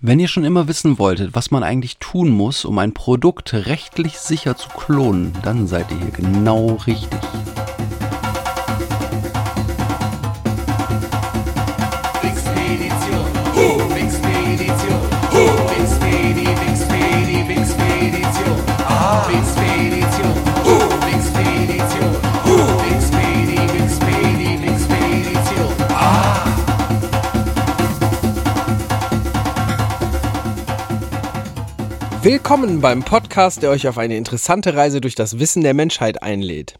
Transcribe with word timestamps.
Wenn 0.00 0.20
ihr 0.20 0.28
schon 0.28 0.44
immer 0.44 0.68
wissen 0.68 1.00
wolltet, 1.00 1.34
was 1.34 1.50
man 1.50 1.64
eigentlich 1.64 1.96
tun 1.98 2.28
muss, 2.28 2.64
um 2.64 2.78
ein 2.78 2.92
Produkt 2.92 3.52
rechtlich 3.52 4.20
sicher 4.20 4.56
zu 4.56 4.68
klonen, 4.68 5.32
dann 5.42 5.66
seid 5.66 5.90
ihr 5.90 5.98
hier 5.98 6.12
genau 6.12 6.78
richtig. 6.86 7.18
Willkommen 32.22 32.80
beim 32.80 33.04
Podcast, 33.04 33.62
der 33.62 33.70
euch 33.70 33.86
auf 33.86 33.96
eine 33.96 34.16
interessante 34.16 34.74
Reise 34.74 35.00
durch 35.00 35.14
das 35.14 35.38
Wissen 35.38 35.62
der 35.62 35.72
Menschheit 35.72 36.20
einlädt. 36.20 36.76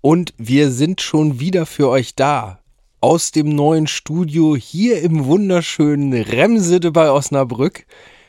Und 0.00 0.34
wir 0.38 0.72
sind 0.72 1.00
schon 1.00 1.38
wieder 1.38 1.66
für 1.66 1.88
euch 1.88 2.16
da. 2.16 2.58
Aus 3.00 3.30
dem 3.30 3.54
neuen 3.54 3.86
Studio 3.86 4.56
hier 4.56 5.02
im 5.02 5.26
wunderschönen 5.26 6.12
Remsede 6.12 6.90
bei 6.90 7.12
Osnabrück 7.12 7.86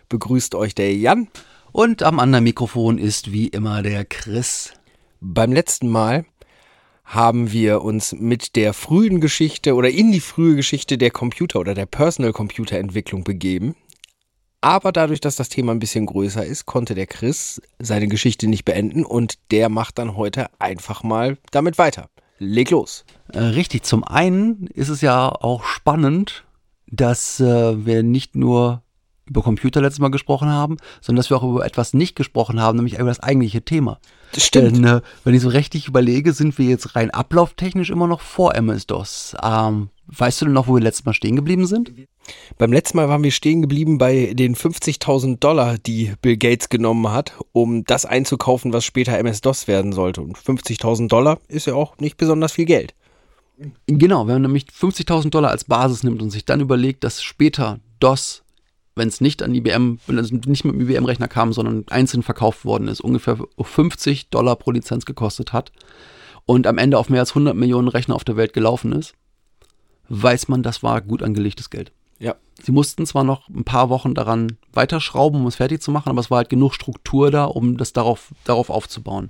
begrüßt 0.10 0.54
euch 0.54 0.76
der 0.76 0.96
Jan. 0.96 1.28
Und 1.72 2.04
am 2.04 2.20
anderen 2.20 2.44
Mikrofon 2.44 3.00
ist 3.00 3.32
wie 3.32 3.48
immer 3.48 3.82
der 3.82 4.06
Chris. 4.06 4.74
Beim 5.20 5.52
letzten 5.52 5.90
Mal 5.90 6.26
haben 7.04 7.52
wir 7.52 7.82
uns 7.82 8.14
mit 8.14 8.56
der 8.56 8.74
frühen 8.74 9.22
Geschichte 9.22 9.74
oder 9.74 9.90
in 9.90 10.12
die 10.12 10.20
frühe 10.20 10.56
Geschichte 10.56 11.00
der 11.00 11.10
Computer 11.10 11.60
oder 11.60 11.74
der 11.74 11.88
Personal 11.88 12.32
Computer 12.32 12.78
Entwicklung 12.78 13.24
begeben. 13.24 13.76
Aber 14.62 14.92
dadurch, 14.92 15.22
dass 15.22 15.36
das 15.36 15.50
Thema 15.50 15.72
ein 15.72 15.80
bisschen 15.80 16.06
größer 16.06 16.46
ist, 16.46 16.66
konnte 16.66 16.96
der 16.96 17.08
Chris 17.08 17.62
seine 17.80 18.08
Geschichte 18.08 18.48
nicht 18.48 18.66
beenden 18.66 19.06
und 19.06 19.36
der 19.52 19.70
macht 19.70 19.98
dann 20.00 20.16
heute 20.16 20.48
einfach 20.60 21.04
mal 21.04 21.38
damit 21.52 21.78
weiter. 21.78 22.10
Leg 22.40 22.72
los. 22.72 23.06
Äh, 23.34 23.40
richtig, 23.40 23.84
zum 23.84 24.04
einen 24.04 24.68
ist 24.68 24.90
es 24.90 25.02
ja 25.02 25.30
auch 25.30 25.64
spannend, 25.64 26.46
dass 26.88 27.40
äh, 27.40 27.86
wir 27.86 28.04
nicht 28.04 28.36
nur 28.36 28.84
über 29.30 29.42
Computer 29.42 29.82
letztes 29.82 30.00
Mal 30.00 30.10
gesprochen 30.10 30.50
haben, 30.50 30.78
sondern 31.02 31.18
dass 31.18 31.30
wir 31.30 31.38
auch 31.38 31.44
über 31.44 31.66
etwas 31.66 31.94
nicht 31.94 32.16
gesprochen 32.16 32.62
haben, 32.62 32.78
nämlich 32.78 32.96
über 32.96 33.06
das 33.06 33.20
eigentliche 33.20 33.62
Thema. 33.62 34.00
Das 34.32 34.46
stimmt. 34.46 34.78
Denn 34.78 34.84
äh, 34.86 35.02
wenn 35.24 35.34
ich 35.34 35.42
so 35.42 35.50
richtig 35.50 35.88
überlege, 35.88 36.34
sind 36.34 36.58
wir 36.58 36.66
jetzt 36.66 36.96
rein 36.96 37.12
ablauftechnisch 37.12 37.90
immer 37.90 38.08
noch 38.08 38.22
vor 38.22 38.56
MS-DOS. 38.56 39.36
Ähm, 39.44 39.90
weißt 40.08 40.42
du 40.42 40.46
denn 40.46 40.54
noch, 40.54 40.68
wo 40.68 40.76
wir 40.76 40.82
letztes 40.82 41.06
Mal 41.06 41.14
stehen 41.14 41.36
geblieben 41.36 41.68
sind? 41.68 41.92
Beim 42.58 42.74
letzten 42.74 42.98
Mal 42.98 43.10
waren 43.10 43.24
wir 43.24 43.32
stehen 43.32 43.62
geblieben 43.62 43.98
bei 43.98 44.34
den 44.34 44.56
50.000 44.56 45.40
Dollar, 45.40 45.78
die 45.78 46.14
Bill 46.22 46.38
Gates 46.38 46.70
genommen 46.70 47.12
hat, 47.12 47.34
um 47.52 47.84
das 47.84 48.06
einzukaufen, 48.06 48.74
was 48.74 48.86
später 48.86 49.18
MS-DOS 49.18 49.68
werden 49.68 49.94
sollte. 49.94 50.22
Und 50.22 50.38
50.000 50.38 51.08
Dollar 51.08 51.40
ist 51.48 51.68
ja 51.68 51.76
auch 51.76 51.98
nicht 52.00 52.18
besonders 52.18 52.54
viel 52.54 52.66
Geld. 52.66 52.94
Genau, 53.88 54.28
wenn 54.28 54.36
man 54.36 54.44
nämlich 54.44 54.66
50.000 54.66 55.30
Dollar 55.30 55.50
als 55.52 55.64
Basis 55.64 56.04
nimmt 56.04 56.22
und 56.22 56.30
sich 56.30 56.46
dann 56.46 56.62
überlegt, 56.62 57.04
dass 57.04 57.24
später 57.24 57.80
DOS, 58.00 58.44
wenn 58.96 59.08
es 59.08 59.22
nicht 59.22 59.42
an 59.42 59.56
IBM, 59.56 60.00
wenn 60.06 60.18
es 60.18 60.32
nicht 60.32 60.64
mit 60.64 60.76
dem 60.76 60.82
IBM-Rechner 60.82 61.28
kam, 61.28 61.54
sondern 61.54 61.86
einzeln 61.90 62.24
verkauft 62.24 62.66
worden 62.66 62.88
ist, 62.88 63.02
ungefähr 63.02 63.38
50 63.60 64.30
Dollar 64.30 64.56
pro 64.56 64.72
Lizenz 64.72 65.06
gekostet 65.06 65.54
hat 65.54 65.72
und 66.46 66.68
am 66.68 66.78
Ende 66.78 66.98
auf 66.98 67.10
mehr 67.10 67.22
als 67.22 67.32
100 67.32 67.56
Millionen 67.56 67.88
Rechner 67.88 68.16
auf 68.16 68.24
der 68.24 68.38
Welt 68.38 68.54
gelaufen 68.54 68.92
ist, 68.92 69.14
weiß 70.10 70.48
man, 70.48 70.64
das 70.64 70.84
war 70.84 71.02
gut 71.02 71.24
angelegtes 71.24 71.70
Geld. 71.70 71.92
Ja. 72.20 72.36
Sie 72.62 72.72
mussten 72.72 73.06
zwar 73.06 73.24
noch 73.24 73.48
ein 73.50 73.64
paar 73.64 73.90
Wochen 73.90 74.16
daran 74.16 74.58
weiterschrauben, 74.74 75.42
um 75.42 75.48
es 75.48 75.58
fertig 75.58 75.82
zu 75.82 75.92
machen, 75.92 76.10
aber 76.10 76.20
es 76.20 76.32
war 76.32 76.38
halt 76.38 76.50
genug 76.50 76.74
Struktur 76.74 77.30
da, 77.30 77.46
um 77.46 77.78
das 77.78 77.94
darauf, 77.94 78.34
darauf 78.46 78.70
aufzubauen. 78.70 79.30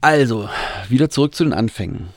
Also, 0.00 0.48
wieder 0.88 1.10
zurück 1.10 1.34
zu 1.34 1.44
den 1.44 1.54
Anfängen. 1.54 2.10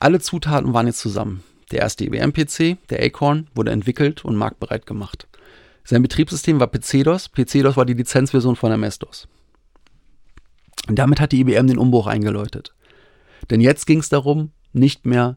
Alle 0.00 0.20
Zutaten 0.20 0.74
waren 0.74 0.86
jetzt 0.86 1.00
zusammen. 1.00 1.42
Der 1.70 1.80
erste 1.80 2.04
IBM-PC, 2.04 2.76
der 2.90 3.02
Acorn, 3.02 3.46
wurde 3.54 3.70
entwickelt 3.70 4.24
und 4.24 4.36
marktbereit 4.36 4.86
gemacht. 4.86 5.26
Sein 5.84 6.02
Betriebssystem 6.02 6.60
war 6.60 6.66
PC-DOS. 6.66 7.30
PC-DOS 7.30 7.76
war 7.76 7.86
die 7.86 7.94
Lizenzversion 7.94 8.56
von 8.56 8.72
MS-DOS. 8.72 9.28
Und 10.88 10.98
damit 10.98 11.20
hat 11.20 11.32
die 11.32 11.40
IBM 11.40 11.68
den 11.68 11.78
Umbruch 11.78 12.06
eingeläutet. 12.06 12.74
Denn 13.50 13.60
jetzt 13.60 13.86
ging 13.86 14.00
es 14.00 14.08
darum, 14.08 14.50
nicht 14.72 15.06
mehr 15.06 15.36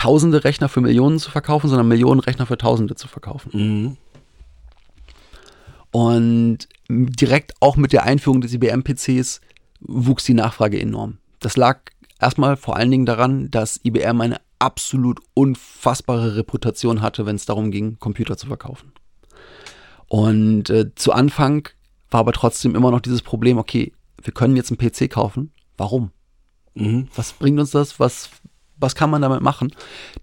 tausende 0.00 0.44
Rechner 0.44 0.70
für 0.70 0.80
Millionen 0.80 1.18
zu 1.18 1.30
verkaufen, 1.30 1.68
sondern 1.68 1.86
Millionen 1.86 2.20
Rechner 2.20 2.46
für 2.46 2.56
Tausende 2.56 2.94
zu 2.94 3.06
verkaufen. 3.06 3.50
Und 5.90 6.58
direkt 6.88 7.52
auch 7.60 7.76
mit 7.76 7.92
der 7.92 8.04
Einführung 8.04 8.40
des 8.40 8.54
IBM-PCs 8.54 9.42
wuchs 9.80 10.24
die 10.24 10.32
Nachfrage 10.32 10.80
enorm. 10.80 11.18
Das 11.40 11.58
lag 11.58 11.80
erstmal 12.18 12.56
vor 12.56 12.76
allen 12.76 12.90
Dingen 12.90 13.04
daran, 13.04 13.50
dass 13.50 13.78
IBM 13.84 14.22
eine 14.22 14.40
absolut 14.58 15.20
unfassbare 15.34 16.34
Reputation 16.34 17.02
hatte, 17.02 17.26
wenn 17.26 17.36
es 17.36 17.44
darum 17.44 17.70
ging, 17.70 17.98
Computer 17.98 18.38
zu 18.38 18.46
verkaufen. 18.46 18.92
Und 20.06 20.70
äh, 20.70 20.94
zu 20.94 21.12
Anfang 21.12 21.68
war 22.10 22.20
aber 22.20 22.32
trotzdem 22.32 22.74
immer 22.74 22.90
noch 22.90 23.00
dieses 23.00 23.20
Problem, 23.20 23.58
okay, 23.58 23.92
wir 24.22 24.32
können 24.32 24.56
jetzt 24.56 24.70
einen 24.70 24.78
PC 24.78 25.10
kaufen. 25.10 25.52
Warum? 25.76 26.10
Was 27.14 27.34
bringt 27.34 27.60
uns 27.60 27.72
das? 27.72 28.00
Was, 28.00 28.30
was 28.80 28.94
kann 28.94 29.10
man 29.10 29.22
damit 29.22 29.42
machen? 29.42 29.72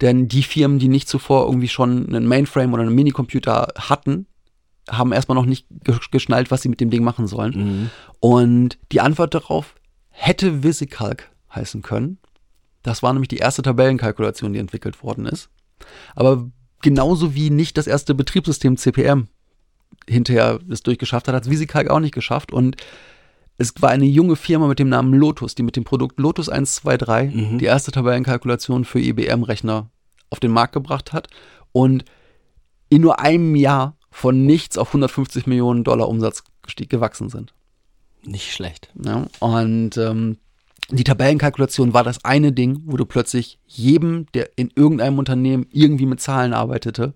Denn 0.02 0.28
die 0.28 0.44
Firmen, 0.44 0.80
die 0.80 0.88
nicht 0.90 1.08
zuvor 1.08 1.46
irgendwie 1.46 1.68
schon 1.68 2.08
einen 2.08 2.28
Mainframe 2.28 2.74
oder 2.74 2.84
einen 2.84 2.96
Minicomputer 2.96 3.68
hatten, 3.78 4.26
haben 4.90 5.12
erstmal 5.12 5.36
noch 5.36 5.46
nicht 5.46 5.68
ge- 5.84 5.98
geschnallt, 6.12 6.50
was 6.50 6.62
sie 6.62 6.70
mit 6.70 6.80
dem 6.82 6.90
Ding 6.90 7.04
machen 7.04 7.28
sollen. 7.28 7.92
Und 8.20 8.78
die 8.92 9.02
Antwort 9.02 9.34
darauf 9.34 9.76
hätte 10.10 10.64
VisiCalc 10.64 11.30
heißen 11.54 11.82
können. 11.82 12.18
Das 12.84 13.04
war 13.04 13.12
nämlich 13.14 13.28
die 13.28 13.38
erste 13.38 13.62
Tabellenkalkulation, 13.62 14.54
die 14.54 14.60
entwickelt 14.60 15.04
worden 15.04 15.26
ist. 15.26 15.50
Aber 16.16 16.50
genauso 16.82 17.36
wie 17.36 17.50
nicht 17.50 17.78
das 17.78 17.88
erste 17.88 18.16
Betriebssystem 18.16 18.78
CPM 18.78 19.28
hinterher 20.08 20.60
es 20.70 20.84
durchgeschafft 20.84 21.28
hat, 21.28 21.36
hat 21.36 21.44
es 21.44 21.50
VisiCalc 21.50 21.90
auch 21.90 22.00
nicht 22.00 22.14
geschafft. 22.14 22.54
Und 22.54 22.78
es 23.58 23.74
war 23.80 23.90
eine 23.90 24.06
junge 24.06 24.36
Firma 24.36 24.68
mit 24.68 24.80
dem 24.80 24.90
Namen 24.90 25.14
Lotus, 25.14 25.56
die 25.56 25.64
mit 25.64 25.76
dem 25.76 25.84
Produkt 25.84 26.20
Lotus 26.20 26.50
123 26.50 27.58
die 27.58 27.66
erste 27.66 27.92
Tabellenkalkulation 27.92 28.86
für 28.86 29.00
IBM-Rechner 29.00 29.90
auf 30.30 30.40
den 30.40 30.52
Markt 30.52 30.74
gebracht 30.74 31.14
hat 31.14 31.28
und 31.72 32.06
in 32.90 33.02
nur 33.02 33.20
einem 33.20 33.56
Jahr 33.56 33.98
von 34.12 34.46
nichts 34.46 34.78
auf 34.78 34.90
150 34.90 35.48
Millionen 35.48 35.84
Dollar 35.84 36.08
Umsatz 36.08 36.44
gewachsen 36.76 37.30
sind. 37.30 37.54
Nicht 38.24 38.52
schlecht. 38.54 38.90
Ja, 39.04 39.26
und 39.40 39.98
ähm, 39.98 40.38
die 40.90 41.04
Tabellenkalkulation 41.04 41.94
war 41.94 42.04
das 42.04 42.24
eine 42.24 42.52
Ding, 42.52 42.82
wo 42.86 42.98
du 42.98 43.06
plötzlich 43.06 43.60
jedem, 43.66 44.26
der 44.34 44.50
in 44.56 44.72
irgendeinem 44.76 45.20
Unternehmen 45.20 45.66
irgendwie 45.72 46.06
mit 46.06 46.22
Zahlen 46.22 46.54
arbeitete, 46.54 47.14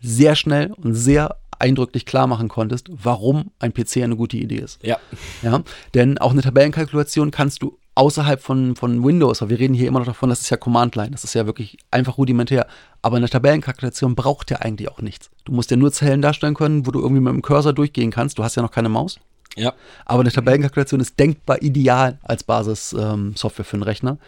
sehr 0.00 0.34
schnell 0.36 0.72
und 0.72 0.94
sehr 0.94 1.36
eindrücklich 1.62 2.04
klar 2.04 2.26
machen 2.26 2.48
konntest, 2.48 2.88
warum 2.90 3.52
ein 3.60 3.72
PC 3.72 3.98
eine 3.98 4.16
gute 4.16 4.36
Idee 4.36 4.58
ist. 4.58 4.84
Ja. 4.84 4.98
Ja, 5.42 5.62
denn 5.94 6.18
auch 6.18 6.32
eine 6.32 6.42
Tabellenkalkulation 6.42 7.30
kannst 7.30 7.62
du 7.62 7.78
außerhalb 7.94 8.40
von, 8.40 8.74
von 8.74 9.04
Windows, 9.04 9.42
weil 9.42 9.50
wir 9.50 9.58
reden 9.60 9.74
hier 9.74 9.86
immer 9.86 10.00
noch 10.00 10.06
davon, 10.06 10.28
das 10.28 10.40
ist 10.40 10.50
ja 10.50 10.56
Command 10.56 10.96
Line, 10.96 11.10
das 11.10 11.24
ist 11.24 11.34
ja 11.34 11.46
wirklich 11.46 11.78
einfach 11.90 12.18
rudimentär. 12.18 12.66
Aber 13.00 13.16
eine 13.16 13.28
Tabellenkalkulation 13.28 14.14
braucht 14.14 14.50
ja 14.50 14.58
eigentlich 14.58 14.90
auch 14.90 15.00
nichts. 15.00 15.30
Du 15.44 15.52
musst 15.52 15.70
ja 15.70 15.76
nur 15.76 15.92
Zellen 15.92 16.22
darstellen 16.22 16.54
können, 16.54 16.86
wo 16.86 16.90
du 16.90 17.00
irgendwie 17.00 17.22
mit 17.22 17.32
dem 17.32 17.42
Cursor 17.42 17.72
durchgehen 17.72 18.10
kannst. 18.10 18.38
Du 18.38 18.44
hast 18.44 18.56
ja 18.56 18.62
noch 18.62 18.70
keine 18.70 18.88
Maus. 18.88 19.18
Ja. 19.56 19.74
Aber 20.04 20.20
eine 20.20 20.32
Tabellenkalkulation 20.32 21.00
ist 21.00 21.18
denkbar 21.18 21.62
ideal 21.62 22.18
als 22.22 22.42
Basis-Software 22.42 23.64
ähm, 23.64 23.68
für 23.68 23.74
einen 23.74 23.82
Rechner, 23.82 24.18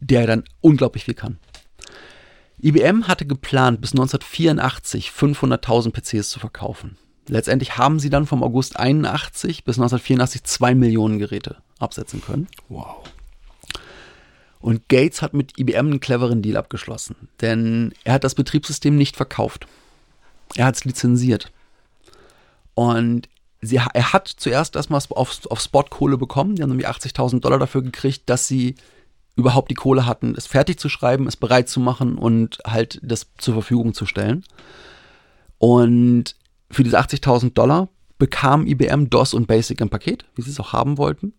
der 0.00 0.26
dann 0.26 0.44
unglaublich 0.60 1.04
viel 1.04 1.14
kann. 1.14 1.38
IBM 2.62 3.08
hatte 3.08 3.26
geplant, 3.26 3.80
bis 3.80 3.92
1984 3.92 5.10
500.000 5.10 5.92
PCs 5.92 6.30
zu 6.30 6.40
verkaufen. 6.40 6.96
Letztendlich 7.28 7.78
haben 7.78 8.00
sie 8.00 8.10
dann 8.10 8.26
vom 8.26 8.42
August 8.42 8.78
81 8.78 9.64
bis 9.64 9.76
1984 9.76 10.44
zwei 10.44 10.74
Millionen 10.74 11.18
Geräte 11.18 11.58
absetzen 11.78 12.20
können. 12.22 12.48
Wow. 12.68 13.04
Und 14.58 14.88
Gates 14.88 15.22
hat 15.22 15.32
mit 15.32 15.58
IBM 15.58 15.86
einen 15.86 16.00
cleveren 16.00 16.42
Deal 16.42 16.56
abgeschlossen, 16.56 17.16
denn 17.40 17.94
er 18.04 18.14
hat 18.14 18.24
das 18.24 18.34
Betriebssystem 18.34 18.94
nicht 18.94 19.16
verkauft. 19.16 19.66
Er 20.54 20.66
hat 20.66 20.76
es 20.76 20.84
lizenziert. 20.84 21.50
Und 22.74 23.28
sie, 23.62 23.76
er 23.76 24.12
hat 24.12 24.28
zuerst 24.28 24.76
erstmal 24.76 25.00
auf, 25.10 25.46
auf 25.46 25.60
Spot-Kohle 25.60 26.18
bekommen. 26.18 26.56
Die 26.56 26.62
haben 26.62 26.70
nämlich 26.70 26.88
80.000 26.88 27.40
Dollar 27.40 27.58
dafür 27.58 27.82
gekriegt, 27.82 28.22
dass 28.26 28.46
sie 28.46 28.74
überhaupt 29.36 29.70
die 29.70 29.74
Kohle 29.74 30.06
hatten, 30.06 30.34
es 30.36 30.46
fertig 30.46 30.78
zu 30.78 30.88
schreiben, 30.88 31.26
es 31.26 31.36
bereit 31.36 31.68
zu 31.68 31.80
machen 31.80 32.18
und 32.18 32.58
halt 32.66 33.00
das 33.02 33.30
zur 33.38 33.54
Verfügung 33.54 33.94
zu 33.94 34.06
stellen. 34.06 34.44
Und 35.58 36.36
für 36.70 36.84
diese 36.84 36.98
80.000 36.98 37.52
Dollar 37.54 37.88
bekam 38.18 38.66
IBM 38.66 39.10
DOS 39.10 39.34
und 39.34 39.46
Basic 39.46 39.80
im 39.80 39.90
Paket, 39.90 40.24
wie 40.34 40.42
sie 40.42 40.50
es 40.50 40.60
auch 40.60 40.72
haben 40.72 40.98
wollten. 40.98 41.32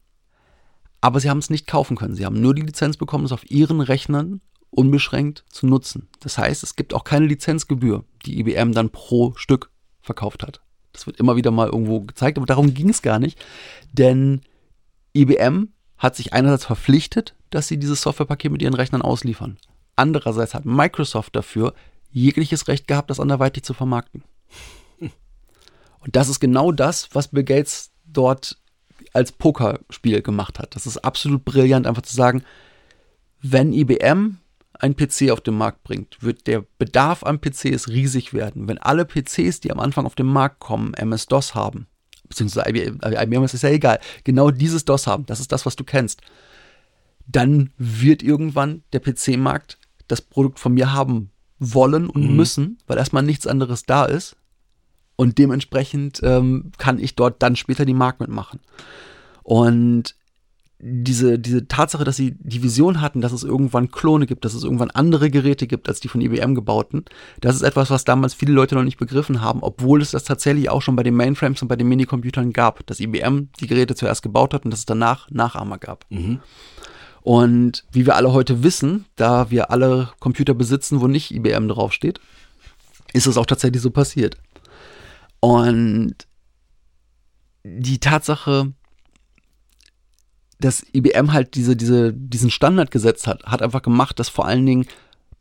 Aber 0.99 1.19
sie 1.19 1.29
haben 1.29 1.39
es 1.39 1.49
nicht 1.49 1.67
kaufen 1.67 1.97
können. 1.97 2.15
Sie 2.15 2.25
haben 2.25 2.39
nur 2.39 2.53
die 2.53 2.61
Lizenz 2.61 2.97
bekommen, 2.97 3.25
es 3.25 3.31
auf 3.31 3.49
ihren 3.49 3.81
Rechnern 3.81 4.41
unbeschränkt 4.69 5.43
zu 5.49 5.67
nutzen. 5.67 6.07
Das 6.19 6.37
heißt, 6.37 6.63
es 6.63 6.75
gibt 6.75 6.93
auch 6.93 7.03
keine 7.03 7.25
Lizenzgebühr, 7.25 8.05
die 8.25 8.39
IBM 8.39 8.71
dann 8.71 8.89
pro 8.89 9.33
Stück 9.35 9.69
verkauft 10.01 10.43
hat. 10.43 10.61
Das 10.93 11.07
wird 11.07 11.19
immer 11.19 11.35
wieder 11.35 11.51
mal 11.51 11.67
irgendwo 11.67 12.01
gezeigt, 12.01 12.37
aber 12.37 12.45
darum 12.45 12.73
ging 12.73 12.89
es 12.89 13.01
gar 13.01 13.19
nicht. 13.19 13.43
Denn 13.91 14.41
IBM 15.13 15.69
hat 16.01 16.15
sich 16.15 16.33
einerseits 16.33 16.65
verpflichtet, 16.65 17.35
dass 17.51 17.67
sie 17.67 17.77
dieses 17.77 18.01
Softwarepaket 18.01 18.51
mit 18.51 18.63
ihren 18.63 18.73
Rechnern 18.73 19.03
ausliefern. 19.03 19.57
Andererseits 19.95 20.55
hat 20.55 20.65
Microsoft 20.65 21.35
dafür 21.35 21.75
jegliches 22.09 22.67
Recht 22.67 22.87
gehabt, 22.87 23.11
das 23.11 23.19
anderweitig 23.19 23.63
zu 23.63 23.75
vermarkten. 23.75 24.23
Und 24.99 26.15
das 26.15 26.27
ist 26.27 26.39
genau 26.39 26.71
das, 26.71 27.09
was 27.13 27.27
Bill 27.27 27.43
Gates 27.43 27.91
dort 28.05 28.57
als 29.13 29.31
Pokerspiel 29.31 30.23
gemacht 30.23 30.57
hat. 30.57 30.75
Das 30.75 30.87
ist 30.87 30.97
absolut 30.97 31.45
brillant, 31.45 31.85
einfach 31.85 32.01
zu 32.01 32.15
sagen, 32.15 32.43
wenn 33.39 33.71
IBM 33.71 34.37
ein 34.73 34.95
PC 34.95 35.29
auf 35.29 35.41
den 35.41 35.53
Markt 35.55 35.83
bringt, 35.83 36.23
wird 36.23 36.47
der 36.47 36.65
Bedarf 36.79 37.23
an 37.23 37.39
PCs 37.39 37.89
riesig 37.89 38.33
werden. 38.33 38.67
Wenn 38.67 38.79
alle 38.79 39.05
PCs, 39.05 39.59
die 39.59 39.71
am 39.71 39.79
Anfang 39.79 40.07
auf 40.07 40.15
den 40.15 40.25
Markt 40.25 40.59
kommen, 40.59 40.95
MS-DOS 40.95 41.53
haben, 41.53 41.85
beziehungsweise 42.31 42.69
IBM, 42.69 42.99
IBM 43.03 43.43
ist 43.43 43.61
ja 43.61 43.69
egal, 43.69 43.99
genau 44.23 44.49
dieses 44.49 44.85
DOS 44.85 45.05
haben, 45.05 45.25
das 45.25 45.39
ist 45.39 45.51
das, 45.51 45.65
was 45.65 45.75
du 45.75 45.83
kennst, 45.83 46.21
dann 47.27 47.71
wird 47.77 48.23
irgendwann 48.23 48.83
der 48.93 48.99
PC-Markt 48.99 49.77
das 50.07 50.21
Produkt 50.21 50.59
von 50.59 50.73
mir 50.73 50.93
haben 50.93 51.29
wollen 51.59 52.09
und 52.09 52.29
mhm. 52.29 52.35
müssen, 52.35 52.77
weil 52.87 52.97
erstmal 52.97 53.23
nichts 53.23 53.45
anderes 53.45 53.83
da 53.83 54.05
ist. 54.05 54.35
Und 55.15 55.37
dementsprechend 55.37 56.19
ähm, 56.23 56.71
kann 56.79 56.97
ich 56.97 57.15
dort 57.15 57.43
dann 57.43 57.55
später 57.55 57.85
die 57.85 57.93
Markt 57.93 58.19
mitmachen. 58.21 58.59
Und 59.43 60.15
diese, 60.83 61.37
diese 61.37 61.67
Tatsache, 61.67 62.03
dass 62.03 62.15
sie 62.15 62.35
die 62.39 62.63
Vision 62.63 63.01
hatten, 63.01 63.21
dass 63.21 63.31
es 63.31 63.43
irgendwann 63.43 63.91
Klone 63.91 64.25
gibt, 64.25 64.45
dass 64.45 64.55
es 64.55 64.63
irgendwann 64.63 64.89
andere 64.89 65.29
Geräte 65.29 65.67
gibt 65.67 65.87
als 65.87 65.99
die 65.99 66.07
von 66.07 66.21
IBM 66.21 66.55
gebauten, 66.55 67.05
das 67.39 67.55
ist 67.55 67.61
etwas, 67.61 67.91
was 67.91 68.03
damals 68.03 68.33
viele 68.33 68.53
Leute 68.53 68.75
noch 68.75 68.83
nicht 68.83 68.97
begriffen 68.97 69.41
haben, 69.41 69.61
obwohl 69.61 70.01
es 70.01 70.11
das 70.11 70.23
tatsächlich 70.23 70.69
auch 70.69 70.81
schon 70.81 70.95
bei 70.95 71.03
den 71.03 71.15
Mainframes 71.15 71.61
und 71.61 71.67
bei 71.67 71.75
den 71.75 71.87
Minicomputern 71.87 72.51
gab, 72.51 72.85
dass 72.87 72.99
IBM 72.99 73.49
die 73.59 73.67
Geräte 73.67 73.95
zuerst 73.95 74.23
gebaut 74.23 74.53
hat 74.53 74.65
und 74.65 74.71
dass 74.71 74.81
es 74.81 74.85
danach 74.85 75.29
Nachahmer 75.29 75.77
gab. 75.77 76.05
Mhm. 76.09 76.39
Und 77.21 77.85
wie 77.91 78.07
wir 78.07 78.15
alle 78.15 78.33
heute 78.33 78.63
wissen, 78.63 79.05
da 79.15 79.51
wir 79.51 79.69
alle 79.69 80.09
Computer 80.19 80.55
besitzen, 80.55 81.01
wo 81.01 81.07
nicht 81.07 81.31
IBM 81.31 81.67
draufsteht, 81.67 82.19
ist 83.13 83.27
es 83.27 83.37
auch 83.37 83.45
tatsächlich 83.45 83.83
so 83.83 83.91
passiert. 83.91 84.37
Und 85.39 86.15
die 87.63 87.99
Tatsache, 87.99 88.73
dass 90.61 90.85
IBM 90.93 91.33
halt 91.33 91.55
diese, 91.55 91.75
diese, 91.75 92.13
diesen 92.13 92.49
Standard 92.49 92.91
gesetzt 92.91 93.27
hat, 93.27 93.43
hat 93.43 93.61
einfach 93.61 93.81
gemacht, 93.81 94.19
dass 94.19 94.29
vor 94.29 94.45
allen 94.45 94.65
Dingen 94.65 94.85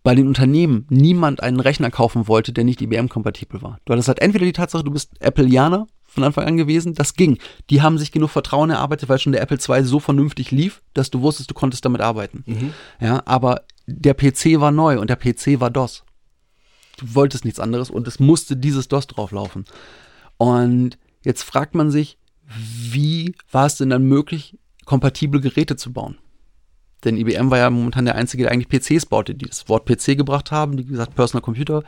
bei 0.03 0.15
den 0.15 0.27
Unternehmen 0.27 0.87
niemand 0.89 1.43
einen 1.43 1.61
Rechner 1.61 1.91
kaufen 1.91 2.27
wollte, 2.27 2.53
der 2.53 2.65
nicht 2.65 2.81
IBM-kompatibel 2.81 3.61
war. 3.63 3.79
Du 3.85 3.93
hattest 3.93 4.09
halt 4.09 4.21
entweder 4.21 4.47
die 4.47 4.53
Tatsache, 4.53 4.83
du 4.83 4.91
bist 4.91 5.11
Appleianer 5.23 5.87
von 6.07 6.25
Anfang 6.25 6.45
an 6.45 6.57
gewesen. 6.57 6.95
Das 6.95 7.15
ging. 7.15 7.39
Die 7.69 7.83
haben 7.83 7.99
sich 7.99 8.11
genug 8.11 8.31
Vertrauen 8.31 8.71
erarbeitet, 8.71 9.09
weil 9.09 9.19
schon 9.19 9.33
der 9.33 9.43
Apple 9.43 9.59
II 9.59 9.85
so 9.85 10.01
vernünftig 10.01 10.51
lief, 10.51 10.83
dass 10.95 11.11
du 11.11 11.21
wusstest, 11.21 11.51
du 11.51 11.55
konntest 11.55 11.85
damit 11.85 12.01
arbeiten. 12.01 12.43
Mhm. 12.47 12.75
Ja, 13.01 13.23
aber 13.27 13.63
der 13.87 14.15
PC 14.15 14.61
war 14.61 14.71
neu 14.71 14.99
und 14.99 15.11
der 15.11 15.17
PC 15.17 15.61
war 15.61 15.71
DOS. 15.71 16.05
Du 16.99 17.15
wolltest 17.15 17.45
nichts 17.45 17.61
anderes 17.61 17.91
und 17.91 18.09
es 18.09 18.19
musste 18.21 18.57
dieses 18.57 18.89
DOS 18.89 19.07
drauflaufen. 19.07 19.65
Und 20.39 20.99
jetzt 21.23 21.43
fragt 21.43 21.75
man 21.75 21.91
sich, 21.91 22.19
wie 22.47 23.35
war 23.53 23.67
es 23.67 23.77
denn 23.77 23.91
dann 23.91 24.05
möglich, 24.05 24.59
kompatible 24.91 25.41
Geräte 25.41 25.77
zu 25.77 25.93
bauen? 25.93 26.19
Denn 27.05 27.17
IBM 27.17 27.49
war 27.49 27.59
ja 27.59 27.71
momentan 27.71 28.07
der 28.07 28.17
Einzige, 28.17 28.43
der 28.43 28.51
eigentlich 28.51 28.69
PCs 28.69 29.07
baute, 29.07 29.37
die 29.37 29.47
das 29.47 29.69
Wort 29.69 29.87
PC 29.87 30.19
gebracht 30.19 30.51
haben, 30.51 30.77
die 30.77 30.85
gesagt 30.85 31.15
Personal 31.15 31.43
Computer 31.43 31.85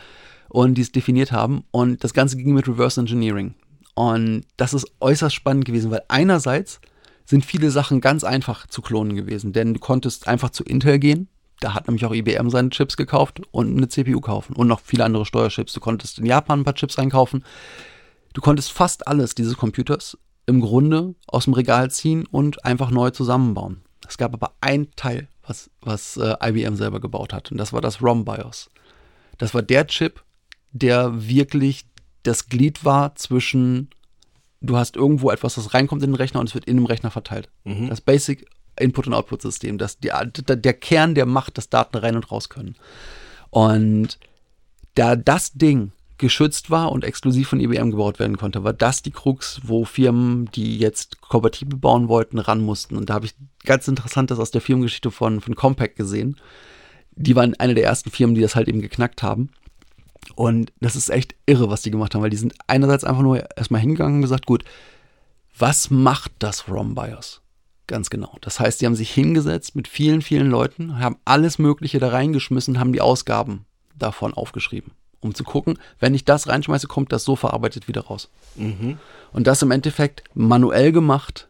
und 0.48 0.74
die 0.76 0.82
es 0.82 0.92
definiert 0.92 1.32
haben. 1.32 1.64
Und 1.72 2.04
das 2.04 2.14
Ganze 2.14 2.36
ging 2.36 2.54
mit 2.54 2.68
Reverse 2.68 3.00
Engineering. 3.00 3.54
Und 3.94 4.44
das 4.56 4.72
ist 4.72 4.86
äußerst 5.00 5.34
spannend 5.34 5.64
gewesen, 5.64 5.90
weil 5.90 6.02
einerseits 6.06 6.80
sind 7.24 7.44
viele 7.44 7.72
Sachen 7.72 8.00
ganz 8.00 8.22
einfach 8.22 8.68
zu 8.68 8.82
klonen 8.82 9.16
gewesen, 9.16 9.52
denn 9.52 9.74
du 9.74 9.80
konntest 9.80 10.28
einfach 10.28 10.50
zu 10.50 10.62
Intel 10.62 11.00
gehen. 11.00 11.26
Da 11.58 11.74
hat 11.74 11.88
nämlich 11.88 12.06
auch 12.06 12.14
IBM 12.14 12.50
seine 12.50 12.70
Chips 12.70 12.96
gekauft 12.96 13.42
und 13.50 13.76
eine 13.76 13.88
CPU 13.88 14.20
kaufen 14.20 14.54
und 14.54 14.68
noch 14.68 14.80
viele 14.80 15.04
andere 15.04 15.26
Steuerchips. 15.26 15.72
Du 15.72 15.80
konntest 15.80 16.20
in 16.20 16.26
Japan 16.26 16.60
ein 16.60 16.64
paar 16.64 16.76
Chips 16.76 17.00
einkaufen. 17.00 17.44
Du 18.32 18.40
konntest 18.40 18.70
fast 18.70 19.08
alles 19.08 19.34
dieses 19.34 19.56
Computers 19.56 20.16
im 20.46 20.60
Grunde 20.60 21.14
aus 21.26 21.44
dem 21.44 21.54
Regal 21.54 21.90
ziehen 21.90 22.26
und 22.26 22.64
einfach 22.64 22.90
neu 22.90 23.10
zusammenbauen. 23.10 23.82
Es 24.08 24.18
gab 24.18 24.34
aber 24.34 24.52
ein 24.60 24.90
Teil, 24.96 25.28
was, 25.46 25.70
was 25.80 26.16
äh, 26.16 26.34
IBM 26.42 26.76
selber 26.76 27.00
gebaut 27.00 27.32
hat, 27.32 27.50
und 27.50 27.58
das 27.58 27.72
war 27.72 27.80
das 27.80 28.02
ROM 28.02 28.24
BIOS. 28.24 28.70
Das 29.38 29.54
war 29.54 29.62
der 29.62 29.86
Chip, 29.86 30.22
der 30.72 31.28
wirklich 31.28 31.86
das 32.22 32.48
Glied 32.48 32.84
war 32.84 33.14
zwischen, 33.16 33.90
du 34.60 34.76
hast 34.76 34.96
irgendwo 34.96 35.30
etwas, 35.30 35.54
das 35.54 35.74
reinkommt 35.74 36.02
in 36.02 36.10
den 36.10 36.16
Rechner 36.16 36.40
und 36.40 36.48
es 36.48 36.54
wird 36.54 36.66
in 36.66 36.76
dem 36.76 36.86
Rechner 36.86 37.10
verteilt. 37.10 37.50
Mhm. 37.64 37.88
Das 37.88 38.00
Basic 38.00 38.46
Input- 38.78 39.06
und 39.06 39.14
Output-System, 39.14 39.78
das, 39.78 39.98
der, 39.98 40.24
der 40.26 40.74
Kern, 40.74 41.14
der 41.14 41.26
macht, 41.26 41.58
dass 41.58 41.68
Daten 41.68 41.96
rein 41.96 42.16
und 42.16 42.30
raus 42.30 42.48
können. 42.48 42.76
Und 43.50 44.18
da 44.94 45.16
das 45.16 45.52
Ding 45.52 45.92
geschützt 46.22 46.70
war 46.70 46.90
und 46.90 47.04
exklusiv 47.04 47.48
von 47.48 47.60
IBM 47.60 47.90
gebaut 47.90 48.18
werden 48.18 48.38
konnte, 48.38 48.64
war 48.64 48.72
das 48.72 49.02
die 49.02 49.10
Krux, 49.10 49.60
wo 49.64 49.84
Firmen, 49.84 50.46
die 50.54 50.78
jetzt 50.78 51.20
kompatibel 51.20 51.78
bauen 51.78 52.08
wollten, 52.08 52.38
ran 52.38 52.62
mussten. 52.62 52.96
Und 52.96 53.10
da 53.10 53.14
habe 53.14 53.26
ich 53.26 53.34
ganz 53.64 53.86
interessantes 53.88 54.38
aus 54.38 54.50
der 54.50 54.62
Firmengeschichte 54.62 55.10
von, 55.10 55.42
von 55.42 55.54
Compaq 55.54 55.96
gesehen. 55.96 56.36
Die 57.14 57.36
waren 57.36 57.54
eine 57.56 57.74
der 57.74 57.84
ersten 57.84 58.10
Firmen, 58.10 58.34
die 58.34 58.40
das 58.40 58.56
halt 58.56 58.68
eben 58.68 58.80
geknackt 58.80 59.22
haben. 59.22 59.50
Und 60.34 60.72
das 60.80 60.96
ist 60.96 61.10
echt 61.10 61.34
irre, 61.44 61.68
was 61.68 61.82
die 61.82 61.90
gemacht 61.90 62.14
haben, 62.14 62.22
weil 62.22 62.30
die 62.30 62.36
sind 62.36 62.54
einerseits 62.66 63.04
einfach 63.04 63.22
nur 63.22 63.44
erstmal 63.56 63.80
hingegangen 63.80 64.16
und 64.16 64.22
gesagt, 64.22 64.46
gut, 64.46 64.64
was 65.58 65.90
macht 65.90 66.32
das 66.38 66.68
ROM 66.68 66.94
BIOS? 66.94 67.42
Ganz 67.86 68.08
genau. 68.08 68.38
Das 68.40 68.60
heißt, 68.60 68.80
die 68.80 68.86
haben 68.86 68.94
sich 68.94 69.10
hingesetzt 69.10 69.76
mit 69.76 69.88
vielen, 69.88 70.22
vielen 70.22 70.48
Leuten, 70.48 70.98
haben 70.98 71.18
alles 71.24 71.58
Mögliche 71.58 71.98
da 71.98 72.08
reingeschmissen, 72.08 72.78
haben 72.78 72.92
die 72.92 73.00
Ausgaben 73.00 73.66
davon 73.94 74.32
aufgeschrieben, 74.32 74.92
um 75.22 75.34
zu 75.34 75.44
gucken, 75.44 75.78
wenn 75.98 76.14
ich 76.14 76.24
das 76.24 76.48
reinschmeiße, 76.48 76.86
kommt 76.86 77.12
das 77.12 77.24
so 77.24 77.36
verarbeitet 77.36 77.88
wieder 77.88 78.02
raus. 78.02 78.28
Mhm. 78.56 78.98
Und 79.32 79.46
das 79.46 79.62
im 79.62 79.70
Endeffekt 79.70 80.24
manuell 80.34 80.92
gemacht, 80.92 81.48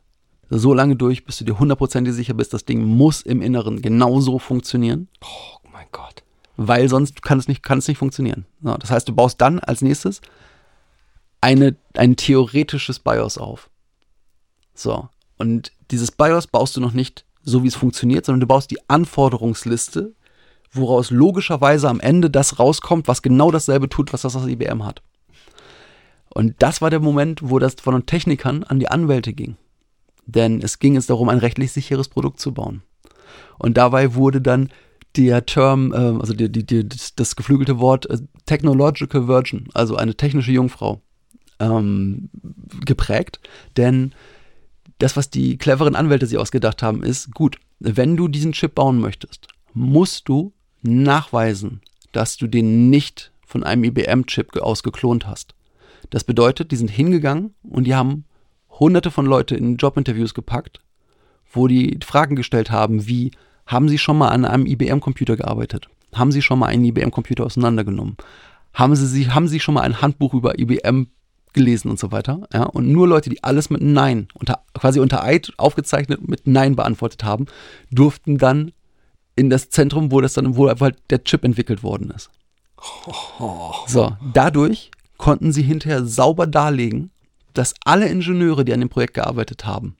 so 0.50 0.72
lange 0.74 0.96
durch, 0.96 1.24
bis 1.24 1.38
du 1.38 1.44
dir 1.44 1.58
hundertprozentig 1.58 2.14
sicher 2.14 2.34
bist, 2.34 2.54
das 2.54 2.64
Ding 2.64 2.84
muss 2.84 3.22
im 3.22 3.42
Inneren 3.42 3.82
genauso 3.82 4.38
funktionieren. 4.38 5.08
Oh 5.22 5.68
mein 5.72 5.86
Gott 5.90 6.22
weil 6.56 6.88
sonst 6.88 7.22
kann 7.22 7.38
es 7.38 7.48
nicht, 7.48 7.62
kann 7.62 7.78
es 7.78 7.88
nicht 7.88 7.98
funktionieren. 7.98 8.46
So, 8.62 8.76
das 8.76 8.90
heißt, 8.90 9.08
du 9.08 9.14
baust 9.14 9.40
dann 9.40 9.58
als 9.58 9.82
nächstes 9.82 10.20
eine, 11.40 11.76
ein 11.94 12.16
theoretisches 12.16 12.98
BIOS 12.98 13.38
auf. 13.38 13.70
So. 14.74 15.08
Und 15.38 15.72
dieses 15.90 16.12
BIOS 16.12 16.46
baust 16.46 16.76
du 16.76 16.80
noch 16.80 16.92
nicht 16.92 17.24
so, 17.42 17.62
wie 17.62 17.68
es 17.68 17.74
funktioniert, 17.74 18.24
sondern 18.24 18.40
du 18.40 18.46
baust 18.46 18.70
die 18.70 18.78
Anforderungsliste, 18.88 20.14
woraus 20.72 21.10
logischerweise 21.10 21.88
am 21.88 22.00
Ende 22.00 22.30
das 22.30 22.58
rauskommt, 22.58 23.08
was 23.08 23.22
genau 23.22 23.50
dasselbe 23.50 23.88
tut, 23.88 24.12
was 24.12 24.22
das 24.22 24.36
aus 24.36 24.46
IBM 24.46 24.84
hat. 24.84 25.02
Und 26.34 26.54
das 26.58 26.80
war 26.80 26.90
der 26.90 27.00
Moment, 27.00 27.40
wo 27.42 27.58
das 27.58 27.74
von 27.74 27.94
den 27.94 28.06
Technikern 28.06 28.64
an 28.64 28.78
die 28.78 28.88
Anwälte 28.88 29.32
ging. 29.32 29.56
Denn 30.24 30.62
es 30.62 30.78
ging 30.78 30.94
jetzt 30.94 31.10
darum, 31.10 31.28
ein 31.28 31.38
rechtlich 31.38 31.72
sicheres 31.72 32.08
Produkt 32.08 32.40
zu 32.40 32.52
bauen. 32.52 32.82
Und 33.58 33.76
dabei 33.76 34.14
wurde 34.14 34.40
dann 34.40 34.70
der 35.16 35.44
Term, 35.44 35.92
äh, 35.92 35.96
also 35.96 36.32
die, 36.32 36.50
die, 36.50 36.64
die, 36.64 36.88
das, 36.88 37.14
das 37.14 37.36
geflügelte 37.36 37.78
Wort 37.78 38.08
äh, 38.08 38.18
Technological 38.46 39.28
Virgin, 39.28 39.68
also 39.74 39.96
eine 39.96 40.14
technische 40.14 40.52
Jungfrau, 40.52 41.02
ähm, 41.60 42.30
geprägt. 42.84 43.40
Denn 43.76 44.14
das, 44.98 45.16
was 45.16 45.28
die 45.28 45.58
cleveren 45.58 45.96
Anwälte 45.96 46.26
sich 46.26 46.38
ausgedacht 46.38 46.82
haben, 46.82 47.02
ist, 47.02 47.34
gut, 47.34 47.58
wenn 47.78 48.16
du 48.16 48.28
diesen 48.28 48.52
Chip 48.52 48.74
bauen 48.74 49.00
möchtest, 49.00 49.48
musst 49.74 50.28
du 50.28 50.52
nachweisen, 50.82 51.80
dass 52.12 52.36
du 52.36 52.46
den 52.46 52.90
nicht 52.90 53.32
von 53.46 53.64
einem 53.64 53.84
IBM-Chip 53.84 54.56
ausgeklont 54.56 55.26
hast. 55.26 55.54
Das 56.10 56.24
bedeutet, 56.24 56.70
die 56.70 56.76
sind 56.76 56.90
hingegangen 56.90 57.54
und 57.62 57.84
die 57.84 57.94
haben 57.94 58.24
hunderte 58.70 59.10
von 59.10 59.26
Leute 59.26 59.54
in 59.54 59.76
Jobinterviews 59.76 60.34
gepackt, 60.34 60.80
wo 61.52 61.68
die 61.68 61.98
Fragen 62.04 62.36
gestellt 62.36 62.70
haben, 62.70 63.06
wie 63.06 63.30
haben 63.66 63.88
Sie 63.88 63.98
schon 63.98 64.18
mal 64.18 64.28
an 64.28 64.44
einem 64.44 64.66
IBM-Computer 64.66 65.36
gearbeitet? 65.36 65.88
Haben 66.14 66.32
Sie 66.32 66.42
schon 66.42 66.58
mal 66.58 66.66
einen 66.66 66.84
IBM-Computer 66.84 67.44
auseinandergenommen? 67.44 68.16
Haben 68.74 68.96
Sie, 68.96 69.30
haben 69.30 69.48
Sie 69.48 69.60
schon 69.60 69.74
mal 69.74 69.82
ein 69.82 70.00
Handbuch 70.00 70.34
über 70.34 70.58
IBM 70.58 71.08
gelesen 71.52 71.90
und 71.90 71.98
so 71.98 72.12
weiter. 72.12 72.46
Ja, 72.52 72.64
und 72.64 72.90
nur 72.90 73.06
Leute, 73.06 73.30
die 73.30 73.44
alles 73.44 73.70
mit 73.70 73.82
Nein, 73.82 74.28
unter, 74.34 74.60
quasi 74.74 75.00
unter 75.00 75.22
Eid 75.22 75.52
aufgezeichnet 75.58 76.26
mit 76.26 76.46
Nein 76.46 76.76
beantwortet 76.76 77.24
haben, 77.24 77.46
durften 77.90 78.38
dann 78.38 78.72
in 79.36 79.50
das 79.50 79.70
Zentrum, 79.70 80.12
wo 80.12 80.20
das 80.20 80.34
dann, 80.34 80.56
wo 80.56 80.68
halt 80.68 80.96
der 81.10 81.24
Chip 81.24 81.44
entwickelt 81.44 81.82
worden 81.82 82.10
ist. 82.10 82.30
So, 83.86 84.16
dadurch 84.32 84.90
konnten 85.16 85.52
sie 85.52 85.62
hinterher 85.62 86.04
sauber 86.04 86.46
darlegen, 86.46 87.10
dass 87.54 87.74
alle 87.84 88.08
Ingenieure, 88.08 88.64
die 88.64 88.72
an 88.72 88.80
dem 88.80 88.88
Projekt 88.88 89.14
gearbeitet 89.14 89.64
haben, 89.64 89.96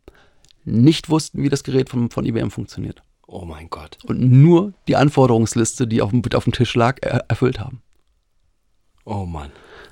nicht 0.64 1.10
wussten, 1.10 1.42
wie 1.42 1.48
das 1.48 1.64
Gerät 1.64 1.90
von, 1.90 2.10
von 2.10 2.24
IBM 2.24 2.50
funktioniert. 2.50 3.02
Oh 3.26 3.44
mein 3.44 3.70
Gott. 3.70 3.98
Und 4.06 4.20
nur 4.20 4.72
die 4.88 4.96
Anforderungsliste, 4.96 5.86
die 5.86 6.02
auf 6.02 6.10
dem, 6.10 6.22
auf 6.34 6.44
dem 6.44 6.52
Tisch 6.52 6.74
lag, 6.74 6.98
er, 7.02 7.24
erfüllt 7.28 7.60
haben. 7.60 7.82
Oh 9.04 9.24
Mann. 9.26 9.50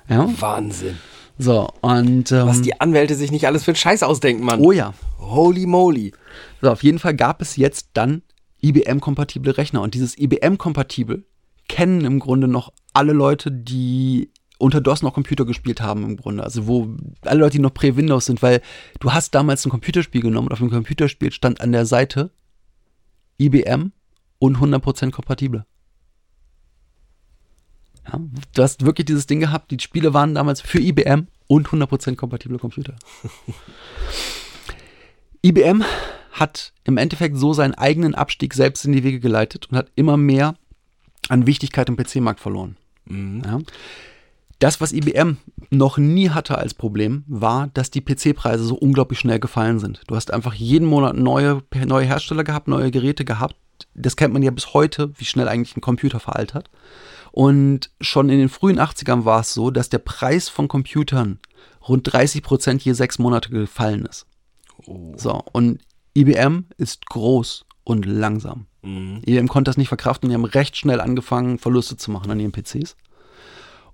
Ja? 0.09 0.29
Wahnsinn. 0.39 0.97
So, 1.37 1.67
und. 1.81 2.31
Ähm, 2.31 2.47
Was 2.47 2.61
die 2.61 2.79
Anwälte 2.79 3.15
sich 3.15 3.31
nicht 3.31 3.47
alles 3.47 3.63
für 3.63 3.71
einen 3.71 3.77
Scheiß 3.77 4.03
ausdenken, 4.03 4.43
Mann. 4.43 4.59
oh 4.59 4.71
ja. 4.71 4.93
Holy 5.19 5.65
moly. 5.65 6.13
So, 6.61 6.71
auf 6.71 6.83
jeden 6.83 6.99
Fall 6.99 7.15
gab 7.15 7.41
es 7.41 7.55
jetzt 7.55 7.89
dann 7.93 8.21
IBM-kompatible 8.61 9.57
Rechner. 9.57 9.81
Und 9.81 9.93
dieses 9.93 10.17
IBM-kompatibel 10.17 11.25
kennen 11.67 12.05
im 12.05 12.19
Grunde 12.19 12.47
noch 12.47 12.71
alle 12.93 13.13
Leute, 13.13 13.51
die 13.51 14.31
unter 14.57 14.79
DOS 14.79 15.01
noch 15.01 15.13
Computer 15.13 15.45
gespielt 15.45 15.81
haben 15.81 16.03
im 16.03 16.17
Grunde. 16.17 16.43
Also 16.43 16.67
wo 16.67 16.95
alle 17.21 17.39
Leute, 17.39 17.57
die 17.57 17.63
noch 17.63 17.73
Prä-Windows 17.73 18.27
sind, 18.27 18.41
weil 18.41 18.61
du 18.99 19.11
hast 19.11 19.33
damals 19.33 19.65
ein 19.65 19.71
Computerspiel 19.71 20.21
genommen 20.21 20.47
und 20.47 20.53
auf 20.53 20.59
dem 20.59 20.69
Computerspiel 20.69 21.31
stand 21.31 21.61
an 21.61 21.71
der 21.71 21.85
Seite 21.85 22.31
IBM 23.39 23.91
und 24.37 24.57
100% 24.57 25.11
kompatibel. 25.11 25.65
Ja, 28.07 28.19
du 28.53 28.63
hast 28.63 28.85
wirklich 28.85 29.05
dieses 29.05 29.27
Ding 29.27 29.39
gehabt, 29.39 29.71
die 29.71 29.79
Spiele 29.79 30.13
waren 30.13 30.35
damals 30.35 30.61
für 30.61 30.79
IBM 30.79 31.27
und 31.47 31.67
100% 31.67 32.15
kompatible 32.15 32.59
Computer. 32.59 32.95
IBM 35.43 35.83
hat 36.31 36.73
im 36.83 36.97
Endeffekt 36.97 37.37
so 37.37 37.53
seinen 37.53 37.75
eigenen 37.75 38.15
Abstieg 38.15 38.53
selbst 38.53 38.85
in 38.85 38.93
die 38.93 39.03
Wege 39.03 39.19
geleitet 39.19 39.67
und 39.69 39.77
hat 39.77 39.91
immer 39.95 40.17
mehr 40.17 40.55
an 41.29 41.45
Wichtigkeit 41.45 41.89
im 41.89 41.97
PC-Markt 41.97 42.39
verloren. 42.39 42.77
Ja. 43.09 43.59
Das, 44.59 44.79
was 44.79 44.93
IBM 44.93 45.37
noch 45.71 45.97
nie 45.97 46.29
hatte 46.29 46.57
als 46.57 46.75
Problem, 46.75 47.23
war, 47.27 47.69
dass 47.73 47.89
die 47.89 48.01
PC-Preise 48.01 48.63
so 48.63 48.75
unglaublich 48.75 49.19
schnell 49.19 49.39
gefallen 49.39 49.79
sind. 49.79 50.01
Du 50.05 50.15
hast 50.15 50.31
einfach 50.31 50.53
jeden 50.53 50.87
Monat 50.87 51.15
neue, 51.15 51.63
neue 51.85 52.05
Hersteller 52.05 52.43
gehabt, 52.43 52.67
neue 52.67 52.91
Geräte 52.91 53.25
gehabt. 53.25 53.55
Das 53.95 54.15
kennt 54.15 54.33
man 54.33 54.43
ja 54.43 54.51
bis 54.51 54.75
heute, 54.75 55.11
wie 55.17 55.25
schnell 55.25 55.47
eigentlich 55.47 55.75
ein 55.75 55.81
Computer 55.81 56.19
veraltert. 56.19 56.69
Und 57.31 57.89
schon 58.01 58.29
in 58.29 58.37
den 58.37 58.49
frühen 58.49 58.79
80ern 58.79 59.25
war 59.25 59.39
es 59.39 59.53
so, 59.53 59.71
dass 59.71 59.89
der 59.89 59.99
Preis 59.99 60.47
von 60.47 60.67
Computern 60.67 61.39
rund 61.87 62.13
30 62.13 62.43
Prozent 62.43 62.83
je 62.83 62.93
sechs 62.93 63.17
Monate 63.17 63.49
gefallen 63.49 64.05
ist. 64.05 64.27
So, 65.15 65.43
und 65.53 65.79
IBM 66.15 66.65
ist 66.77 67.05
groß 67.07 67.65
und 67.83 68.05
langsam. 68.05 68.65
IBM 68.83 69.47
konnte 69.47 69.69
das 69.69 69.77
nicht 69.77 69.89
verkraften. 69.89 70.29
Die 70.29 70.35
haben 70.35 70.45
recht 70.45 70.75
schnell 70.75 70.99
angefangen, 71.01 71.59
Verluste 71.59 71.97
zu 71.97 72.11
machen 72.11 72.31
an 72.31 72.39
ihren 72.39 72.51
PCs. 72.51 72.95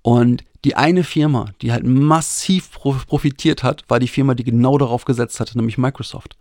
Und 0.01 0.43
die 0.63 0.75
eine 0.75 1.03
Firma, 1.03 1.51
die 1.61 1.71
halt 1.71 1.85
massiv 1.85 2.71
pro- 2.71 2.95
profitiert 3.05 3.63
hat, 3.63 3.83
war 3.89 3.99
die 3.99 4.07
Firma, 4.07 4.35
die 4.35 4.43
genau 4.45 4.77
darauf 4.77 5.05
gesetzt 5.05 5.39
hatte, 5.39 5.57
nämlich 5.57 5.77
Microsoft. 5.77 6.37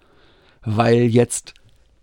Weil 0.63 1.03
jetzt 1.03 1.55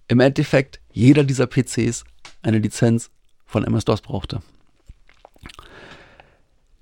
im 0.08 0.20
Endeffekt 0.20 0.80
jeder 0.92 1.24
dieser 1.24 1.48
PCs 1.48 2.04
eine 2.42 2.60
Lizenz 2.60 3.10
von 3.46 3.64
MS-DOS 3.64 4.02
brauchte. 4.02 4.42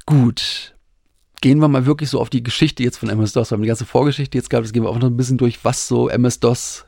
Gut. 0.05 0.70
Gehen 1.41 1.59
wir 1.59 1.67
mal 1.67 1.85
wirklich 1.85 2.09
so 2.09 2.19
auf 2.19 2.29
die 2.29 2.43
Geschichte 2.43 2.83
jetzt 2.83 2.97
von 2.97 3.09
MS-DOS. 3.09 3.49
Wir 3.51 3.55
haben 3.55 3.61
die 3.63 3.67
ganze 3.67 3.85
Vorgeschichte 3.85 4.37
jetzt 4.37 4.49
gehabt. 4.49 4.65
Jetzt 4.65 4.73
gehen 4.73 4.83
wir 4.83 4.89
auch 4.89 4.99
noch 4.99 5.07
ein 5.07 5.17
bisschen 5.17 5.37
durch, 5.37 5.63
was 5.65 5.87
so 5.87 6.07
MS-DOS 6.07 6.85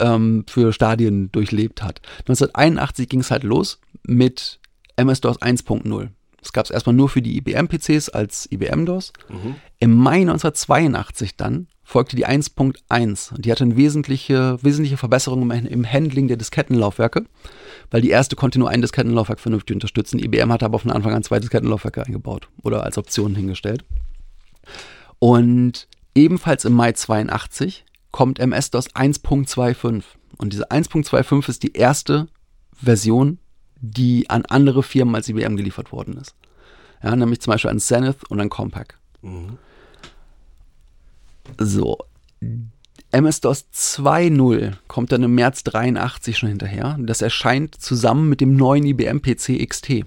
ähm, 0.00 0.44
für 0.48 0.72
Stadien 0.72 1.32
durchlebt 1.32 1.82
hat. 1.82 2.00
1981 2.20 3.08
ging 3.08 3.20
es 3.20 3.30
halt 3.30 3.44
los 3.44 3.80
mit 4.02 4.60
MS-DOS 4.96 5.40
1.0. 5.40 6.08
Das 6.40 6.52
gab 6.52 6.66
es 6.66 6.70
erstmal 6.70 6.94
nur 6.94 7.08
für 7.08 7.22
die 7.22 7.38
IBM-PCs 7.38 8.10
als 8.10 8.46
IBM-DOS. 8.52 9.14
Im 9.78 9.94
Mai 9.94 10.20
1982 10.20 11.36
dann 11.36 11.68
folgte 11.84 12.16
die 12.16 12.26
1.1 12.26 13.34
und 13.34 13.44
die 13.44 13.52
hatte 13.52 13.64
eine 13.64 13.76
wesentliche, 13.76 14.58
wesentliche 14.62 14.96
Verbesserung 14.96 15.50
im, 15.50 15.84
Handling 15.92 16.28
der 16.28 16.38
Diskettenlaufwerke, 16.38 17.24
weil 17.90 18.00
die 18.00 18.10
erste 18.10 18.36
konnte 18.36 18.58
nur 18.58 18.70
ein 18.70 18.80
Diskettenlaufwerk 18.80 19.38
vernünftig 19.38 19.74
unterstützen. 19.74 20.18
IBM 20.18 20.50
hatte 20.50 20.64
aber 20.64 20.78
von 20.78 20.90
Anfang 20.90 21.12
an 21.12 21.22
zwei 21.22 21.38
Diskettenlaufwerke 21.38 22.04
eingebaut 22.04 22.48
oder 22.62 22.84
als 22.84 22.98
Option 22.98 23.34
hingestellt. 23.36 23.84
Und 25.18 25.86
ebenfalls 26.14 26.64
im 26.64 26.72
Mai 26.72 26.92
82 26.92 27.84
kommt 28.10 28.38
MS-DOS 28.38 28.90
1.25. 28.94 30.02
Und 30.38 30.52
diese 30.52 30.70
1.25 30.70 31.48
ist 31.48 31.62
die 31.62 31.74
erste 31.74 32.28
Version, 32.72 33.38
die 33.80 34.30
an 34.30 34.44
andere 34.46 34.82
Firmen 34.82 35.14
als 35.14 35.28
IBM 35.28 35.56
geliefert 35.56 35.92
worden 35.92 36.16
ist. 36.16 36.34
Ja, 37.02 37.14
nämlich 37.14 37.40
zum 37.40 37.52
Beispiel 37.52 37.70
an 37.70 37.80
Zenith 37.80 38.24
und 38.28 38.40
an 38.40 38.48
Compaq. 38.48 38.98
So. 41.58 41.98
MS-DOS 43.12 43.66
2.0 43.72 44.72
kommt 44.88 45.12
dann 45.12 45.22
im 45.22 45.34
März 45.34 45.62
83 45.64 46.36
schon 46.36 46.48
hinterher. 46.48 46.96
Das 47.00 47.22
erscheint 47.22 47.80
zusammen 47.80 48.28
mit 48.28 48.40
dem 48.40 48.56
neuen 48.56 48.84
IBM 48.84 49.22
PC 49.22 49.64
XT. 49.68 50.04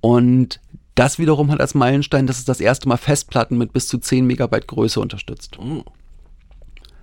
Und 0.00 0.60
das 0.94 1.18
wiederum 1.18 1.50
hat 1.50 1.60
als 1.60 1.74
Meilenstein, 1.74 2.26
dass 2.26 2.38
es 2.38 2.44
das 2.44 2.60
erste 2.60 2.88
Mal 2.88 2.96
Festplatten 2.96 3.58
mit 3.58 3.72
bis 3.72 3.88
zu 3.88 3.98
10 3.98 4.26
Megabyte 4.26 4.66
Größe 4.66 5.00
unterstützt. 5.00 5.58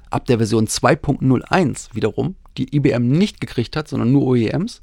Ab 0.10 0.25
der 0.25 0.38
Version 0.38 0.68
2.01 0.68 1.94
wiederum, 1.94 2.36
die 2.58 2.75
IBM 2.75 3.08
nicht 3.08 3.39
gekriegt 3.39 3.75
hat, 3.75 3.88
sondern 3.88 4.12
nur 4.12 4.25
OEMs. 4.25 4.82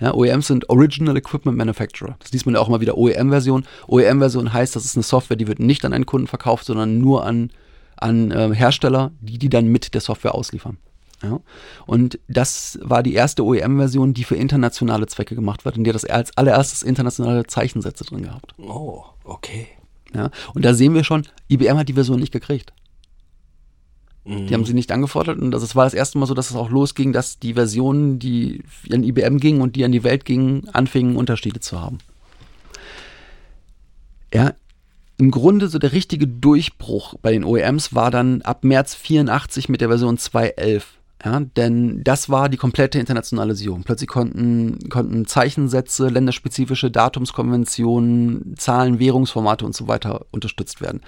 Ja, 0.00 0.14
OEMs 0.14 0.46
sind 0.46 0.68
Original 0.68 1.16
Equipment 1.16 1.56
Manufacturer. 1.56 2.16
Das 2.18 2.32
liest 2.32 2.46
man 2.46 2.54
ja 2.54 2.60
auch 2.60 2.68
mal 2.68 2.80
wieder 2.80 2.96
OEM-Version. 2.96 3.66
OEM-Version 3.86 4.52
heißt, 4.52 4.74
das 4.74 4.84
ist 4.84 4.96
eine 4.96 5.04
Software, 5.04 5.36
die 5.36 5.46
wird 5.46 5.60
nicht 5.60 5.84
an 5.84 5.92
einen 5.92 6.06
Kunden 6.06 6.26
verkauft, 6.26 6.64
sondern 6.64 6.98
nur 6.98 7.24
an, 7.24 7.50
an 8.00 8.30
äh, 8.30 8.54
Hersteller, 8.54 9.12
die 9.20 9.38
die 9.38 9.48
dann 9.48 9.66
mit 9.68 9.94
der 9.94 10.00
Software 10.00 10.34
ausliefern. 10.34 10.78
Ja. 11.22 11.40
Und 11.86 12.18
das 12.28 12.78
war 12.82 13.02
die 13.02 13.14
erste 13.14 13.44
OEM-Version, 13.44 14.14
die 14.14 14.24
für 14.24 14.36
internationale 14.36 15.06
Zwecke 15.06 15.34
gemacht 15.34 15.64
wird, 15.64 15.76
in 15.76 15.84
der 15.84 15.92
das 15.92 16.04
als 16.04 16.36
allererstes 16.36 16.82
internationale 16.82 17.46
Zeichensätze 17.46 18.04
drin 18.04 18.22
gehabt. 18.22 18.54
Oh, 18.58 19.04
okay. 19.24 19.68
Ja. 20.14 20.30
Und 20.54 20.64
da 20.64 20.74
sehen 20.74 20.94
wir 20.94 21.04
schon, 21.04 21.26
IBM 21.50 21.76
hat 21.76 21.88
die 21.88 21.94
Version 21.94 22.18
nicht 22.18 22.32
gekriegt. 22.32 22.72
Die 24.26 24.54
haben 24.54 24.66
sie 24.66 24.74
nicht 24.74 24.92
angefordert 24.92 25.38
und 25.38 25.50
das 25.50 25.62
es 25.62 25.74
war 25.74 25.84
das 25.84 25.94
erste 25.94 26.18
Mal 26.18 26.26
so, 26.26 26.34
dass 26.34 26.50
es 26.50 26.56
auch 26.56 26.70
losging, 26.70 27.12
dass 27.12 27.38
die 27.38 27.54
Versionen, 27.54 28.18
die 28.18 28.62
an 28.92 29.02
IBM 29.02 29.38
gingen 29.38 29.62
und 29.62 29.76
die 29.76 29.84
an 29.84 29.92
die 29.92 30.04
Welt 30.04 30.24
gingen, 30.24 30.68
anfingen 30.68 31.16
Unterschiede 31.16 31.60
zu 31.60 31.80
haben. 31.80 31.98
Ja, 34.32 34.52
im 35.20 35.30
Grunde 35.30 35.68
so 35.68 35.78
der 35.78 35.92
richtige 35.92 36.26
Durchbruch 36.26 37.14
bei 37.20 37.30
den 37.30 37.44
OEMs 37.44 37.94
war 37.94 38.10
dann 38.10 38.40
ab 38.40 38.64
März 38.64 38.94
84 38.94 39.68
mit 39.68 39.82
der 39.82 39.88
Version 39.88 40.16
2.11. 40.16 40.82
Ja, 41.22 41.40
denn 41.40 42.02
das 42.02 42.30
war 42.30 42.48
die 42.48 42.56
komplette 42.56 42.98
Internationalisierung. 42.98 43.82
Plötzlich 43.82 44.08
konnten, 44.08 44.88
konnten 44.88 45.26
Zeichensätze, 45.26 46.08
länderspezifische 46.08 46.90
Datumskonventionen, 46.90 48.54
Zahlen, 48.56 48.98
Währungsformate 48.98 49.66
und 49.66 49.76
so 49.76 49.86
weiter 49.86 50.24
unterstützt 50.30 50.80
werden. 50.80 51.02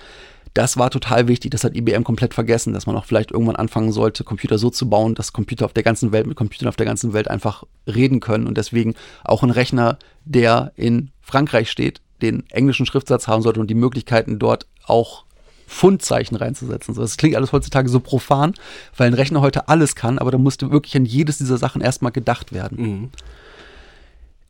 Das 0.53 0.77
war 0.77 0.91
total 0.91 1.29
wichtig. 1.29 1.51
Das 1.51 1.65
hat 1.65 1.75
IBM 1.75 2.05
komplett 2.05 2.35
vergessen, 2.35 2.75
dass 2.75 2.85
man 2.85 2.97
auch 2.97 3.07
vielleicht 3.07 3.31
irgendwann 3.31 3.57
anfangen 3.57 3.93
sollte, 3.93 4.25
Computer 4.25 4.59
so 4.59 4.69
zu 4.69 4.91
bauen, 4.91 5.15
dass 5.15 5.33
Computer 5.33 5.65
auf 5.65 5.73
der 5.73 5.83
ganzen 5.83 6.13
Welt 6.13 6.27
mit 6.27 6.37
Computern 6.37 6.69
auf 6.69 6.77
der 6.77 6.85
ganzen 6.85 7.15
Welt 7.15 7.29
einfach 7.29 7.65
reden 7.87 8.21
können 8.21 8.47
und 8.47 8.59
deswegen 8.59 8.95
auch 9.25 9.43
ein 9.43 9.51
Rechner, 9.51 9.99
der 10.27 10.73
in 10.77 11.11
Frankreich 11.23 11.71
steht, 11.71 12.03
den 12.23 12.49
englischen 12.51 12.87
Schriftsatz 12.87 13.29
haben 13.29 13.43
sollte 13.43 13.61
und 13.61 13.69
die 13.69 13.75
Möglichkeiten 13.75 14.39
dort 14.39 14.67
auch 14.87 15.25
Fundzeichen 15.67 16.37
reinzusetzen. 16.37 16.95
So, 16.95 17.01
Das 17.01 17.17
klingt 17.17 17.35
alles 17.35 17.53
heutzutage 17.53 17.89
so 17.89 18.01
profan, 18.01 18.55
weil 18.97 19.09
ein 19.09 19.15
Rechner 19.15 19.41
heute 19.41 19.69
alles 19.69 19.95
kann, 19.95 20.19
aber 20.19 20.31
da 20.31 20.39
musste 20.39 20.71
wirklich 20.71 20.97
an 20.97 21.05
jedes 21.05 21.39
dieser 21.39 21.57
Sachen 21.59 21.81
erstmal 21.81 22.13
gedacht 22.13 22.53
werden. 22.53 23.11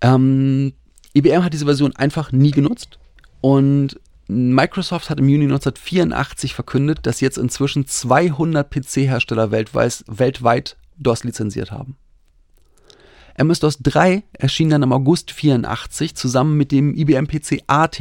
Ähm, 0.00 0.72
IBM 1.14 1.44
hat 1.44 1.52
diese 1.52 1.66
Version 1.66 1.94
einfach 1.96 2.32
nie 2.32 2.50
genutzt 2.50 2.98
und 3.40 4.00
Microsoft 4.28 5.10
hat 5.10 5.18
im 5.18 5.28
Juni 5.28 5.44
1984 5.44 6.54
verkündet, 6.54 7.00
dass 7.02 7.20
jetzt 7.20 7.38
inzwischen 7.38 7.86
200 7.86 8.70
PC-Hersteller 8.70 9.50
weltweit, 9.50 10.04
weltweit 10.06 10.76
DOS 10.96 11.24
lizenziert 11.24 11.70
haben. 11.70 11.96
MS-DOS 13.36 13.78
3 13.78 14.24
erschien 14.32 14.70
dann 14.70 14.82
im 14.82 14.92
August 14.92 15.30
84 15.30 16.14
zusammen 16.14 16.56
mit 16.56 16.72
dem 16.72 16.94
IBM 16.94 17.26
PC 17.26 17.62
AT. 17.66 17.98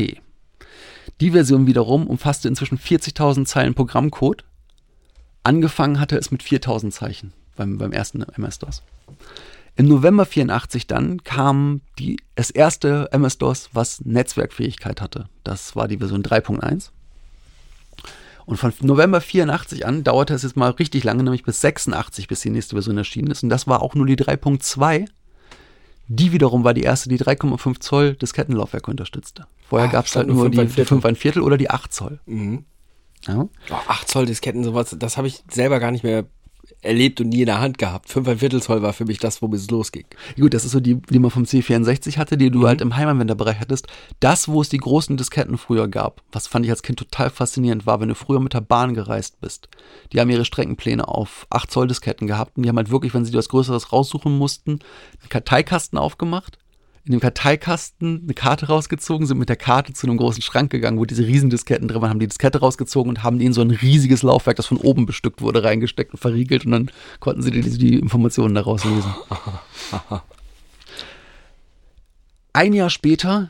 Die 1.22 1.32
Version 1.32 1.68
wiederum 1.68 2.08
umfasste 2.08 2.48
inzwischen 2.48 2.78
40.000 2.78 3.46
Zeilen 3.46 3.74
Programmcode. 3.74 4.44
Angefangen 5.44 6.00
hatte 6.00 6.18
es 6.18 6.32
mit 6.32 6.44
4.000 6.44 6.92
Zeichen 6.92 7.34
beim, 7.56 7.78
beim 7.78 7.92
ersten 7.92 8.24
MS-DOS. 8.24 8.84
Im 9.76 9.88
November 9.88 10.26
84 10.26 10.88
dann 10.88 11.24
kam 11.24 11.82
die, 11.98 12.18
das 12.36 12.50
erste 12.50 13.08
MS-DOS, 13.12 13.70
was 13.74 14.02
Netzwerkfähigkeit 14.02 15.00
hatte. 15.02 15.30
Das 15.44 15.76
war 15.76 15.88
die 15.88 15.98
Version 15.98 16.24
3.1. 16.24 16.90
Und 18.46 18.58
von 18.58 18.74
November 18.82 19.22
84 19.22 19.86
an 19.86 20.04
dauerte 20.04 20.34
es 20.34 20.44
jetzt 20.44 20.58
mal 20.58 20.72
richtig 20.72 21.04
lange, 21.04 21.24
nämlich 21.24 21.44
bis 21.44 21.62
86, 21.62 22.28
bis 22.28 22.42
die 22.42 22.50
nächste 22.50 22.76
Version 22.76 22.98
erschienen 22.98 23.32
ist. 23.32 23.44
Und 23.44 23.50
das 23.50 23.68
war 23.68 23.82
auch 23.82 23.96
nur 23.96 24.06
die 24.06 24.18
3.2. 24.18 25.08
Die 26.14 26.34
wiederum 26.34 26.66
war 26.66 26.74
die 26.74 26.82
erste, 26.82 27.08
die 27.08 27.18
3,5 27.18 27.80
Zoll 27.80 28.16
Diskettenlaufwerk 28.16 28.90
unterstützte. 28.90 29.48
Vorher 29.70 29.88
gab 29.88 30.08
es 30.08 30.16
halt 30.18 30.28
nur 30.28 30.50
die 30.50 30.58
5 30.58 30.78
ein 30.78 30.86
5 30.86 31.06
ein 31.06 31.16
Viertel 31.16 31.42
oder 31.42 31.58
die 31.58 31.70
8 31.70 31.94
Zoll. 31.94 32.20
Mhm. 32.26 32.66
Ja. 33.28 33.48
Oh, 33.70 33.76
8 33.88 34.10
Zoll 34.10 34.26
Disketten, 34.26 34.66
sowas, 34.66 34.94
das 35.00 35.16
habe 35.16 35.28
ich 35.28 35.42
selber 35.50 35.80
gar 35.80 35.92
nicht 35.92 36.04
mehr 36.04 36.26
erlebt 36.82 37.22
und 37.22 37.30
nie 37.30 37.42
in 37.42 37.46
der 37.46 37.60
Hand 37.60 37.78
gehabt. 37.78 38.10
5 38.10 38.28
ein 38.28 38.40
Viertel 38.40 38.62
Zoll 38.62 38.82
war 38.82 38.94
für 38.94 39.06
mich 39.06 39.20
das, 39.20 39.42
womit 39.42 39.60
es 39.60 39.70
losging. 39.70 40.06
Gut, 40.40 40.54
das 40.54 40.66
ist 40.66 40.72
so 40.72 40.80
die, 40.80 40.96
die 40.96 41.20
man 41.20 41.32
vom 41.32 41.44
C64 41.44 42.18
hatte, 42.18 42.38
die 42.38 42.50
du 42.50 42.68
halt 42.68 42.82
im 42.82 42.96
Heimanwenderbereich 42.96 43.60
hattest. 43.60 43.88
Das, 44.20 44.48
wo 44.48 44.62
es 44.62 44.70
die 44.70 44.78
großen 44.78 45.18
Disketten 45.18 45.58
früher 45.58 45.88
gab, 45.88 46.22
was 46.32 46.48
fand 46.48 46.66
ich 46.66 46.72
als 46.72 46.84
Kind 46.84 47.00
total 47.00 47.30
faszinierend 47.30 47.86
war, 47.86 48.00
wenn 48.00 48.10
du 48.10 48.16
früher 48.16 48.40
mit 48.40 48.54
der 48.54 48.62
Bahn 48.62 48.94
gereist 48.94 49.40
bist. 49.42 49.70
Die 50.12 50.20
haben 50.20 50.30
ihre 50.30 50.46
Streckenpläne 50.46 51.08
auf 51.08 51.48
8 51.50 51.70
Zoll 51.72 51.88
Disketten 51.88 52.28
gehabt 52.28 52.58
und 52.58 52.64
die 52.64 52.70
haben 52.70 52.78
halt 52.78 52.92
wirklich, 52.92 53.14
wenn 53.14 53.26
sie 53.26 53.32
dir 53.32 53.38
was 53.38 53.50
Größeres 53.50 53.92
raussuchen 53.92 54.38
mussten, 54.38 54.72
einen 54.72 55.30
Karteikasten 55.30 55.98
aufgemacht, 55.98 56.58
in 57.04 57.12
dem 57.14 57.20
Karteikasten 57.20 58.22
eine 58.24 58.34
Karte 58.34 58.68
rausgezogen, 58.68 59.26
sind 59.26 59.40
mit 59.40 59.50
der 59.50 59.56
Karte 59.56 59.94
zu 59.94 60.06
einem 60.06 60.18
großen 60.18 60.42
Schrank 60.42 60.72
gegangen, 60.72 61.00
wo 61.00 61.06
diese 61.06 61.26
Riesendisketten 61.26 61.88
drin 61.88 62.02
waren, 62.02 62.12
haben 62.12 62.20
die 62.20 62.28
Diskette 62.28 62.60
rausgezogen 62.60 63.10
und 63.10 63.24
haben 63.24 63.40
die 63.40 63.46
in 63.46 63.54
so 63.54 63.62
ein 63.62 63.72
riesiges 63.72 64.22
Laufwerk, 64.22 64.58
das 64.58 64.68
von 64.68 64.78
oben 64.78 65.06
bestückt 65.06 65.42
wurde, 65.42 65.64
reingesteckt 65.64 66.14
und 66.14 66.20
verriegelt 66.20 66.66
und 66.66 66.72
dann 66.72 66.92
konnten 67.20 67.42
sie 67.42 67.52
die, 67.52 67.62
die 67.62 67.98
Informationen 67.98 68.54
daraus 68.54 68.86
lesen. 68.86 69.14
Ein 72.54 72.74
Jahr 72.74 72.90
später 72.90 73.50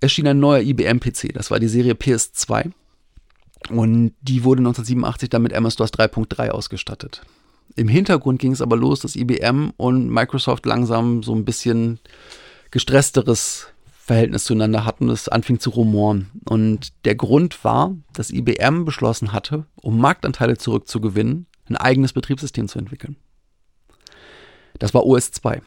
erschien 0.00 0.28
ein 0.28 0.38
neuer 0.38 0.60
IBM-PC, 0.60 1.32
das 1.34 1.50
war 1.50 1.58
die 1.58 1.66
Serie 1.66 1.94
PS2 1.94 2.70
und 3.70 4.12
die 4.22 4.44
wurde 4.44 4.60
1987 4.60 5.28
dann 5.28 5.42
mit 5.42 5.52
MS-DOS 5.52 5.92
3.3 5.92 6.50
ausgestattet. 6.50 7.22
Im 7.74 7.88
Hintergrund 7.88 8.38
ging 8.38 8.52
es 8.52 8.62
aber 8.62 8.76
los, 8.76 9.00
dass 9.00 9.16
IBM 9.16 9.72
und 9.76 10.08
Microsoft 10.08 10.64
langsam 10.64 11.24
so 11.24 11.34
ein 11.34 11.44
bisschen 11.44 11.98
gestressteres 12.76 13.68
Verhältnis 14.04 14.44
zueinander 14.44 14.84
hatten, 14.84 15.08
es 15.08 15.30
anfing 15.30 15.58
zu 15.60 15.70
rumoren. 15.70 16.30
Und 16.46 16.92
der 17.06 17.14
Grund 17.14 17.64
war, 17.64 17.96
dass 18.12 18.30
IBM 18.30 18.84
beschlossen 18.84 19.32
hatte, 19.32 19.64
um 19.76 19.98
Marktanteile 19.98 20.58
zurückzugewinnen, 20.58 21.46
ein 21.70 21.78
eigenes 21.78 22.12
Betriebssystem 22.12 22.68
zu 22.68 22.78
entwickeln. 22.78 23.16
Das 24.78 24.92
war 24.92 25.06
OS 25.06 25.32
2. 25.32 25.62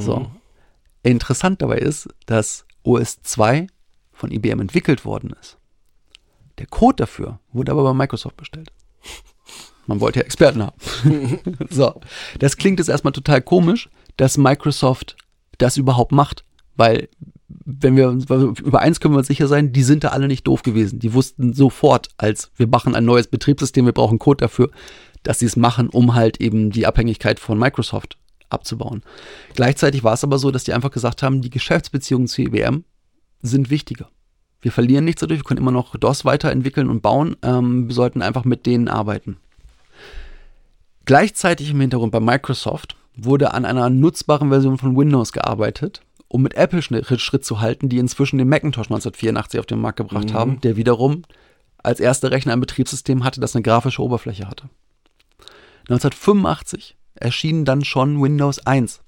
So. 0.00 0.30
Interessant 1.02 1.60
dabei 1.60 1.76
ist, 1.76 2.08
dass 2.24 2.64
OS 2.82 3.20
2 3.20 3.66
von 4.10 4.30
IBM 4.30 4.60
entwickelt 4.60 5.04
worden 5.04 5.34
ist. 5.38 5.58
Der 6.56 6.66
Code 6.66 6.96
dafür 6.96 7.40
wurde 7.52 7.72
aber 7.72 7.82
bei 7.82 7.92
Microsoft 7.92 8.38
bestellt. 8.38 8.72
Man 9.86 10.00
wollte 10.00 10.20
ja 10.20 10.24
Experten 10.24 10.62
haben. 10.62 11.38
so, 11.68 12.00
das 12.38 12.56
klingt 12.56 12.78
jetzt 12.78 12.88
erstmal 12.88 13.12
total 13.12 13.42
komisch, 13.42 13.90
dass 14.16 14.38
Microsoft 14.38 15.16
das 15.62 15.76
überhaupt 15.76 16.12
macht, 16.12 16.44
weil 16.76 17.08
wenn 17.64 17.96
wir 17.96 18.08
über 18.62 18.80
eins 18.80 19.00
können 19.00 19.14
wir 19.14 19.24
sicher 19.24 19.46
sein, 19.46 19.72
die 19.72 19.82
sind 19.82 20.04
da 20.04 20.08
alle 20.08 20.26
nicht 20.26 20.46
doof 20.46 20.62
gewesen. 20.62 20.98
Die 20.98 21.14
wussten 21.14 21.52
sofort, 21.52 22.08
als 22.16 22.50
wir 22.56 22.66
machen 22.66 22.94
ein 22.94 23.04
neues 23.04 23.28
Betriebssystem, 23.28 23.84
wir 23.84 23.92
brauchen 23.92 24.18
Code 24.18 24.38
dafür, 24.38 24.70
dass 25.22 25.38
sie 25.38 25.46
es 25.46 25.56
machen, 25.56 25.88
um 25.88 26.14
halt 26.14 26.40
eben 26.40 26.70
die 26.70 26.86
Abhängigkeit 26.86 27.38
von 27.38 27.58
Microsoft 27.58 28.18
abzubauen. 28.48 29.02
Gleichzeitig 29.54 30.02
war 30.02 30.14
es 30.14 30.24
aber 30.24 30.38
so, 30.38 30.50
dass 30.50 30.64
die 30.64 30.72
einfach 30.72 30.90
gesagt 30.90 31.22
haben, 31.22 31.40
die 31.40 31.50
Geschäftsbeziehungen 31.50 32.26
zu 32.26 32.42
IBM 32.42 32.84
sind 33.42 33.70
wichtiger. 33.70 34.08
Wir 34.60 34.72
verlieren 34.72 35.04
nichts 35.04 35.20
dadurch, 35.20 35.40
wir 35.40 35.44
können 35.44 35.60
immer 35.60 35.72
noch 35.72 35.96
DOS 35.96 36.24
weiterentwickeln 36.24 36.88
und 36.88 37.02
bauen, 37.02 37.36
ähm, 37.42 37.88
wir 37.88 37.94
sollten 37.94 38.22
einfach 38.22 38.44
mit 38.44 38.66
denen 38.66 38.88
arbeiten. 38.88 39.38
Gleichzeitig 41.04 41.70
im 41.70 41.80
Hintergrund 41.80 42.12
bei 42.12 42.20
Microsoft 42.20 42.96
wurde 43.14 43.54
an 43.54 43.64
einer 43.64 43.90
nutzbaren 43.90 44.48
Version 44.48 44.78
von 44.78 44.96
Windows 44.96 45.32
gearbeitet, 45.32 46.02
um 46.28 46.42
mit 46.42 46.54
Apple 46.54 46.82
Schritt, 46.82 47.44
zu 47.44 47.60
halten, 47.60 47.88
die 47.88 47.98
inzwischen 47.98 48.38
den 48.38 48.48
Macintosh 48.48 48.86
1984 48.86 49.60
auf 49.60 49.66
den 49.66 49.80
Markt 49.80 49.98
gebracht 49.98 50.32
haben, 50.32 50.60
der 50.62 50.76
wiederum 50.76 51.22
als 51.82 52.00
erster 52.00 52.30
Rechner 52.30 52.52
ein 52.52 52.60
Betriebssystem 52.60 53.24
hatte, 53.24 53.40
das 53.40 53.54
eine 53.54 53.62
grafische 53.62 54.02
Oberfläche 54.02 54.48
hatte. 54.48 54.70
1985 55.88 56.96
erschien 57.14 57.64
dann 57.64 57.84
schon 57.84 58.22
Windows 58.22 58.64
1. 58.66 59.02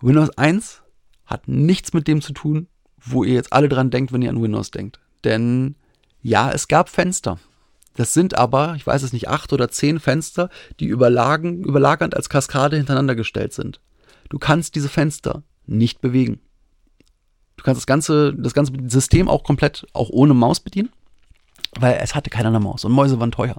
Windows 0.00 0.36
1 0.36 0.82
hat 1.26 1.48
nichts 1.48 1.92
mit 1.94 2.06
dem 2.06 2.20
zu 2.20 2.32
tun, 2.32 2.68
wo 2.98 3.24
ihr 3.24 3.34
jetzt 3.34 3.52
alle 3.52 3.68
dran 3.68 3.90
denkt, 3.90 4.12
wenn 4.12 4.22
ihr 4.22 4.30
an 4.30 4.42
Windows 4.42 4.70
denkt. 4.70 5.00
Denn 5.24 5.76
ja, 6.20 6.50
es 6.52 6.68
gab 6.68 6.88
Fenster. 6.88 7.38
Das 7.94 8.14
sind 8.14 8.36
aber, 8.36 8.74
ich 8.76 8.86
weiß 8.86 9.02
es 9.02 9.12
nicht, 9.12 9.28
acht 9.28 9.52
oder 9.52 9.68
zehn 9.68 10.00
Fenster, 10.00 10.48
die 10.80 10.86
überlagen, 10.86 11.62
überlagernd 11.64 12.16
als 12.16 12.28
Kaskade 12.28 12.76
hintereinander 12.76 13.14
gestellt 13.14 13.52
sind. 13.52 13.80
Du 14.28 14.38
kannst 14.38 14.74
diese 14.74 14.88
Fenster 14.88 15.42
nicht 15.66 16.00
bewegen. 16.00 16.40
Du 17.56 17.64
kannst 17.64 17.80
das 17.80 17.86
ganze, 17.86 18.34
das 18.34 18.54
ganze 18.54 18.72
System 18.88 19.28
auch 19.28 19.44
komplett 19.44 19.86
auch 19.92 20.08
ohne 20.10 20.34
Maus 20.34 20.60
bedienen, 20.60 20.90
weil 21.78 21.98
es 22.02 22.14
hatte 22.14 22.30
keiner 22.30 22.48
eine 22.48 22.60
Maus 22.60 22.84
und 22.84 22.92
Mäuse 22.92 23.20
waren 23.20 23.30
teuer. 23.30 23.56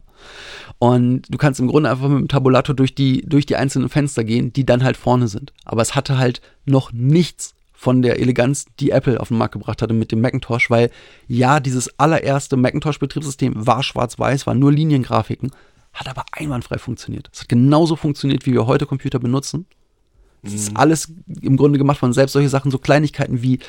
Und 0.79 1.23
du 1.29 1.37
kannst 1.37 1.59
im 1.59 1.67
Grunde 1.67 1.89
einfach 1.89 2.09
mit 2.09 2.19
dem 2.19 2.27
Tabulator 2.27 2.75
durch 2.75 2.95
die, 2.95 3.21
durch 3.21 3.45
die 3.45 3.55
einzelnen 3.55 3.89
Fenster 3.89 4.23
gehen, 4.23 4.51
die 4.51 4.65
dann 4.65 4.83
halt 4.83 4.97
vorne 4.97 5.27
sind. 5.27 5.53
Aber 5.63 5.81
es 5.81 5.95
hatte 5.95 6.17
halt 6.17 6.41
noch 6.65 6.91
nichts 6.91 7.55
von 7.83 8.01
der 8.01 8.17
Eleganz, 8.17 8.65
die 8.79 8.91
Apple 8.91 9.19
auf 9.19 9.27
den 9.27 9.37
Markt 9.37 9.51
gebracht 9.51 9.81
hatte 9.81 9.93
mit 9.93 10.13
dem 10.13 10.21
Macintosh, 10.21 10.69
weil 10.69 10.89
ja, 11.27 11.59
dieses 11.59 11.99
allererste 11.99 12.55
Macintosh-Betriebssystem 12.55 13.53
war 13.55 13.83
schwarz-weiß, 13.83 14.47
war 14.47 14.53
nur 14.53 14.71
Liniengrafiken, 14.71 15.51
hat 15.91 16.07
aber 16.07 16.23
einwandfrei 16.31 16.77
funktioniert. 16.77 17.29
Es 17.33 17.41
hat 17.41 17.49
genauso 17.49 17.97
funktioniert, 17.97 18.45
wie 18.45 18.53
wir 18.53 18.67
heute 18.67 18.85
Computer 18.85 19.19
benutzen. 19.19 19.65
Es 20.43 20.53
ist 20.53 20.77
alles 20.77 21.11
im 21.41 21.57
Grunde 21.57 21.77
gemacht 21.77 21.99
von 21.99 22.13
selbst 22.13 22.31
solche 22.31 22.47
Sachen, 22.47 22.71
so 22.71 22.77
Kleinigkeiten 22.77 23.41
wie, 23.41 23.59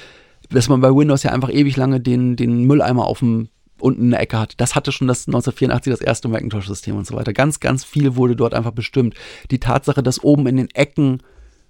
dass 0.48 0.68
man 0.68 0.80
bei 0.80 0.94
Windows 0.94 1.24
ja 1.24 1.32
einfach 1.32 1.52
ewig 1.52 1.76
lange 1.76 2.00
den, 2.00 2.36
den 2.36 2.64
Mülleimer 2.64 3.06
auf 3.06 3.18
dem 3.18 3.48
unten 3.80 4.02
in 4.02 4.10
der 4.12 4.20
Ecke 4.20 4.38
hat. 4.38 4.54
Das 4.58 4.76
hatte 4.76 4.92
schon 4.92 5.08
das 5.08 5.26
1984 5.26 5.92
das 5.92 6.00
erste 6.00 6.28
Macintosh-System 6.28 6.96
und 6.96 7.06
so 7.06 7.16
weiter. 7.16 7.32
Ganz, 7.32 7.58
ganz 7.58 7.84
viel 7.84 8.14
wurde 8.14 8.36
dort 8.36 8.54
einfach 8.54 8.70
bestimmt. 8.70 9.14
Die 9.50 9.58
Tatsache, 9.58 10.04
dass 10.04 10.22
oben 10.22 10.46
in 10.46 10.56
den 10.56 10.70
Ecken 10.70 11.20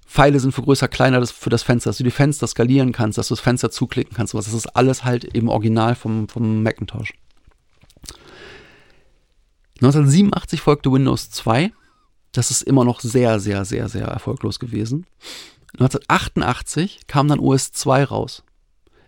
Pfeile 0.06 0.38
sind 0.38 0.52
für 0.52 0.62
größer, 0.62 0.88
kleiner 0.88 1.26
für 1.26 1.50
das 1.50 1.62
Fenster, 1.62 1.90
dass 1.90 1.98
du 1.98 2.04
die 2.04 2.10
Fenster 2.10 2.46
skalieren 2.46 2.92
kannst, 2.92 3.18
dass 3.18 3.28
du 3.28 3.34
das 3.34 3.40
Fenster 3.40 3.70
zuklicken 3.70 4.14
kannst. 4.14 4.32
sowas. 4.32 4.46
Das 4.46 4.54
ist 4.54 4.76
alles 4.76 5.04
halt 5.04 5.24
eben 5.34 5.48
original 5.48 5.94
vom, 5.94 6.28
vom 6.28 6.62
Macintosh. 6.62 7.14
1987 9.76 10.60
folgte 10.60 10.92
Windows 10.92 11.30
2. 11.30 11.72
Das 12.32 12.50
ist 12.50 12.62
immer 12.62 12.84
noch 12.84 13.00
sehr, 13.00 13.40
sehr, 13.40 13.64
sehr, 13.64 13.88
sehr 13.88 14.06
erfolglos 14.06 14.58
gewesen. 14.58 15.06
1988 15.74 17.06
kam 17.06 17.28
dann 17.28 17.40
OS 17.40 17.72
2 17.72 18.04
raus. 18.04 18.44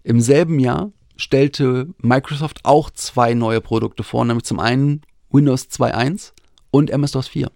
Im 0.03 0.21
selben 0.21 0.59
Jahr 0.59 0.91
stellte 1.17 1.89
Microsoft 1.99 2.65
auch 2.65 2.91
zwei 2.91 3.35
neue 3.35 3.61
Produkte 3.61 4.03
vor, 4.03 4.25
nämlich 4.25 4.45
zum 4.45 4.61
einen 4.61 5.03
Windows 5.31 5.69
2.1 5.71 6.33
und 6.71 6.91
MS-DOS 6.91 7.29
4. 7.29 7.51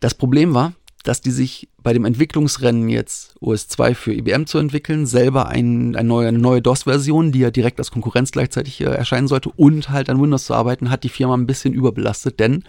Das 0.00 0.14
Problem 0.14 0.54
war, 0.54 0.72
dass 1.04 1.20
die 1.20 1.30
sich 1.30 1.68
bei 1.82 1.92
dem 1.92 2.04
Entwicklungsrennen 2.04 2.88
jetzt 2.88 3.36
OS 3.40 3.68
2 3.68 3.94
für 3.94 4.12
IBM 4.12 4.46
zu 4.46 4.58
entwickeln, 4.58 5.06
selber 5.06 5.46
ein, 5.48 5.94
ein 5.94 6.06
neue, 6.06 6.28
eine 6.28 6.38
neue 6.38 6.60
DOS-Version, 6.60 7.30
die 7.30 7.38
ja 7.38 7.50
direkt 7.52 7.78
als 7.78 7.92
Konkurrenz 7.92 8.32
gleichzeitig 8.32 8.80
äh, 8.80 8.84
erscheinen 8.86 9.28
sollte 9.28 9.50
und 9.50 9.88
halt 9.90 10.10
an 10.10 10.20
Windows 10.20 10.46
zu 10.46 10.54
arbeiten, 10.54 10.90
hat 10.90 11.04
die 11.04 11.08
Firma 11.08 11.34
ein 11.36 11.46
bisschen 11.46 11.74
überbelastet, 11.74 12.40
denn 12.40 12.64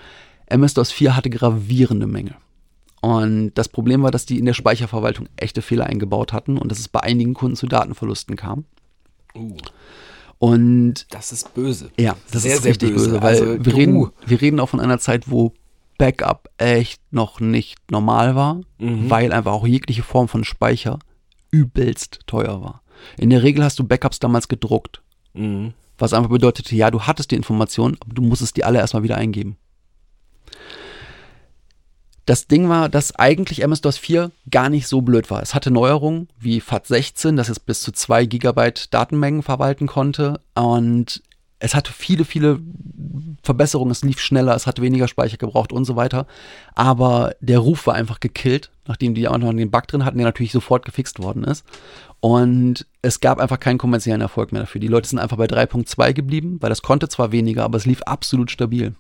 MS-DOS 0.46 0.92
4 0.92 1.16
hatte 1.16 1.30
gravierende 1.32 2.06
Mängel. 2.06 2.36
Und 3.02 3.52
das 3.56 3.70
Problem 3.70 4.04
war, 4.04 4.12
dass 4.12 4.26
die 4.26 4.38
in 4.40 4.46
der 4.46 4.54
Speicherverwaltung 4.54 5.28
echte 5.36 5.62
Fehler 5.62 5.86
eingebaut 5.88 6.32
hatten 6.32 6.58
und 6.58 6.72
dass 6.72 6.80
es 6.80 6.88
bei 6.88 7.00
einigen 7.02 7.34
Kunden 7.34 7.56
zu 7.56 7.66
Datenverlusten 7.68 8.36
kam. 8.36 8.66
Uh, 9.36 9.56
Und 10.40 11.06
das 11.10 11.32
ist 11.32 11.54
böse. 11.54 11.90
ja, 12.00 12.16
das 12.32 12.44
Sehr, 12.44 12.56
ist 12.56 12.64
sehr 12.64 12.70
richtig 12.72 12.92
böse. 12.94 13.10
böse, 13.12 13.22
weil 13.22 13.28
Also, 13.36 13.66
wir, 13.66 13.74
reden, 13.76 14.10
wir 14.26 14.42
reden 14.42 14.60
auch 14.60 14.70
von 14.70 14.80
einer 14.80 15.00
Zeit, 15.00 15.30
wo 15.30 15.54
Backup 15.98 16.50
echt 16.58 17.02
noch 17.12 17.40
nicht 17.40 17.92
normal 17.92 18.36
war, 18.36 18.62
Mhm. 18.78 19.10
weil 19.10 19.32
einfach 19.34 19.52
auch 19.54 19.68
jegliche 19.68 20.04
Form 20.04 20.28
von 20.28 20.44
Speicher 20.44 21.00
übelst 21.52 22.20
teuer 22.28 22.62
war. 22.62 22.82
In 23.18 23.30
der 23.30 23.44
Regel 23.44 23.64
hast 23.64 23.80
du 23.80 23.84
Backups 23.84 24.20
damals 24.20 24.48
gedruckt, 24.48 25.02
Mhm. 25.34 25.74
was 25.98 26.14
einfach 26.14 26.30
bedeutete, 26.30 26.76
ja, 26.76 26.92
du 26.92 27.02
hattest 27.04 27.32
die 27.32 27.36
Informationen, 27.36 27.98
aber 28.02 28.14
du 28.14 28.22
musstest 28.22 28.58
die 28.58 28.64
alle 28.64 28.80
erstmal 28.80 29.04
wieder 29.04 29.18
eingeben. 29.18 29.58
Das 32.26 32.48
Ding 32.48 32.68
war, 32.68 32.90
dass 32.90 33.16
eigentlich 33.16 33.62
MS-DOS 33.64 33.98
4 33.98 34.32
gar 34.52 34.70
nicht 34.70 34.88
so 34.88 35.00
blöd 35.02 35.32
war. 35.32 35.42
Es 35.42 35.56
hatte 35.56 35.72
Neuerungen 35.72 36.28
wie 36.38 36.60
FAT16, 36.62 37.38
das 37.38 37.48
jetzt 37.48 37.66
bis 37.66 37.82
zu 37.82 37.94
2 37.94 38.26
Gigabyte 38.26 38.94
Datenmengen 38.94 39.44
verwalten 39.44 39.88
konnte. 39.88 40.42
Und 40.54 41.24
es 41.60 41.74
hatte 41.74 41.92
viele, 41.92 42.26
viele 42.26 42.60
Verbesserungen, 43.42 43.92
es 43.92 44.04
lief 44.04 44.20
schneller, 44.20 44.56
es 44.56 44.68
hat 44.68 44.82
weniger 44.82 45.08
Speicher 45.08 45.38
gebraucht 45.38 45.72
und 45.72 45.86
so 45.86 45.96
weiter. 45.96 46.28
Aber 46.76 47.34
der 47.40 47.60
Ruf 47.60 47.88
war 47.88 47.96
einfach 47.96 48.20
gekillt, 48.20 48.70
nachdem 48.86 49.16
die 49.16 49.28
auch 49.28 49.38
noch 49.38 49.52
den 49.54 49.72
Bug 49.72 49.88
drin 49.88 50.06
hatten, 50.06 50.18
der 50.18 50.28
natürlich 50.28 50.52
sofort 50.52 50.86
gefixt 50.86 51.22
worden 51.22 51.44
ist. 51.44 51.66
Und 52.20 52.86
es 53.02 53.20
gab 53.20 53.40
einfach 53.40 53.60
keinen 53.60 53.78
kommerziellen 53.78 54.22
Erfolg 54.22 54.52
mehr 54.52 54.62
dafür. 54.62 54.82
Die 54.82 54.88
Leute 54.88 55.10
sind 55.10 55.20
einfach 55.20 55.38
bei 55.38 55.46
3.2 55.46 56.14
geblieben, 56.14 56.58
weil 56.62 56.70
das 56.70 56.82
konnte 56.82 57.10
zwar 57.10 57.32
weniger, 57.32 57.64
aber 57.64 57.78
es 57.78 57.86
lief 57.86 58.02
absolut 58.04 58.52
stabil. 58.52 58.96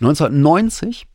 1990 0.00 1.06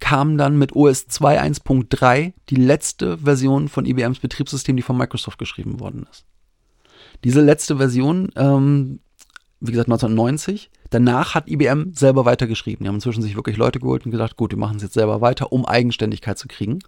kam 0.00 0.36
dann 0.36 0.58
mit 0.58 0.74
OS 0.74 1.06
2 1.06 1.40
1.3 1.40 2.32
die 2.48 2.56
letzte 2.56 3.18
Version 3.18 3.68
von 3.68 3.86
IBMs 3.86 4.18
Betriebssystem, 4.18 4.76
die 4.76 4.82
von 4.82 4.96
Microsoft 4.96 5.38
geschrieben 5.38 5.78
worden 5.78 6.06
ist. 6.10 6.24
Diese 7.24 7.40
letzte 7.40 7.76
Version, 7.76 8.30
ähm, 8.34 8.98
wie 9.62 9.70
gesagt 9.72 9.88
1990, 9.88 10.70
danach 10.90 11.34
hat 11.34 11.48
IBM 11.48 11.92
selber 11.94 12.24
weitergeschrieben. 12.24 12.84
Die 12.84 12.88
haben 12.88 12.96
inzwischen 12.96 13.22
sich 13.22 13.36
wirklich 13.36 13.56
Leute 13.56 13.78
geholt 13.78 14.04
und 14.04 14.10
gesagt, 14.10 14.36
gut, 14.36 14.50
wir 14.50 14.58
machen 14.58 14.76
es 14.76 14.82
jetzt 14.82 14.94
selber 14.94 15.20
weiter, 15.20 15.52
um 15.52 15.64
Eigenständigkeit 15.64 16.36
zu 16.36 16.48
kriegen. 16.48 16.80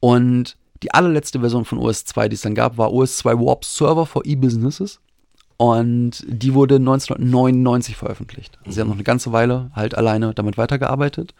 Und 0.00 0.56
die 0.82 0.92
allerletzte 0.92 1.40
Version 1.40 1.64
von 1.64 1.78
OS 1.78 2.04
2, 2.06 2.28
die 2.28 2.34
es 2.34 2.40
dann 2.40 2.54
gab, 2.54 2.78
war 2.78 2.92
OS 2.92 3.18
2 3.18 3.34
Warp 3.38 3.64
Server 3.64 4.06
for 4.06 4.22
E-Businesses. 4.24 5.00
Und 5.58 6.24
die 6.26 6.54
wurde 6.54 6.76
1999 6.76 7.96
veröffentlicht. 7.96 8.58
Also 8.60 8.72
sie 8.72 8.80
haben 8.80 8.88
noch 8.88 8.96
eine 8.96 9.04
ganze 9.04 9.32
Weile 9.32 9.70
halt 9.74 9.94
alleine 9.96 10.34
damit 10.34 10.58
weitergearbeitet. 10.58 11.34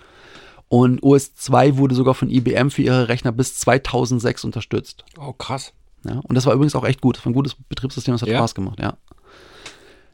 Und 0.68 1.02
OS 1.02 1.34
2 1.34 1.76
wurde 1.78 1.94
sogar 1.94 2.14
von 2.14 2.28
IBM 2.30 2.70
für 2.70 2.82
ihre 2.82 3.08
Rechner 3.08 3.32
bis 3.32 3.58
2006 3.58 4.44
unterstützt. 4.44 5.04
Oh, 5.18 5.32
krass. 5.32 5.72
Ja, 6.04 6.20
und 6.20 6.34
das 6.34 6.46
war 6.46 6.54
übrigens 6.54 6.74
auch 6.74 6.84
echt 6.84 7.00
gut. 7.00 7.16
Das 7.16 7.24
war 7.24 7.30
ein 7.30 7.34
gutes 7.34 7.54
Betriebssystem, 7.68 8.14
das 8.14 8.22
hat 8.22 8.28
Ja. 8.28 8.38
Spaß 8.38 8.54
gemacht, 8.54 8.78
ja. 8.80 8.96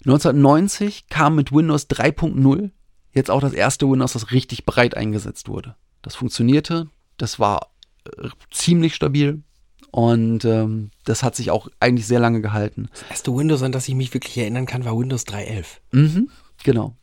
1990 0.05 1.09
kam 1.09 1.37
mit 1.37 1.53
Windows 1.53 1.89
3.0 1.89 2.71
jetzt 3.13 3.31
auch 3.31 3.41
das 3.41 3.53
erste 3.53 3.89
Windows, 3.89 4.15
das 4.15 4.33
richtig 4.33 4.65
breit 4.65 4.97
eingesetzt 4.97 5.49
wurde. 5.49 5.77
Das 6.03 6.17
funktionierte, 6.17 6.89
das 7.19 7.39
war 7.39 7.73
äh, 8.05 8.29
ziemlich 8.51 8.95
stabil 8.95 9.43
und 9.91 10.45
ähm, 10.45 10.91
das 11.05 11.23
hat 11.23 11.37
sich 11.37 11.51
auch 11.51 11.69
eigentlich 11.79 12.07
sehr 12.07 12.19
lange 12.19 12.41
gehalten. 12.41 12.89
Das 12.93 13.05
erste 13.11 13.37
Windows, 13.37 13.63
an 13.63 13.73
das 13.73 13.87
ich 13.89 13.95
mich 13.95 14.13
wirklich 14.15 14.37
erinnern 14.39 14.67
kann, 14.67 14.85
war 14.85 14.99
Windows 14.99 15.27
3.11. 15.27 15.65
Mhm, 15.93 16.31
genau. 16.65 16.97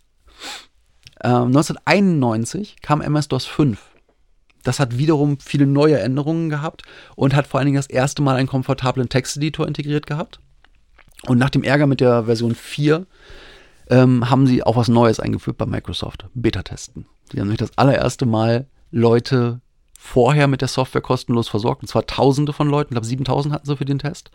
Ähm, 1.24 1.48
1991 1.48 2.78
kam 2.82 3.02
MS-DOS 3.02 3.46
5. 3.46 3.80
Das 4.64 4.80
hat 4.80 4.98
wiederum 4.98 5.40
viele 5.40 5.66
neue 5.66 6.00
Änderungen 6.00 6.50
gehabt 6.50 6.84
und 7.16 7.36
hat 7.36 7.48
vor 7.48 7.60
allen 7.60 7.68
Dingen 7.68 7.78
das 7.78 7.88
erste 7.88 8.22
Mal 8.22 8.36
einen 8.36 8.48
komfortablen 8.48 9.08
Texteditor 9.08 9.68
integriert 9.68 10.06
gehabt. 10.06 10.40
Und 11.28 11.38
nach 11.38 11.50
dem 11.50 11.64
Ärger 11.64 11.88
mit 11.88 12.00
der 12.00 12.26
Version 12.26 12.56
4 12.56 13.06
ähm, 13.90 14.30
haben 14.30 14.48
sie 14.48 14.64
auch 14.64 14.76
was 14.76 14.88
Neues 14.88 15.20
eingeführt 15.20 15.58
bei 15.58 15.66
Microsoft. 15.66 16.26
Beta-Testen. 16.34 17.06
Sie 17.32 17.40
haben 17.40 17.48
nämlich 17.48 17.60
das 17.60 17.78
allererste 17.78 18.26
Mal 18.26 18.68
Leute 18.92 19.62
vorher 20.00 20.48
mit 20.48 20.62
der 20.62 20.68
Software 20.70 21.02
kostenlos 21.02 21.50
versorgt. 21.50 21.82
Und 21.82 21.88
zwar 21.88 22.08
Tausende 22.08 22.54
von 22.54 22.70
Leuten. 22.70 22.94
Ich 22.94 22.96
glaube, 22.96 23.08
7000 23.08 23.54
hatten 23.54 23.66
sie 23.66 23.76
für 23.76 23.86
den 23.86 24.00
Test. 24.00 24.32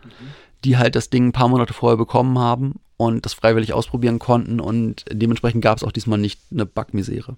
Die 0.63 0.77
halt 0.77 0.95
das 0.95 1.09
Ding 1.09 1.27
ein 1.27 1.31
paar 1.31 1.47
Monate 1.47 1.73
vorher 1.73 1.97
bekommen 1.97 2.37
haben 2.37 2.75
und 2.97 3.25
das 3.25 3.33
freiwillig 3.33 3.73
ausprobieren 3.73 4.19
konnten. 4.19 4.59
Und 4.59 5.05
dementsprechend 5.11 5.63
gab 5.63 5.77
es 5.77 5.83
auch 5.83 5.91
diesmal 5.91 6.19
nicht 6.19 6.39
eine 6.51 6.65
Bugmisere. 6.65 7.35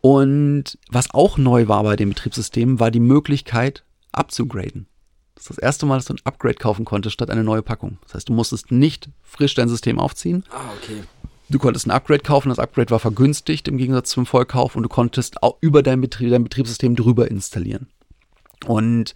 Und 0.00 0.78
was 0.90 1.12
auch 1.12 1.38
neu 1.38 1.68
war 1.68 1.82
bei 1.82 1.96
dem 1.96 2.10
Betriebssystem, 2.10 2.80
war 2.80 2.90
die 2.90 3.00
Möglichkeit 3.00 3.84
abzugraden. 4.12 4.86
Das 5.44 5.50
ist 5.50 5.58
das 5.58 5.62
erste 5.62 5.84
Mal, 5.84 5.96
dass 5.96 6.06
du 6.06 6.14
ein 6.14 6.20
Upgrade 6.24 6.54
kaufen 6.54 6.86
konntest 6.86 7.12
statt 7.12 7.28
eine 7.28 7.44
neue 7.44 7.60
Packung. 7.60 7.98
Das 8.04 8.14
heißt, 8.14 8.30
du 8.30 8.32
musstest 8.32 8.72
nicht 8.72 9.10
frisch 9.22 9.52
dein 9.52 9.68
System 9.68 10.00
aufziehen. 10.00 10.42
Ah, 10.50 10.70
okay. 10.78 11.02
Du 11.50 11.58
konntest 11.58 11.86
ein 11.86 11.90
Upgrade 11.90 12.22
kaufen, 12.22 12.48
das 12.48 12.58
Upgrade 12.58 12.90
war 12.90 12.98
vergünstigt 12.98 13.68
im 13.68 13.76
Gegensatz 13.76 14.08
zum 14.08 14.24
Vollkauf 14.24 14.74
und 14.74 14.84
du 14.84 14.88
konntest 14.88 15.42
auch 15.42 15.58
über 15.60 15.82
dein, 15.82 16.00
Betrieb, 16.00 16.30
dein 16.30 16.44
Betriebssystem 16.44 16.96
drüber 16.96 17.30
installieren. 17.30 17.88
Und 18.64 19.14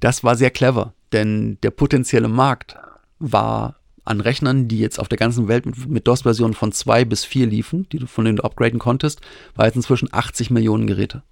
das 0.00 0.24
war 0.24 0.34
sehr 0.34 0.50
clever, 0.50 0.92
denn 1.12 1.58
der 1.62 1.70
potenzielle 1.70 2.26
Markt 2.26 2.76
war 3.20 3.76
an 4.04 4.20
Rechnern, 4.20 4.66
die 4.66 4.80
jetzt 4.80 4.98
auf 4.98 5.06
der 5.06 5.18
ganzen 5.18 5.46
Welt 5.46 5.66
mit, 5.66 5.86
mit 5.88 6.08
DOS-Versionen 6.08 6.54
von 6.54 6.72
2 6.72 7.04
bis 7.04 7.24
4 7.24 7.46
liefen, 7.46 7.88
die 7.92 8.00
du, 8.00 8.08
von 8.08 8.24
denen 8.24 8.38
du 8.38 8.42
upgraden 8.42 8.80
konntest, 8.80 9.20
war 9.54 9.66
jetzt 9.66 9.76
inzwischen 9.76 10.08
80 10.10 10.50
Millionen 10.50 10.88
Geräte. 10.88 11.22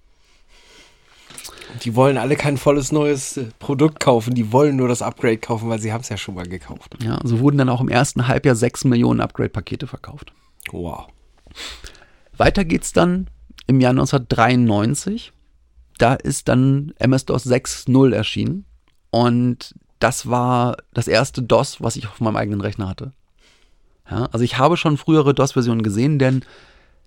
Die 1.83 1.95
wollen 1.95 2.17
alle 2.17 2.35
kein 2.35 2.57
volles 2.57 2.91
neues 2.91 3.37
äh, 3.37 3.45
Produkt 3.59 3.99
kaufen, 3.99 4.33
die 4.33 4.51
wollen 4.51 4.75
nur 4.75 4.87
das 4.87 5.01
Upgrade 5.01 5.37
kaufen, 5.37 5.69
weil 5.69 5.79
sie 5.79 5.93
haben 5.93 6.01
es 6.01 6.09
ja 6.09 6.17
schon 6.17 6.35
mal 6.35 6.47
gekauft. 6.47 6.95
Ja, 7.01 7.19
so 7.23 7.39
wurden 7.39 7.57
dann 7.57 7.69
auch 7.69 7.81
im 7.81 7.89
ersten 7.89 8.27
Halbjahr 8.27 8.55
6 8.55 8.85
Millionen 8.85 9.21
Upgrade-Pakete 9.21 9.87
verkauft. 9.87 10.33
Wow. 10.71 11.07
Weiter 12.37 12.65
geht's 12.65 12.93
dann 12.93 13.27
im 13.67 13.81
Jahr 13.81 13.91
1993. 13.91 15.33
Da 15.97 16.13
ist 16.13 16.47
dann 16.47 16.93
MS-DOS 16.97 17.45
6.0 17.45 18.13
erschienen. 18.13 18.65
Und 19.11 19.75
das 19.99 20.29
war 20.29 20.77
das 20.93 21.07
erste 21.07 21.41
DOS, 21.41 21.81
was 21.81 21.95
ich 21.95 22.07
auf 22.07 22.21
meinem 22.21 22.37
eigenen 22.37 22.61
Rechner 22.61 22.87
hatte. 22.87 23.11
Ja, 24.09 24.25
also 24.31 24.43
ich 24.43 24.57
habe 24.57 24.77
schon 24.77 24.97
frühere 24.97 25.33
DOS-Versionen 25.33 25.83
gesehen, 25.83 26.17
denn 26.17 26.43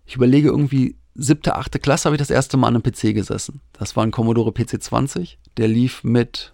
ich 0.07 0.17
überlege 0.17 0.49
irgendwie, 0.49 0.97
siebte, 1.15 1.57
achte 1.57 1.79
Klasse 1.79 2.07
habe 2.07 2.17
ich 2.17 2.21
das 2.21 2.31
erste 2.31 2.57
Mal 2.57 2.69
an 2.69 2.75
einem 2.77 2.83
PC 2.83 3.15
gesessen. 3.15 3.61
Das 3.73 3.97
war 3.97 4.05
ein 4.05 4.11
Commodore 4.11 4.51
PC20. 4.51 5.37
Der 5.57 5.69
lief 5.69 6.05
mit, 6.05 6.53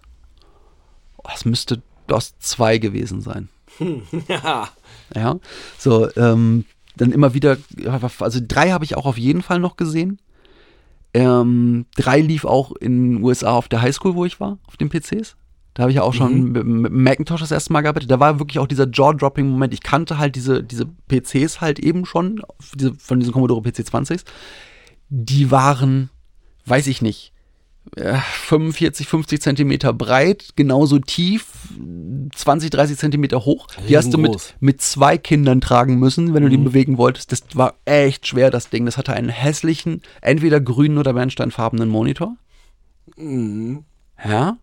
oh, 1.17 1.29
es 1.33 1.45
müsste 1.45 1.81
DOS 2.07 2.37
2 2.39 2.77
gewesen 2.77 3.21
sein. 3.21 3.49
Ja. 4.27 4.69
Ja, 5.15 5.39
so, 5.77 6.09
ähm, 6.15 6.65
dann 6.97 7.11
immer 7.11 7.33
wieder, 7.33 7.57
also 8.19 8.39
drei 8.45 8.71
habe 8.71 8.83
ich 8.83 8.95
auch 8.97 9.05
auf 9.05 9.17
jeden 9.17 9.41
Fall 9.41 9.59
noch 9.59 9.77
gesehen. 9.77 10.19
Ähm, 11.13 11.85
drei 11.95 12.19
lief 12.19 12.45
auch 12.45 12.73
in 12.75 13.15
den 13.15 13.23
USA 13.23 13.51
auf 13.51 13.67
der 13.67 13.81
Highschool, 13.81 14.15
wo 14.15 14.25
ich 14.25 14.39
war, 14.39 14.59
auf 14.67 14.77
den 14.77 14.89
PCs. 14.89 15.35
Da 15.79 15.83
habe 15.83 15.91
ich 15.91 15.95
ja 15.95 16.01
auch 16.01 16.13
schon 16.13 16.51
mit, 16.51 16.65
mit 16.65 16.91
Macintosh 16.91 17.39
das 17.39 17.51
erste 17.51 17.71
Mal 17.71 17.79
gearbeitet. 17.79 18.11
Da 18.11 18.19
war 18.19 18.37
wirklich 18.37 18.59
auch 18.59 18.67
dieser 18.67 18.85
Jaw-Dropping-Moment. 18.91 19.73
Ich 19.73 19.81
kannte 19.81 20.17
halt 20.17 20.35
diese, 20.35 20.61
diese 20.61 20.85
PCs 21.07 21.61
halt 21.61 21.79
eben 21.79 22.05
schon, 22.05 22.41
diese, 22.75 22.95
von 22.95 23.17
diesen 23.17 23.31
Commodore 23.31 23.61
PC20s. 23.61 24.25
Die 25.07 25.51
waren, 25.51 26.09
weiß 26.65 26.87
ich 26.87 27.01
nicht, 27.01 27.31
äh, 27.95 28.17
45, 28.17 29.07
50 29.07 29.41
Zentimeter 29.41 29.93
breit, 29.93 30.49
genauso 30.57 30.99
tief, 30.99 31.45
20, 32.35 32.71
30 32.71 32.97
Zentimeter 32.97 33.45
hoch. 33.45 33.67
Die 33.87 33.95
hast 33.95 34.13
du 34.13 34.17
mit, 34.17 34.55
mit 34.59 34.81
zwei 34.81 35.17
Kindern 35.17 35.61
tragen 35.61 35.97
müssen, 35.97 36.33
wenn 36.33 36.43
du 36.43 36.49
die 36.49 36.57
bewegen 36.57 36.97
wolltest. 36.97 37.31
Das 37.31 37.43
war 37.53 37.75
echt 37.85 38.27
schwer, 38.27 38.51
das 38.51 38.69
Ding. 38.69 38.85
Das 38.85 38.97
hatte 38.97 39.13
einen 39.13 39.29
hässlichen, 39.29 40.01
entweder 40.19 40.59
grünen 40.59 40.97
oder 40.97 41.13
bernsteinfarbenen 41.13 41.87
Monitor. 41.87 42.35
Ja. 44.25 44.57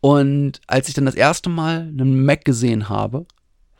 Und 0.00 0.60
als 0.66 0.88
ich 0.88 0.94
dann 0.94 1.06
das 1.06 1.14
erste 1.14 1.48
Mal 1.48 1.80
einen 1.80 2.24
Mac 2.24 2.44
gesehen 2.44 2.88
habe, 2.88 3.26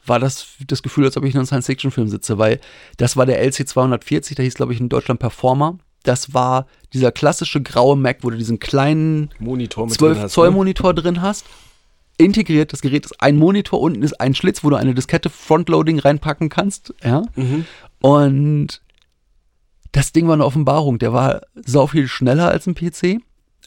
war 0.05 0.19
das 0.19 0.47
das 0.67 0.83
Gefühl, 0.83 1.05
als 1.05 1.17
ob 1.17 1.25
ich 1.25 1.35
in 1.35 1.39
einem 1.39 1.47
Science-Fiction-Film 1.47 2.09
sitze, 2.09 2.39
weil 2.39 2.61
das 2.97 3.17
war 3.17 3.27
der 3.27 3.45
LC240, 3.47 4.35
der 4.37 4.45
hieß, 4.45 4.55
glaube 4.55 4.73
ich, 4.73 4.81
in 4.81 4.89
Deutschland 4.89 5.21
Performer. 5.21 5.79
Das 6.03 6.33
war 6.33 6.67
dieser 6.93 7.11
klassische 7.11 7.61
graue 7.61 7.97
Mac, 7.97 8.19
wo 8.23 8.31
du 8.31 8.37
diesen 8.37 8.61
kleinen 8.61 9.31
Monitor 9.41 9.87
mit 9.87 9.95
12 9.95 10.33
drin 10.33 10.55
ne? 10.55 10.75
Drin 10.95 11.23
hast. 11.23 11.47
Integriert, 12.19 12.73
das 12.73 12.81
Gerät 12.81 13.05
ist 13.05 13.21
ein 13.21 13.37
Monitor, 13.37 13.81
unten 13.81 14.03
ist 14.03 14.21
ein 14.21 14.35
Schlitz, 14.35 14.65
wo 14.65 14.71
du 14.71 14.77
eine 14.77 14.95
Diskette 14.95 15.29
Frontloading 15.29 15.99
reinpacken 15.99 16.49
kannst. 16.49 16.95
Ja. 17.03 17.23
Mhm. 17.35 17.67
Und 18.01 18.81
das 19.93 20.13
Ding 20.13 20.27
war 20.27 20.35
eine 20.35 20.45
Offenbarung. 20.45 20.99
Der 20.99 21.13
war 21.13 21.43
sau 21.55 21.87
viel 21.87 22.09
schneller 22.09 22.49
als 22.49 22.67
ein 22.67 22.75
PC. 22.75 23.21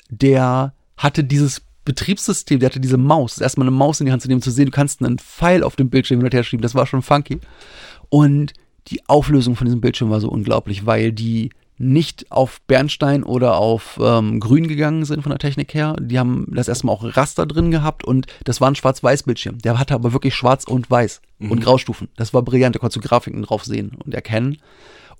Der 0.10 0.74
hatte 0.98 1.24
dieses 1.24 1.62
Betriebssystem, 1.86 2.60
der 2.60 2.70
hatte 2.70 2.80
diese 2.80 2.98
Maus. 2.98 3.36
Das 3.36 3.42
erste 3.42 3.60
Mal 3.60 3.68
eine 3.68 3.76
Maus 3.76 4.00
in 4.00 4.06
die 4.06 4.12
Hand 4.12 4.22
zu 4.22 4.28
nehmen, 4.28 4.42
zu 4.42 4.52
sehen, 4.52 4.66
du 4.66 4.72
kannst 4.72 5.04
einen 5.04 5.20
Pfeil 5.20 5.64
auf 5.64 5.76
dem 5.76 5.90
Bildschirm 5.90 6.20
hin 6.20 6.26
und 6.26 6.34
her 6.34 6.44
schieben. 6.44 6.62
Das 6.62 6.76
war 6.76 6.86
schon 6.86 7.02
funky. 7.02 7.40
Und 8.10 8.54
die 8.88 9.08
Auflösung 9.08 9.56
von 9.56 9.66
diesem 9.66 9.82
Bildschirm 9.82 10.10
war 10.10 10.20
so 10.20 10.30
unglaublich, 10.30 10.86
weil 10.86 11.12
die 11.12 11.50
nicht 11.80 12.30
auf 12.30 12.60
Bernstein 12.68 13.24
oder 13.24 13.58
auf 13.58 13.98
ähm, 14.04 14.42
Grün 14.42 14.68
gegangen 14.68 15.06
sind 15.06 15.22
von 15.24 15.30
der 15.30 15.40
Technik 15.40 15.74
her. 15.74 15.96
Die 16.00 16.20
haben 16.20 16.46
das 16.50 16.68
erstmal 16.68 16.94
auch 16.94 17.16
Raster 17.16 17.46
drin 17.46 17.72
gehabt 17.72 18.04
und 18.04 18.28
das 18.44 18.60
war 18.60 18.70
ein 18.70 18.76
Schwarz-Weiß-Bildschirm. 18.76 19.60
Der 19.60 19.80
hatte 19.80 19.94
aber 19.94 20.12
wirklich 20.12 20.36
Schwarz 20.36 20.66
und 20.66 20.92
Weiß 20.92 21.22
und 21.40 21.62
Graustufen. 21.62 22.10
Das 22.18 22.34
war 22.34 22.42
brillant, 22.42 22.76
da 22.76 22.80
konntest 22.80 22.98
du 22.98 23.08
Grafiken 23.08 23.44
drauf 23.44 23.64
sehen 23.64 23.92
und 24.04 24.14
erkennen. 24.14 24.58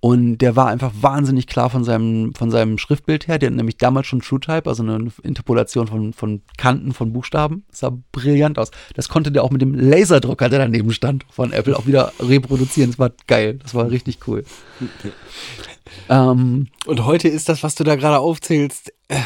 Und 0.02 0.38
der 0.38 0.56
war 0.56 0.68
einfach 0.68 0.92
wahnsinnig 1.02 1.48
klar 1.48 1.70
von 1.70 1.84
seinem, 1.84 2.34
von 2.34 2.52
seinem 2.52 2.78
Schriftbild 2.78 3.28
her. 3.28 3.38
Der 3.38 3.50
hat 3.50 3.56
nämlich 3.56 3.78
damals 3.78 4.08
schon 4.08 4.22
TrueType, 4.22 4.70
also 4.70 4.82
eine 4.82 5.12
Interpolation 5.24 5.88
von, 5.88 6.14
von 6.14 6.42
Kanten 6.58 6.94
von 6.94 7.12
Buchstaben. 7.12 7.66
Das 7.70 7.80
sah 7.80 7.98
brillant 8.14 8.58
aus. 8.58 8.72
Das 8.96 9.10
konnte 9.10 9.32
der 9.32 9.44
auch 9.44 9.52
mit 9.52 9.62
dem 9.62 9.74
Laserdrucker, 9.74 10.48
der 10.48 10.60
daneben 10.60 10.94
stand, 10.94 11.26
von 11.30 11.52
Apple 11.52 11.78
auch 11.78 11.86
wieder 11.86 12.14
reproduzieren. 12.20 12.92
Das 12.92 13.00
war 13.00 13.12
geil. 13.28 13.60
Das 13.62 13.76
war 13.76 13.92
richtig 13.92 14.20
cool. 14.28 14.46
ähm, 16.10 16.68
Und 16.86 17.06
heute 17.06 17.28
ist 17.28 17.50
das, 17.50 17.62
was 17.62 17.76
du 17.76 17.84
da 17.84 17.96
gerade 17.96 18.20
aufzählst, 18.20 18.94
äh, 19.10 19.18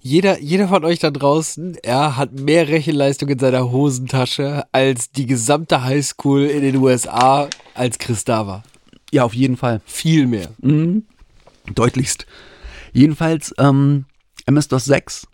Jeder, 0.00 0.40
jeder 0.40 0.68
von 0.68 0.84
euch 0.84 0.98
da 0.98 1.10
draußen, 1.10 1.78
er 1.82 2.16
hat 2.16 2.32
mehr 2.32 2.68
Rechenleistung 2.68 3.28
in 3.30 3.38
seiner 3.38 3.70
Hosentasche 3.70 4.64
als 4.70 5.12
die 5.12 5.24
gesamte 5.24 5.82
Highschool 5.82 6.42
in 6.42 6.60
den 6.60 6.76
USA 6.76 7.48
als 7.72 7.98
Chris 7.98 8.24
da 8.24 8.46
war. 8.46 8.64
Ja, 9.14 9.22
auf 9.24 9.34
jeden 9.34 9.56
Fall. 9.56 9.80
Viel 9.86 10.26
mehr. 10.26 10.48
Deutlichst. 11.72 12.26
Jedenfalls, 12.92 13.54
ähm, 13.58 14.06
MS-DOS 14.46 14.84
6 14.86 15.26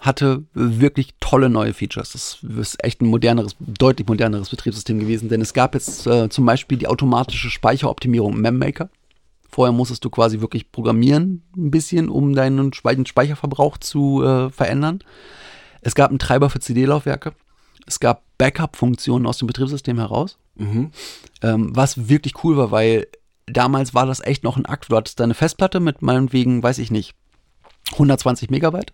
hatte 0.00 0.42
wirklich 0.54 1.14
tolle 1.20 1.48
neue 1.48 1.72
Features. 1.72 2.12
Das 2.12 2.38
ist 2.58 2.82
echt 2.84 3.00
ein 3.00 3.06
moderneres, 3.06 3.54
deutlich 3.60 4.08
moderneres 4.08 4.48
Betriebssystem 4.50 4.98
gewesen, 4.98 5.28
denn 5.28 5.40
es 5.40 5.54
gab 5.54 5.74
jetzt 5.74 6.06
äh, 6.08 6.28
zum 6.28 6.46
Beispiel 6.46 6.78
die 6.78 6.88
automatische 6.88 7.48
Speicheroptimierung 7.50 8.40
MemMaker. 8.40 8.90
Vorher 9.48 9.72
musstest 9.72 10.04
du 10.04 10.10
quasi 10.10 10.40
wirklich 10.40 10.70
programmieren 10.72 11.42
ein 11.56 11.70
bisschen, 11.70 12.08
um 12.08 12.34
deinen 12.34 12.72
Spe- 12.72 13.06
Speicherverbrauch 13.06 13.78
zu 13.78 14.22
äh, 14.24 14.50
verändern. 14.50 14.98
Es 15.80 15.94
gab 15.94 16.10
einen 16.10 16.18
Treiber 16.18 16.50
für 16.50 16.58
CD-Laufwerke. 16.60 17.34
Es 17.86 18.00
gab 18.00 18.24
Backup-Funktionen 18.36 19.26
aus 19.26 19.38
dem 19.38 19.46
Betriebssystem 19.46 19.96
heraus. 19.98 20.38
Ähm, 21.42 21.70
was 21.74 22.08
wirklich 22.08 22.42
cool 22.44 22.56
war, 22.56 22.70
weil 22.72 23.06
damals 23.50 23.94
war 23.94 24.06
das 24.06 24.20
echt 24.20 24.44
noch 24.44 24.56
ein 24.56 24.66
Akt. 24.66 24.90
Du 24.90 24.96
hattest 24.96 25.20
deine 25.20 25.34
Festplatte 25.34 25.80
mit 25.80 26.02
meinetwegen, 26.02 26.62
weiß 26.62 26.78
ich 26.78 26.90
nicht, 26.90 27.14
120 27.92 28.50
Megabyte. 28.50 28.92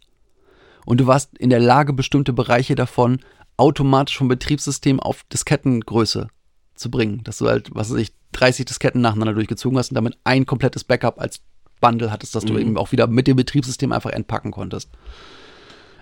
Und 0.85 1.01
du 1.01 1.07
warst 1.07 1.37
in 1.39 1.51
der 1.51 1.61
Lage, 1.61 1.93
bestimmte 1.93 2.33
Bereiche 2.33 2.75
davon 2.75 3.21
automatisch 3.57 4.19
vom 4.19 4.29
Betriebssystem 4.29 5.01
auf 5.01 5.25
Diskettengröße 5.33 6.29
zu 6.75 6.91
bringen. 6.91 7.23
Dass 7.25 7.39
du 7.39 7.49
halt, 7.49 7.71
was 7.75 7.91
weiß 7.91 7.99
ich, 7.99 8.13
30 8.33 8.67
Disketten 8.67 9.01
nacheinander 9.01 9.35
durchgezogen 9.35 9.79
hast 9.79 9.91
und 9.91 9.95
damit 9.95 10.19
ein 10.25 10.45
komplettes 10.45 10.85
Backup 10.85 11.21
als 11.21 11.41
Bundle 11.81 12.11
hattest, 12.11 12.35
dass 12.35 12.45
du 12.45 12.59
eben 12.59 12.77
auch 12.77 12.93
wieder 12.93 13.07
mit 13.07 13.27
dem 13.27 13.37
Betriebssystem 13.37 13.93
einfach 13.93 14.11
entpacken 14.11 14.51
konntest. 14.51 14.91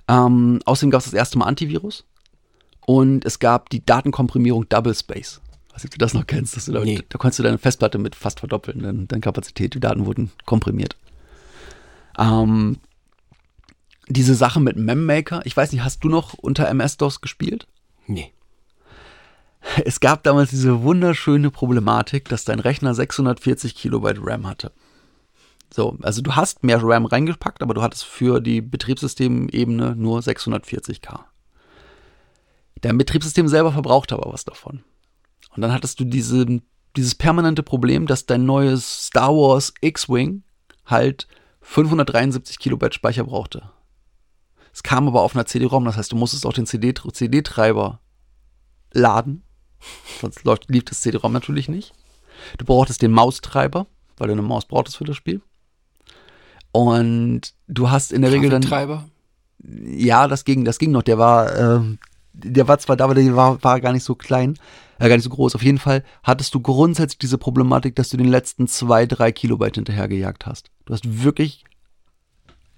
Ähm, 0.08 0.60
außerdem 0.64 0.90
gab 0.90 1.00
es 1.00 1.06
das 1.06 1.14
erste 1.14 1.38
Mal 1.38 1.46
Antivirus 1.46 2.04
und 2.86 3.24
es 3.24 3.38
gab 3.38 3.70
die 3.70 3.84
Datenkomprimierung 3.84 4.68
Double 4.68 4.94
Space. 4.94 5.40
Weiß 5.72 5.84
nicht, 5.84 5.94
ob 5.94 5.98
du 5.98 5.98
das 5.98 6.14
noch 6.14 6.26
kennst. 6.26 6.56
Dass 6.56 6.66
du 6.66 6.72
da, 6.72 6.80
Nee. 6.80 7.02
da 7.08 7.18
konntest 7.18 7.38
du 7.38 7.42
deine 7.42 7.58
Festplatte 7.58 7.98
mit 7.98 8.14
fast 8.14 8.40
verdoppeln, 8.40 8.82
deine, 8.82 9.06
deine 9.06 9.20
Kapazität, 9.20 9.74
die 9.74 9.80
Daten 9.80 10.04
wurden 10.06 10.30
komprimiert. 10.44 10.96
Ähm, 12.18 12.78
diese 14.08 14.34
Sache 14.34 14.60
mit 14.60 14.76
MemMaker, 14.76 15.40
ich 15.44 15.56
weiß 15.56 15.72
nicht, 15.72 15.82
hast 15.82 16.04
du 16.04 16.08
noch 16.08 16.34
unter 16.34 16.68
MS-DOS 16.68 17.20
gespielt? 17.20 17.66
Nee. 18.06 18.32
Es 19.84 20.00
gab 20.00 20.24
damals 20.24 20.50
diese 20.50 20.82
wunderschöne 20.82 21.50
Problematik, 21.50 22.28
dass 22.28 22.44
dein 22.44 22.58
Rechner 22.58 22.94
640 22.94 23.74
Kilobyte 23.76 24.18
RAM 24.20 24.46
hatte. 24.46 24.72
So, 25.72 25.96
also 26.02 26.20
du 26.20 26.34
hast 26.36 26.64
mehr 26.64 26.82
RAM 26.82 27.06
reingepackt, 27.06 27.62
aber 27.62 27.72
du 27.72 27.80
hattest 27.80 28.04
für 28.04 28.40
die 28.40 28.60
Betriebssystemebene 28.60 29.94
nur 29.96 30.18
640k. 30.20 31.20
Dein 32.82 32.98
Betriebssystem 32.98 33.48
selber 33.48 33.72
verbrauchte 33.72 34.16
aber 34.16 34.32
was 34.32 34.44
davon. 34.44 34.82
Und 35.54 35.62
dann 35.62 35.72
hattest 35.72 36.00
du 36.00 36.04
diese, 36.04 36.60
dieses 36.96 37.14
permanente 37.14 37.62
Problem, 37.62 38.06
dass 38.06 38.26
dein 38.26 38.44
neues 38.44 39.06
Star 39.06 39.30
Wars 39.30 39.72
X-Wing 39.80 40.42
halt 40.86 41.28
573 41.60 42.58
Kilobyte 42.58 42.94
Speicher 42.94 43.24
brauchte. 43.24 43.70
Es 44.72 44.82
kam 44.82 45.06
aber 45.06 45.22
auf 45.22 45.34
einer 45.34 45.46
CD-ROM, 45.46 45.84
das 45.84 45.96
heißt, 45.96 46.12
du 46.12 46.16
musstest 46.16 46.46
auch 46.46 46.54
den 46.54 46.66
CD 46.66 46.94
CD-Treiber 46.94 48.00
laden. 48.92 49.44
Sonst 50.20 50.44
läuft, 50.44 50.70
lief 50.70 50.84
das 50.84 51.02
CD-ROM 51.02 51.32
natürlich 51.32 51.68
nicht. 51.68 51.92
Du 52.58 52.64
brauchtest 52.64 53.02
den 53.02 53.12
Maustreiber, 53.12 53.86
weil 54.16 54.28
du 54.28 54.32
eine 54.32 54.42
Maus 54.42 54.64
brauchtest 54.64 54.96
für 54.96 55.04
das 55.04 55.16
Spiel. 55.16 55.42
Und 56.72 57.52
du 57.68 57.90
hast 57.90 58.12
in 58.12 58.22
der 58.22 58.32
Regel 58.32 58.48
dann. 58.48 58.62
Grafiktreiber? 58.62 59.08
Ja, 59.58 60.26
das 60.26 60.44
ging, 60.44 60.64
das 60.64 60.78
ging 60.78 60.90
noch. 60.90 61.02
Der 61.02 61.18
war, 61.18 61.56
ähm, 61.56 61.98
der 62.32 62.68
war 62.68 62.78
zwar 62.78 62.96
da, 62.96 63.04
aber 63.04 63.14
der 63.14 63.36
war, 63.36 63.62
war 63.62 63.80
gar 63.80 63.92
nicht 63.92 64.04
so 64.04 64.14
klein, 64.14 64.58
äh, 64.98 65.08
gar 65.08 65.16
nicht 65.16 65.24
so 65.24 65.30
groß. 65.30 65.54
Auf 65.54 65.62
jeden 65.62 65.78
Fall 65.78 66.02
hattest 66.22 66.54
du 66.54 66.60
grundsätzlich 66.60 67.18
diese 67.18 67.38
Problematik, 67.38 67.96
dass 67.96 68.08
du 68.08 68.16
den 68.16 68.28
letzten 68.28 68.66
zwei, 68.68 69.06
drei 69.06 69.32
Kilobyte 69.32 69.76
hinterhergejagt 69.76 70.46
hast. 70.46 70.70
Du 70.86 70.94
hast 70.94 71.22
wirklich 71.22 71.64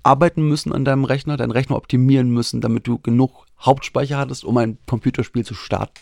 arbeiten 0.02 0.42
müssen 0.46 0.72
an 0.72 0.84
deinem 0.84 1.04
Rechner, 1.04 1.36
deinen 1.36 1.50
Rechner 1.50 1.76
optimieren 1.76 2.30
müssen, 2.30 2.60
damit 2.60 2.86
du 2.86 2.98
genug 2.98 3.46
Hauptspeicher 3.60 4.18
hattest, 4.18 4.44
um 4.44 4.56
ein 4.58 4.78
Computerspiel 4.86 5.44
zu 5.44 5.54
starten. 5.54 6.00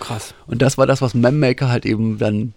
Krass. 0.00 0.34
Und 0.46 0.62
das 0.62 0.78
war 0.78 0.86
das, 0.86 1.02
was 1.02 1.14
MemMaker 1.14 1.68
halt 1.68 1.86
eben 1.86 2.18
dann 2.18 2.54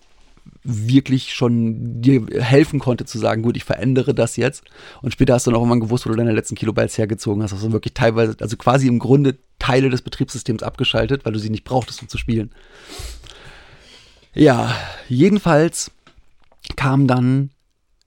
wirklich 0.63 1.33
schon 1.33 2.01
dir 2.01 2.25
helfen 2.39 2.79
konnte 2.79 3.05
zu 3.05 3.17
sagen, 3.17 3.41
gut, 3.41 3.57
ich 3.57 3.65
verändere 3.65 4.13
das 4.13 4.37
jetzt. 4.37 4.63
Und 5.01 5.11
später 5.11 5.33
hast 5.33 5.45
du 5.45 5.51
dann 5.51 5.57
auch 5.57 5.61
irgendwann 5.61 5.81
gewusst, 5.81 6.05
wo 6.05 6.09
du 6.09 6.15
deine 6.15 6.31
letzten 6.31 6.55
Kilobytes 6.55 6.97
hergezogen 6.97 7.43
hast. 7.43 7.53
Hast 7.53 7.63
du 7.63 7.71
wirklich 7.71 7.93
teilweise, 7.93 8.35
also 8.39 8.55
quasi 8.55 8.87
im 8.87 8.99
Grunde 8.99 9.37
Teile 9.59 9.89
des 9.89 10.01
Betriebssystems 10.01 10.63
abgeschaltet, 10.63 11.25
weil 11.25 11.33
du 11.33 11.39
sie 11.39 11.49
nicht 11.49 11.63
brauchtest, 11.63 12.01
um 12.01 12.07
zu 12.07 12.17
spielen. 12.17 12.51
Ja, 14.33 14.75
jedenfalls 15.09 15.91
kam 16.75 17.07
dann 17.07 17.51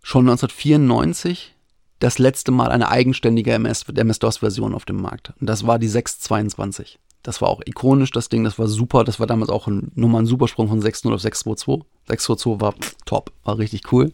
schon 0.02 0.28
1994 0.28 1.54
das 1.98 2.18
letzte 2.18 2.52
Mal 2.52 2.68
eine 2.68 2.88
eigenständige 2.88 3.52
MS, 3.52 3.84
MS-DOS-Version 3.88 4.74
auf 4.74 4.84
dem 4.84 5.00
Markt. 5.00 5.32
Und 5.40 5.46
das 5.48 5.66
war 5.66 5.78
die 5.78 5.88
622. 5.88 6.98
Das 7.26 7.42
war 7.42 7.48
auch 7.48 7.60
ikonisch, 7.66 8.12
das 8.12 8.28
Ding, 8.28 8.44
das 8.44 8.56
war 8.56 8.68
super. 8.68 9.02
Das 9.02 9.18
war 9.18 9.26
damals 9.26 9.50
auch 9.50 9.66
ein, 9.66 9.90
nochmal 9.96 10.22
ein 10.22 10.26
Supersprung 10.26 10.68
von 10.68 10.80
6.0 10.80 11.12
auf 11.12 11.20
6.2.2. 11.20 11.82
6.2.2 12.08 12.60
war 12.60 12.72
pff, 12.72 12.94
top, 13.04 13.32
war 13.42 13.58
richtig 13.58 13.92
cool. 13.92 14.12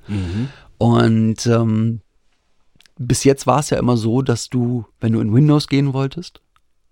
Und 0.78 1.46
ähm, 1.46 2.00
bis 2.98 3.24
jetzt 3.24 3.46
war 3.46 3.60
es 3.60 3.68
ja 3.68 3.78
immer 3.78 3.98
so, 3.98 4.22
dass 4.22 4.48
du, 4.48 4.86
wenn 5.00 5.12
du 5.12 5.20
in 5.20 5.34
Windows 5.34 5.68
gehen 5.68 5.92
wolltest, 5.92 6.40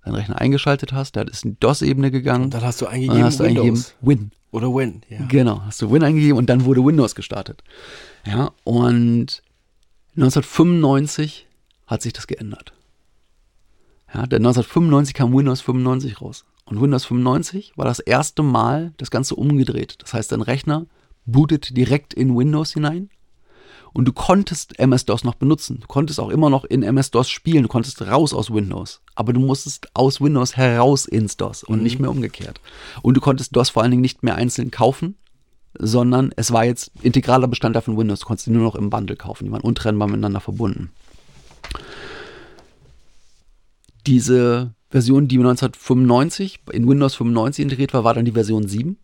deinen 0.04 0.16
Rechner 0.16 0.38
eingeschaltet 0.38 0.92
hast, 0.92 1.16
der 1.16 1.26
ist 1.26 1.44
in 1.44 1.52
die 1.52 1.60
DOS-Ebene 1.60 2.10
gegangen. 2.10 2.44
Und 2.44 2.54
dann 2.54 2.64
hast 2.64 2.82
du 2.82 2.86
eingegeben 2.86 3.16
dann 3.16 3.24
hast 3.24 3.40
du 3.40 3.44
eingegeben. 3.44 3.82
Win. 4.02 4.30
Oder 4.50 4.68
Win, 4.74 5.00
ja. 5.08 5.24
Genau, 5.26 5.62
hast 5.64 5.80
du 5.80 5.90
Win 5.90 6.02
eingegeben 6.02 6.36
und 6.36 6.50
dann 6.50 6.66
wurde 6.66 6.84
Windows 6.84 7.14
gestartet. 7.14 7.62
Ja, 8.26 8.50
und 8.64 9.42
1995 10.16 11.46
hat 11.86 12.02
sich 12.02 12.12
das 12.12 12.26
geändert. 12.26 12.74
Ja, 14.12 14.26
denn 14.26 14.44
1995 14.44 15.14
kam 15.14 15.34
Windows 15.34 15.60
95 15.60 16.20
raus. 16.20 16.44
Und 16.64 16.80
Windows 16.80 17.04
95 17.04 17.72
war 17.76 17.84
das 17.84 18.00
erste 18.00 18.42
Mal 18.42 18.92
das 18.96 19.10
Ganze 19.10 19.34
umgedreht. 19.34 19.96
Das 20.00 20.14
heißt, 20.14 20.32
dein 20.32 20.42
Rechner 20.42 20.86
bootet 21.26 21.76
direkt 21.76 22.14
in 22.14 22.36
Windows 22.36 22.72
hinein 22.72 23.10
und 23.92 24.04
du 24.06 24.12
konntest 24.12 24.78
MS-DOS 24.78 25.24
noch 25.24 25.34
benutzen. 25.34 25.80
Du 25.80 25.86
konntest 25.86 26.20
auch 26.20 26.30
immer 26.30 26.48
noch 26.48 26.64
in 26.64 26.82
MS-DOS 26.82 27.28
spielen. 27.28 27.64
Du 27.64 27.68
konntest 27.68 28.02
raus 28.02 28.32
aus 28.32 28.52
Windows. 28.52 29.00
Aber 29.14 29.32
du 29.32 29.40
musstest 29.40 29.88
aus 29.94 30.20
Windows 30.20 30.56
heraus 30.56 31.06
ins 31.06 31.36
DOS 31.36 31.64
und 31.64 31.82
nicht 31.82 31.98
mehr 31.98 32.10
umgekehrt. 32.10 32.60
Und 33.02 33.16
du 33.16 33.20
konntest 33.20 33.54
DOS 33.56 33.70
vor 33.70 33.82
allen 33.82 33.90
Dingen 33.90 34.02
nicht 34.02 34.22
mehr 34.22 34.36
einzeln 34.36 34.70
kaufen, 34.70 35.16
sondern 35.76 36.32
es 36.36 36.52
war 36.52 36.64
jetzt 36.64 36.92
integraler 37.02 37.48
Bestandteil 37.48 37.82
von 37.82 37.98
Windows. 37.98 38.20
Du 38.20 38.26
konntest 38.26 38.46
die 38.46 38.52
nur 38.52 38.62
noch 38.62 38.76
im 38.76 38.90
Bundle 38.90 39.16
kaufen. 39.16 39.44
Die 39.44 39.52
waren 39.52 39.60
untrennbar 39.60 40.08
miteinander 40.08 40.40
verbunden. 40.40 40.92
Diese 44.06 44.74
Version, 44.90 45.28
die 45.28 45.38
1995 45.38 46.60
in 46.72 46.88
Windows 46.88 47.14
95 47.14 47.62
integriert 47.62 47.94
war, 47.94 48.04
war 48.04 48.14
dann 48.14 48.24
die 48.24 48.32
Version 48.32 48.66
7. 48.66 48.96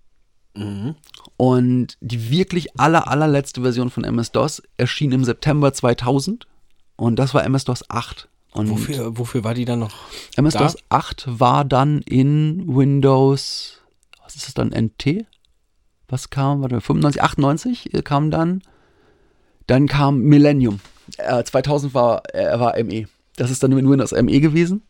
Und 1.36 1.98
die 2.00 2.30
wirklich 2.30 2.80
aller, 2.80 3.08
allerletzte 3.08 3.60
Version 3.60 3.90
von 3.90 4.04
MS-DOS 4.04 4.62
erschien 4.78 5.12
im 5.12 5.24
September 5.24 5.72
2000. 5.72 6.46
Und 6.96 7.18
das 7.18 7.34
war 7.34 7.44
MS-DOS 7.44 7.90
8. 7.90 8.28
Und 8.52 8.70
Wofür, 8.70 9.18
wofür 9.18 9.44
war 9.44 9.52
die 9.52 9.66
dann 9.66 9.80
noch? 9.80 9.92
MS-DOS 10.36 10.74
da? 10.74 10.80
8 10.88 11.40
war 11.40 11.64
dann 11.66 12.00
in 12.00 12.64
Windows, 12.74 13.82
was 14.24 14.34
ist 14.34 14.46
das 14.46 14.54
dann, 14.54 14.68
NT? 14.68 15.26
Was 16.08 16.30
kam? 16.30 16.62
Warte, 16.62 16.80
95, 16.80 17.22
98 17.22 17.90
kam 18.04 18.30
dann. 18.30 18.62
Dann 19.66 19.88
kam 19.88 20.20
Millennium. 20.20 20.80
Äh, 21.18 21.42
2000 21.44 21.92
war, 21.92 22.22
äh, 22.34 22.58
war 22.58 22.82
ME. 22.82 23.06
Das 23.36 23.50
ist 23.50 23.62
dann 23.62 23.72
in 23.72 23.90
Windows 23.90 24.12
ME 24.12 24.40
gewesen. 24.40 24.82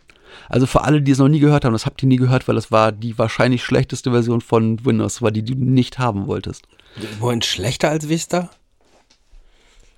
Also 0.48 0.66
für 0.66 0.82
alle, 0.82 1.02
die 1.02 1.12
es 1.12 1.18
noch 1.18 1.28
nie 1.28 1.40
gehört 1.40 1.64
haben, 1.64 1.72
das 1.72 1.86
habt 1.86 2.02
ihr 2.02 2.08
nie 2.08 2.16
gehört, 2.16 2.46
weil 2.48 2.54
das 2.54 2.70
war 2.70 2.92
die 2.92 3.18
wahrscheinlich 3.18 3.64
schlechteste 3.64 4.10
Version 4.10 4.40
von 4.40 4.84
Windows, 4.84 5.22
war 5.22 5.30
die, 5.30 5.42
die 5.42 5.54
du 5.54 5.64
nicht 5.64 5.98
haben 5.98 6.26
wolltest. 6.26 6.66
Wohin 7.18 7.42
schlechter 7.42 7.90
als 7.90 8.08
Vista? 8.08 8.50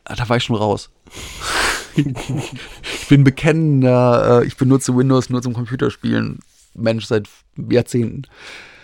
Ah, 0.04 0.14
Da 0.16 0.28
war 0.28 0.36
ich 0.38 0.44
schon 0.44 0.56
raus. 0.56 0.90
ich 1.96 3.08
bin 3.08 3.24
bekennender, 3.24 4.40
äh, 4.42 4.46
ich 4.46 4.56
benutze 4.56 4.96
Windows 4.96 5.30
nur 5.30 5.42
zum 5.42 5.52
Computerspielen. 5.54 6.38
Mensch 6.74 7.06
seit 7.06 7.28
Jahrzehnten. 7.56 8.22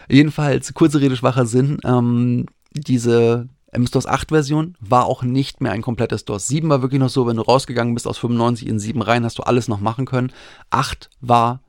Jedenfalls, 0.08 0.74
kurze 0.74 1.00
Rede, 1.00 1.16
schwacher 1.16 1.46
Sinn. 1.46 1.78
Ähm, 1.84 2.46
diese 2.72 3.48
MS-DOS 3.74 4.06
8 4.06 4.28
Version 4.28 4.76
war 4.80 5.06
auch 5.06 5.22
nicht 5.22 5.60
mehr 5.60 5.72
ein 5.72 5.82
komplettes 5.82 6.24
DOS. 6.24 6.48
7 6.48 6.68
war 6.68 6.82
wirklich 6.82 7.00
noch 7.00 7.08
so, 7.08 7.26
wenn 7.26 7.36
du 7.36 7.42
rausgegangen 7.42 7.94
bist 7.94 8.06
aus 8.06 8.18
95 8.18 8.68
in 8.68 8.78
7 8.78 9.02
rein, 9.02 9.24
hast 9.24 9.38
du 9.38 9.42
alles 9.42 9.68
noch 9.68 9.80
machen 9.80 10.06
können. 10.06 10.32
8 10.70 11.10
war 11.20 11.60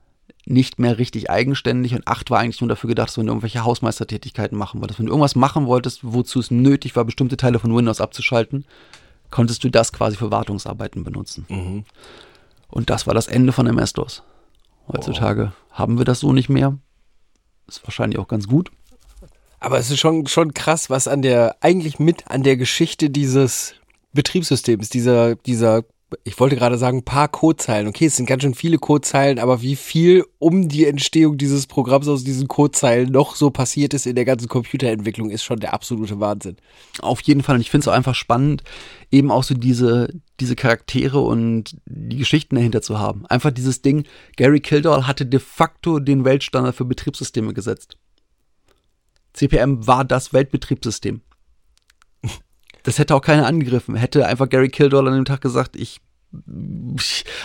nicht 0.45 0.77
mehr 0.77 0.99
richtig 0.99 1.31
eigenständig 1.31 1.95
und 1.95 2.07
8 2.07 2.29
war 2.29 2.39
eigentlich 2.39 2.61
nur 2.61 2.69
dafür 2.69 2.87
gedacht, 2.87 3.09
dass 3.09 3.17
wenn 3.17 3.25
du 3.25 3.31
irgendwelche 3.31 3.63
Hausmeistertätigkeiten 3.63 4.57
machen 4.57 4.79
wolltest. 4.79 4.99
Wenn 4.99 5.07
du 5.07 5.11
irgendwas 5.11 5.35
machen 5.35 5.65
wolltest, 5.65 6.01
wozu 6.03 6.39
es 6.39 6.51
nötig 6.51 6.95
war, 6.95 7.05
bestimmte 7.05 7.37
Teile 7.37 7.57
von 7.57 7.75
Windows 7.75 7.99
abzuschalten, 7.99 8.65
konntest 9.31 9.63
du 9.63 9.69
das 9.69 9.91
quasi 9.91 10.15
für 10.15 10.29
Wartungsarbeiten 10.29 11.03
benutzen. 11.03 11.83
Und 12.69 12.89
das 12.91 13.07
war 13.07 13.15
das 13.15 13.27
Ende 13.27 13.51
von 13.51 13.65
MS-DOS. 13.65 14.21
Heutzutage 14.87 15.53
haben 15.71 15.97
wir 15.97 16.05
das 16.05 16.19
so 16.19 16.31
nicht 16.33 16.49
mehr. 16.49 16.77
Ist 17.67 17.83
wahrscheinlich 17.83 18.19
auch 18.19 18.27
ganz 18.27 18.47
gut. 18.47 18.71
Aber 19.65 19.79
es 19.79 19.89
ist 19.89 19.99
schon, 19.99 20.27
schon 20.27 20.53
krass, 20.53 20.91
was 20.91 21.07
an 21.07 21.23
der, 21.23 21.55
eigentlich 21.59 21.97
mit 21.97 22.27
an 22.27 22.43
der 22.43 22.55
Geschichte 22.55 23.09
dieses 23.09 23.73
Betriebssystems, 24.13 24.89
dieser, 24.89 25.33
dieser, 25.37 25.85
ich 26.23 26.39
wollte 26.39 26.55
gerade 26.55 26.77
sagen, 26.77 27.03
paar 27.03 27.29
Codezeilen. 27.29 27.87
Okay, 27.87 28.05
es 28.05 28.15
sind 28.15 28.27
ganz 28.27 28.43
schön 28.43 28.53
viele 28.53 28.77
Codezeilen, 28.77 29.39
aber 29.39 29.63
wie 29.63 29.75
viel 29.75 30.23
um 30.37 30.69
die 30.69 30.85
Entstehung 30.85 31.39
dieses 31.39 31.65
Programms 31.65 32.07
aus 32.07 32.23
diesen 32.23 32.47
Codezeilen 32.47 33.11
noch 33.11 33.35
so 33.35 33.49
passiert 33.49 33.95
ist 33.95 34.05
in 34.05 34.15
der 34.15 34.25
ganzen 34.25 34.49
Computerentwicklung, 34.49 35.31
ist 35.31 35.43
schon 35.43 35.59
der 35.59 35.73
absolute 35.73 36.19
Wahnsinn. 36.19 36.57
Auf 36.99 37.21
jeden 37.21 37.41
Fall. 37.41 37.55
Und 37.55 37.61
ich 37.61 37.71
finde 37.71 37.85
es 37.85 37.87
auch 37.87 37.97
einfach 37.97 38.13
spannend, 38.13 38.61
eben 39.09 39.31
auch 39.31 39.43
so 39.43 39.55
diese, 39.55 40.09
diese 40.39 40.55
Charaktere 40.55 41.21
und 41.21 41.75
die 41.87 42.17
Geschichten 42.17 42.53
dahinter 42.53 42.83
zu 42.83 42.99
haben. 42.99 43.25
Einfach 43.25 43.49
dieses 43.49 43.81
Ding, 43.81 44.03
Gary 44.37 44.59
Kildall 44.59 45.07
hatte 45.07 45.25
de 45.25 45.39
facto 45.39 45.97
den 45.97 46.23
Weltstandard 46.23 46.75
für 46.75 46.85
Betriebssysteme 46.85 47.55
gesetzt. 47.55 47.97
CPM 49.35 49.85
war 49.85 50.05
das 50.05 50.33
Weltbetriebssystem. 50.33 51.21
Das 52.83 52.99
hätte 52.99 53.15
auch 53.15 53.21
keiner 53.21 53.47
angegriffen. 53.47 53.95
Hätte 53.95 54.27
einfach 54.27 54.47
Gary 54.47 54.69
Kildall 54.69 55.07
an 55.07 55.15
dem 55.15 55.25
Tag 55.25 55.41
gesagt, 55.41 55.75
ich 55.75 56.01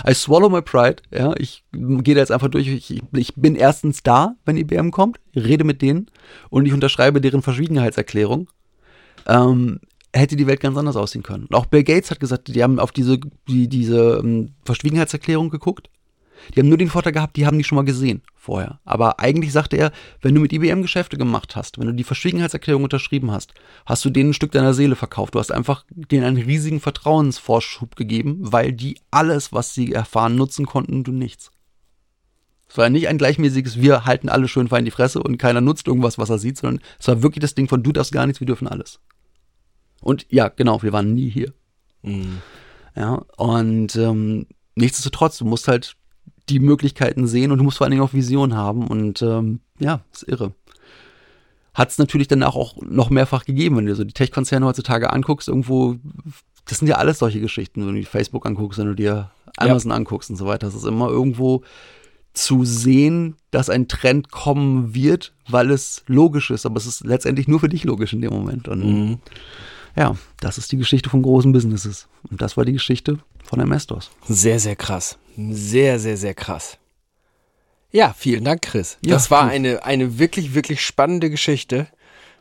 I 0.09 0.14
swallow 0.14 0.48
my 0.48 0.62
pride, 0.62 1.03
ja, 1.12 1.33
ich 1.38 1.64
gehe 1.72 2.14
da 2.14 2.20
jetzt 2.20 2.33
einfach 2.33 2.48
durch, 2.48 2.66
ich, 2.66 3.03
ich 3.12 3.35
bin 3.37 3.55
erstens 3.55 4.03
da, 4.03 4.35
wenn 4.44 4.57
IBM 4.57 4.90
kommt, 4.90 5.20
rede 5.35 5.62
mit 5.62 5.81
denen 5.81 6.11
und 6.48 6.66
ich 6.66 6.72
unterschreibe 6.72 7.20
deren 7.20 7.42
Verschwiegenheitserklärung, 7.42 8.50
ähm, 9.26 9.79
hätte 10.12 10.35
die 10.35 10.48
Welt 10.48 10.61
ganz 10.61 10.76
anders 10.76 10.96
aussehen 10.96 11.22
können. 11.22 11.44
Und 11.44 11.55
auch 11.55 11.66
Bill 11.66 11.85
Gates 11.85 12.11
hat 12.11 12.18
gesagt, 12.18 12.48
die 12.48 12.62
haben 12.62 12.81
auf 12.81 12.90
diese, 12.90 13.20
die, 13.48 13.68
diese 13.68 14.20
ähm, 14.24 14.55
Verschwiegenheitserklärung 14.64 15.50
geguckt 15.50 15.88
die 16.55 16.61
haben 16.61 16.68
nur 16.68 16.79
den 16.79 16.90
Vorteil 16.90 17.12
gehabt, 17.12 17.37
die 17.37 17.46
haben 17.46 17.59
die 17.59 17.64
schon 17.64 17.76
mal 17.76 17.85
gesehen 17.85 18.22
vorher. 18.35 18.81
Aber 18.85 19.20
eigentlich 19.20 19.53
sagte 19.53 19.76
er, 19.76 19.92
wenn 20.20 20.35
du 20.35 20.40
mit 20.40 20.53
IBM 20.53 20.83
Geschäfte 20.83 21.16
gemacht 21.16 21.57
hast, 21.57 21.79
wenn 21.79 21.87
du 21.87 21.94
die 21.94 22.05
Verschwiegenheitserklärung 22.05 22.85
unterschrieben 22.85 23.31
hast, 23.31 23.55
hast 23.87 24.05
du 24.05 24.11
denen 24.11 24.31
ein 24.31 24.35
Stück 24.35 24.53
deiner 24.53 24.74
Seele 24.74 24.96
verkauft. 24.96 25.35
Du 25.35 25.38
hast 25.38 25.53
einfach 25.53 25.85
denen 25.90 26.24
einen 26.24 26.42
riesigen 26.42 26.81
Vertrauensvorschub 26.81 27.96
gegeben, 27.96 28.38
weil 28.40 28.72
die 28.72 28.98
alles, 29.11 29.53
was 29.53 29.74
sie 29.74 29.92
erfahren, 29.92 30.37
nutzen 30.37 30.66
konnten 30.66 30.94
und 30.94 31.05
du 31.05 31.12
nichts. 31.12 31.50
Es 32.68 32.79
war 32.79 32.88
nicht 32.88 33.09
ein 33.09 33.18
gleichmäßiges, 33.18 33.81
wir 33.81 34.05
halten 34.05 34.29
alle 34.29 34.46
schön 34.46 34.68
fein 34.68 34.85
die 34.85 34.92
Fresse 34.92 35.20
und 35.20 35.38
keiner 35.38 35.61
nutzt 35.61 35.88
irgendwas, 35.88 36.18
was 36.18 36.31
er 36.31 36.38
sieht, 36.38 36.57
sondern 36.57 36.83
es 37.00 37.09
war 37.09 37.22
wirklich 37.22 37.40
das 37.40 37.57
Ding 37.57 37.68
von, 37.68 37.83
du 37.83 37.90
darfst 37.92 38.12
gar 38.12 38.26
nichts, 38.26 38.40
wir 38.40 38.46
dürfen 38.46 38.68
alles. 38.68 39.00
Und 40.00 40.26
ja, 40.31 40.48
genau, 40.48 40.83
wir 40.83 40.92
waren 40.92 41.12
nie 41.12 41.29
hier. 41.29 41.53
Mhm. 42.03 42.38
Ja, 42.94 43.22
und 43.37 43.96
ähm, 43.96 44.46
nichtsdestotrotz, 44.76 45.38
du 45.38 45.44
musst 45.44 45.68
halt 45.68 45.96
die 46.48 46.61
Möglichkeiten 46.61 47.26
sehen 47.26 47.53
und 47.53 47.59
du 47.59 47.64
musst 47.64 47.79
vor 47.79 47.85
allen 47.85 47.92
Dingen 47.92 48.03
auch 48.03 48.12
Vision 48.12 48.55
haben 48.55 48.87
und 48.87 49.22
ähm, 49.22 49.61
ja, 49.79 50.00
ist 50.12 50.26
irre. 50.29 50.53
Hat 51.74 51.90
es 51.90 51.98
natürlich 51.98 52.29
danach 52.29 52.57
auch 52.57 52.76
noch 52.83 53.11
mehrfach 53.11 53.44
gegeben, 53.44 53.76
wenn 53.76 53.87
du 53.87 53.94
so 53.94 54.05
die 54.05 54.12
Tech-Konzerne 54.12 54.66
heutzutage 54.66 55.12
anguckst, 55.12 55.48
irgendwo, 55.48 55.96
das 56.66 56.79
sind 56.79 56.88
ja 56.88 56.96
alles 56.96 57.18
solche 57.20 57.40
Geschichten, 57.40 57.87
wenn 57.87 57.94
du 57.94 58.00
dir 58.00 58.07
Facebook 58.07 58.44
anguckst, 58.46 58.79
wenn 58.79 58.87
du 58.88 58.94
dir 58.94 59.31
Amazon 59.57 59.92
anguckst 59.92 60.31
und 60.31 60.37
so 60.37 60.46
weiter. 60.46 60.66
Das 60.66 60.74
ist 60.74 60.85
immer 60.85 61.09
irgendwo 61.09 61.62
zu 62.33 62.64
sehen, 62.64 63.37
dass 63.50 63.70
ein 63.70 63.88
Trend 63.88 64.31
kommen 64.31 64.94
wird, 64.94 65.33
weil 65.48 65.70
es 65.70 66.05
logisch 66.07 66.50
ist, 66.50 66.66
aber 66.66 66.76
es 66.76 66.87
ist 66.87 67.05
letztendlich 67.05 67.48
nur 67.48 67.61
für 67.61 67.68
dich 67.68 67.85
logisch 67.85 68.12
in 68.12 68.20
dem 68.20 68.33
Moment. 68.33 68.68
Und 68.68 68.81
Mhm. 68.85 69.18
Ja, 69.96 70.16
das 70.40 70.59
ist 70.59 70.72
die 70.72 70.76
Geschichte 70.76 71.11
von 71.11 71.22
großen 71.22 71.53
Businesses. 71.53 72.09
Und 72.31 72.40
das 72.40 72.57
war 72.57 72.64
die 72.64 72.72
Geschichte 72.72 73.18
von 73.44 73.61
MS-DOS. 73.61 74.11
Sehr, 74.29 74.61
sehr 74.61 74.76
krass. 74.76 75.18
Sehr, 75.37 75.98
sehr, 75.98 76.16
sehr 76.16 76.35
krass. 76.35 76.79
Ja, 77.92 78.14
vielen 78.16 78.44
Dank, 78.44 78.62
Chris. 78.62 78.98
Ja, 79.05 79.14
das 79.14 79.31
war 79.31 79.48
eine, 79.48 79.85
eine 79.85 80.18
wirklich, 80.18 80.55
wirklich 80.55 80.81
spannende 80.81 81.29
Geschichte 81.29 81.88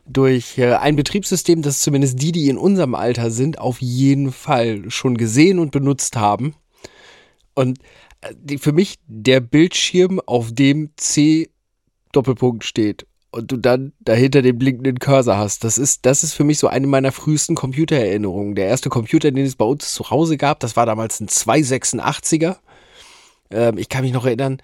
durch 0.05 0.57
äh, 0.57 0.73
ein 0.73 0.95
Betriebssystem, 0.95 1.61
das 1.61 1.81
zumindest 1.81 2.21
die, 2.21 2.31
die 2.31 2.49
in 2.49 2.57
unserem 2.57 2.95
Alter 2.95 3.31
sind, 3.31 3.59
auf 3.59 3.81
jeden 3.81 4.31
Fall 4.31 4.89
schon 4.89 5.17
gesehen 5.17 5.59
und 5.59 5.71
benutzt 5.71 6.15
haben. 6.17 6.55
Und 7.53 7.79
äh, 8.21 8.33
die, 8.35 8.57
für 8.57 8.71
mich 8.71 8.99
der 9.07 9.39
Bildschirm, 9.39 10.19
auf 10.25 10.51
dem 10.51 10.91
C 10.97 11.49
Doppelpunkt 12.11 12.63
steht 12.63 13.05
und 13.31 13.51
du 13.51 13.57
dann 13.57 13.93
dahinter 13.99 14.41
den 14.41 14.57
blinkenden 14.57 14.99
Cursor 14.99 15.37
hast. 15.37 15.63
Das 15.63 15.77
ist, 15.77 16.05
das 16.05 16.23
ist 16.23 16.33
für 16.33 16.43
mich 16.43 16.57
so 16.59 16.67
eine 16.67 16.87
meiner 16.87 17.11
frühesten 17.11 17.55
Computererinnerungen. 17.55 18.55
Der 18.55 18.67
erste 18.67 18.89
Computer, 18.89 19.31
den 19.31 19.45
es 19.45 19.55
bei 19.55 19.65
uns 19.65 19.93
zu 19.93 20.09
Hause 20.09 20.37
gab, 20.37 20.59
das 20.61 20.75
war 20.75 20.85
damals 20.85 21.19
ein 21.19 21.27
286er. 21.27 22.57
Ähm, 23.51 23.77
ich 23.77 23.89
kann 23.89 24.03
mich 24.03 24.13
noch 24.13 24.25
erinnern, 24.25 24.57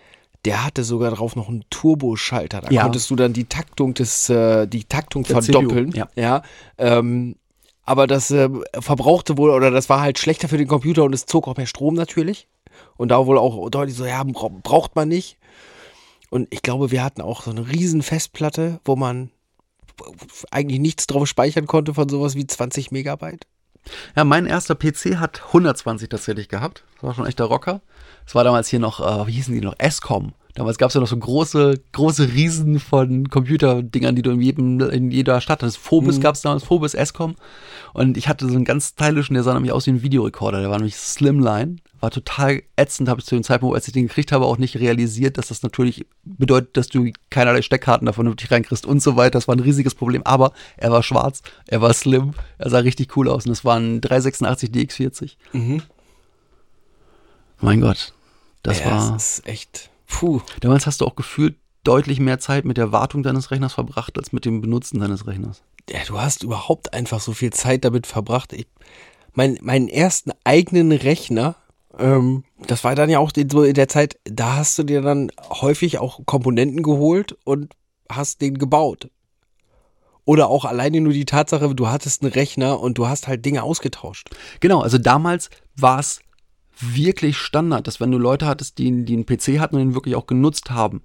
der 0.45 0.63
hatte 0.65 0.83
sogar 0.83 1.11
drauf 1.11 1.35
noch 1.35 1.49
einen 1.49 1.63
Turboschalter. 1.69 2.61
Da 2.61 2.69
Ja. 2.71 2.83
konntest 2.83 3.09
du 3.09 3.15
dann 3.15 3.33
die 3.33 3.45
Taktung 3.45 3.93
des, 3.93 4.29
äh, 4.29 4.67
die 4.67 4.83
Taktung 4.83 5.23
Der 5.23 5.41
verdoppeln. 5.41 5.91
CPU, 5.91 6.05
ja. 6.15 6.41
ähm, 6.77 7.35
aber 7.83 8.07
das 8.07 8.31
äh, 8.31 8.49
verbrauchte 8.79 9.37
wohl, 9.37 9.51
oder 9.51 9.69
das 9.71 9.89
war 9.89 10.01
halt 10.01 10.17
schlechter 10.17 10.47
für 10.47 10.57
den 10.57 10.67
Computer 10.67 11.03
und 11.03 11.13
es 11.13 11.25
zog 11.27 11.47
auch 11.47 11.57
mehr 11.57 11.67
Strom 11.67 11.93
natürlich. 11.95 12.47
Und 12.97 13.09
da 13.09 13.25
wohl 13.25 13.37
auch 13.37 13.69
deutlich 13.69 13.95
so, 13.95 14.05
ja, 14.05 14.23
bra- 14.23 14.49
braucht 14.63 14.95
man 14.95 15.07
nicht. 15.07 15.37
Und 16.29 16.47
ich 16.51 16.61
glaube, 16.61 16.91
wir 16.91 17.03
hatten 17.03 17.21
auch 17.21 17.43
so 17.43 17.51
eine 17.51 17.67
riesen 17.67 18.01
Festplatte, 18.01 18.79
wo 18.83 18.95
man 18.95 19.31
eigentlich 20.51 20.79
nichts 20.79 21.07
drauf 21.07 21.27
speichern 21.27 21.67
konnte 21.67 21.93
von 21.93 22.09
sowas 22.09 22.35
wie 22.35 22.45
20 22.45 22.91
Megabyte. 22.91 23.47
Ja, 24.15 24.23
mein 24.23 24.45
erster 24.45 24.75
PC 24.75 25.17
hat 25.17 25.43
120 25.47 26.09
tatsächlich 26.09 26.49
gehabt. 26.49 26.83
Das 26.95 27.03
war 27.03 27.13
schon 27.13 27.27
echt 27.27 27.39
der 27.39 27.45
Rocker. 27.45 27.81
Das 28.25 28.35
war 28.35 28.43
damals 28.43 28.67
hier 28.67 28.79
noch, 28.79 28.99
äh, 28.99 29.27
wie 29.27 29.33
hießen 29.33 29.53
die 29.53 29.61
noch? 29.61 29.75
SCOM. 29.89 30.33
Damals 30.55 30.77
gab 30.77 30.87
es 30.87 30.93
ja 30.93 31.01
noch 31.01 31.07
so 31.07 31.17
große, 31.17 31.81
große 31.91 32.33
Riesen 32.33 32.79
von 32.79 33.29
Computerdingern, 33.29 34.15
die 34.15 34.21
du 34.21 34.31
in 34.31 34.41
jedem, 34.41 34.79
in 34.79 35.11
jeder 35.11 35.41
Stadt 35.41 35.61
hattest. 35.61 35.77
Phobis 35.77 36.17
Mhm. 36.17 36.21
gab 36.21 36.35
es 36.35 36.41
damals, 36.41 36.63
Phobis, 36.63 36.93
SCOM. 36.93 37.35
Und 37.93 38.15
ich 38.15 38.29
hatte 38.29 38.47
so 38.47 38.55
einen 38.55 38.63
ganz 38.63 38.89
stylischen, 38.89 39.33
der 39.33 39.43
sah 39.43 39.53
nämlich 39.53 39.73
aus 39.73 39.85
wie 39.85 39.91
ein 39.91 40.01
Videorekorder. 40.01 40.61
Der 40.61 40.69
war 40.69 40.77
nämlich 40.77 40.95
Slimline. 40.95 41.75
War 41.99 42.09
total 42.11 42.61
ätzend, 42.77 43.09
habe 43.09 43.19
ich 43.19 43.25
zu 43.25 43.35
dem 43.35 43.43
Zeitpunkt, 43.43 43.75
als 43.75 43.87
ich 43.87 43.93
den 43.93 44.07
gekriegt 44.07 44.31
habe, 44.31 44.45
auch 44.45 44.57
nicht 44.57 44.77
realisiert, 44.77 45.37
dass 45.37 45.47
das 45.47 45.61
natürlich 45.63 46.05
bedeutet, 46.23 46.77
dass 46.77 46.87
du 46.87 47.11
keinerlei 47.29 47.61
Steckkarten 47.61 48.05
davon 48.05 48.23
vernünftig 48.25 48.49
reinkriegst 48.51 48.85
und 48.85 49.01
so 49.01 49.15
weiter. 49.17 49.31
Das 49.31 49.47
war 49.49 49.55
ein 49.55 49.61
riesiges 49.61 49.93
Problem. 49.95 50.23
Aber 50.23 50.53
er 50.77 50.91
war 50.91 51.03
schwarz, 51.03 51.41
er 51.67 51.81
war 51.81 51.93
slim, 51.93 52.33
er 52.59 52.69
sah 52.69 52.79
richtig 52.79 53.17
cool 53.17 53.27
aus. 53.27 53.45
Und 53.45 53.51
es 53.51 53.65
war 53.65 53.77
ein 53.77 53.99
386 54.01 54.69
DX40. 54.69 55.35
Mhm. 55.53 55.81
Mein 57.59 57.81
Gott. 57.81 58.13
Das 58.63 58.79
ja, 58.79 58.85
war. 58.91 59.11
Das 59.13 59.39
ist 59.39 59.47
echt. 59.47 59.89
Puh. 60.15 60.41
Damals 60.61 60.85
hast 60.87 61.01
du 61.01 61.05
auch 61.05 61.17
gefühlt 61.17 61.57
deutlich 61.83 62.21
mehr 62.21 62.39
Zeit 62.39 62.63
mit 62.63 62.77
der 62.77 62.93
Wartung 62.93 63.21
deines 63.21 63.51
Rechners 63.51 63.73
verbracht, 63.73 64.17
als 64.17 64.31
mit 64.31 64.45
dem 64.45 64.61
Benutzen 64.61 65.01
deines 65.01 65.27
Rechners. 65.27 65.61
Ja, 65.89 65.99
du 66.07 66.19
hast 66.19 66.41
überhaupt 66.41 66.93
einfach 66.93 67.19
so 67.19 67.33
viel 67.33 67.51
Zeit 67.51 67.83
damit 67.83 68.07
verbracht. 68.07 68.53
Ich, 68.53 68.67
mein, 69.33 69.59
meinen 69.61 69.89
ersten 69.89 70.31
eigenen 70.45 70.93
Rechner, 70.93 71.55
ähm, 71.99 72.45
das 72.65 72.85
war 72.85 72.95
dann 72.95 73.09
ja 73.09 73.19
auch 73.19 73.31
in, 73.35 73.49
so 73.49 73.63
in 73.63 73.73
der 73.73 73.89
Zeit, 73.89 74.17
da 74.23 74.55
hast 74.55 74.79
du 74.79 74.83
dir 74.83 75.01
dann 75.01 75.31
häufig 75.49 75.99
auch 75.99 76.21
Komponenten 76.25 76.81
geholt 76.81 77.37
und 77.43 77.73
hast 78.09 78.39
den 78.39 78.57
gebaut. 78.57 79.09
Oder 80.23 80.47
auch 80.47 80.63
alleine 80.63 81.01
nur 81.01 81.11
die 81.11 81.25
Tatsache, 81.25 81.75
du 81.75 81.89
hattest 81.89 82.23
einen 82.23 82.31
Rechner 82.31 82.79
und 82.79 82.97
du 82.97 83.07
hast 83.09 83.27
halt 83.27 83.45
Dinge 83.45 83.63
ausgetauscht. 83.63 84.29
Genau, 84.61 84.79
also 84.79 84.97
damals 84.97 85.49
war 85.75 85.99
es 85.99 86.21
wirklich 86.79 87.37
Standard, 87.37 87.87
dass 87.87 87.99
wenn 87.99 88.11
du 88.11 88.17
Leute 88.17 88.45
hattest, 88.45 88.77
die, 88.77 89.05
die 89.05 89.13
einen 89.13 89.25
PC 89.25 89.59
hatten 89.59 89.75
und 89.75 89.81
ihn 89.81 89.95
wirklich 89.95 90.15
auch 90.15 90.27
genutzt 90.27 90.71
haben, 90.71 91.01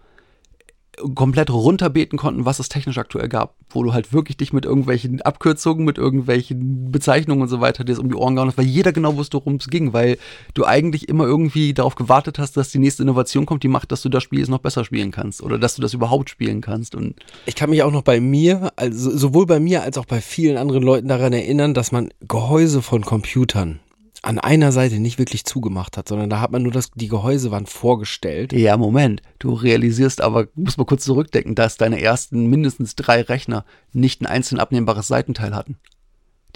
komplett 1.14 1.50
runterbeten 1.50 2.18
konnten, 2.18 2.44
was 2.44 2.59
es 2.59 2.68
technisch 2.68 2.98
aktuell 2.98 3.28
gab, 3.28 3.54
wo 3.70 3.83
du 3.83 3.92
halt 3.92 4.12
wirklich 4.12 4.37
dich 4.37 4.52
mit 4.52 4.64
irgendwelchen 4.64 5.22
Abkürzungen, 5.22 5.85
mit 5.85 5.98
irgendwelchen 5.98 6.90
Bezeichnungen 6.90 7.42
und 7.42 7.48
so 7.48 7.61
weiter 7.61 7.85
dir 7.85 7.98
um 7.98 8.09
die 8.09 8.14
Ohren 8.14 8.35
gehauen 8.35 8.48
hast, 8.48 8.59
weil 8.59 8.66
jeder 8.66 8.92
genau 8.92 9.16
wusste, 9.16 9.38
worum 9.38 9.56
es 9.56 9.68
ging, 9.68 9.92
weil 9.92 10.18
du 10.54 10.64
eigentlich 10.64 11.09
immer 11.09 11.24
irgendwie 11.24 11.74
darauf 11.74 11.94
gewartet 11.94 12.38
hast, 12.38 12.56
dass 12.56 12.70
die 12.70 12.78
nächste 12.78 13.02
Innovation 13.02 13.46
kommt, 13.46 13.62
die 13.62 13.68
macht, 13.68 13.92
dass 13.92 14.02
du 14.02 14.09
das 14.09 14.22
Spiel 14.22 14.40
jetzt 14.40 14.48
noch 14.48 14.59
besser 14.59 14.85
spielen 14.85 15.11
kannst 15.11 15.42
oder 15.42 15.59
dass 15.59 15.76
du 15.76 15.83
das 15.83 15.94
überhaupt 15.94 16.30
spielen 16.30 16.61
kannst 16.61 16.94
und 16.94 17.14
Ich 17.46 17.54
kann 17.54 17.70
mich 17.70 17.83
auch 17.83 17.92
noch 17.92 18.02
bei 18.02 18.20
mir, 18.20 18.72
also 18.76 19.16
sowohl 19.16 19.46
bei 19.46 19.61
mir 19.61 19.83
als 19.83 19.98
auch 19.98 20.06
bei 20.06 20.20
vielen 20.20 20.56
anderen 20.56 20.83
Leuten 20.83 21.09
daran 21.09 21.33
erinnern, 21.33 21.74
dass 21.74 21.92
man 21.92 22.11
Gehäuse 22.26 22.83
von 22.83 23.02
Computern 23.02 23.80
an 24.22 24.38
einer 24.38 24.70
Seite 24.72 25.00
nicht 25.00 25.18
wirklich 25.18 25.44
zugemacht 25.44 25.96
hat, 25.96 26.09
sondern 26.09 26.28
da 26.28 26.40
hat 26.40 26.50
man 26.50 26.62
nur 26.62 26.72
das, 26.72 26.90
die 26.94 27.09
Gehäuse 27.09 27.50
waren 27.50 27.66
vorgestellt. 27.66 28.52
Ja, 28.52 28.76
Moment. 28.76 29.22
Du 29.38 29.54
realisierst 29.54 30.20
aber, 30.20 30.48
musst 30.54 30.78
mal 30.78 30.85
kurz 30.85 31.04
zurückdenken, 31.04 31.54
dass 31.54 31.76
deine 31.78 32.00
ersten 32.02 32.46
mindestens 32.46 32.96
drei 32.96 33.23
Rechner 33.23 33.64
nicht 33.92 34.21
ein 34.21 34.27
einzeln 34.27 34.60
abnehmbares 34.60 35.08
Seitenteil 35.08 35.54
hatten. 35.54 35.77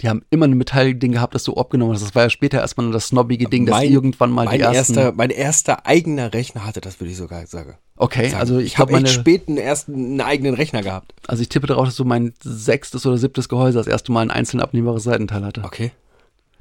Die 0.01 0.09
haben 0.09 0.23
immer 0.29 0.45
ein 0.45 0.57
Metallding 0.57 1.13
gehabt, 1.13 1.35
das 1.35 1.43
du 1.45 1.53
abgenommen 1.55 1.93
hast. 1.95 2.03
Das 2.03 2.13
war 2.15 2.23
ja 2.23 2.29
später 2.29 2.59
erstmal 2.59 2.83
nur 2.85 2.93
das 2.93 3.07
snobbige 3.07 3.45
Ding, 3.47 3.65
das 3.65 3.77
Mein- 3.77 3.91
irgendwann 3.91 4.29
mal 4.29 4.43
Mein 4.45 4.57
die 4.57 4.63
ersten. 4.63 4.93
erster, 4.97 5.13
mein 5.13 5.29
erster 5.29 5.85
eigener 5.85 6.33
Rechner 6.33 6.65
hatte 6.65 6.81
das, 6.81 6.99
würde 6.99 7.11
ich 7.11 7.17
sogar 7.17 7.47
sagen. 7.47 7.77
okay, 7.95 8.27
sagen. 8.27 8.41
also 8.41 8.59
ich, 8.59 8.65
ich 8.65 8.77
habe 8.77 8.91
meine, 8.91 9.07
spät 9.07 9.47
einen 9.47 9.57
ersten 9.57 9.93
einen 9.95 10.21
eigenen 10.21 10.53
Rechner 10.53 10.83
gehabt. 10.83 11.13
also 11.27 11.41
ich 11.41 11.47
tippe 11.47 11.67
darauf, 11.67 11.85
dass 11.85 11.95
du 11.95 12.03
mein 12.03 12.33
sechstes 12.43 13.05
oder 13.05 13.17
siebtes 13.17 13.47
Gehäuse 13.47 13.77
das 13.77 13.87
erste 13.87 14.11
Mal 14.11 14.19
ein 14.21 14.31
einzeln 14.31 14.59
abnehmbares 14.59 15.03
Seitenteil 15.03 15.45
hatte. 15.45 15.63
Okay. 15.63 15.93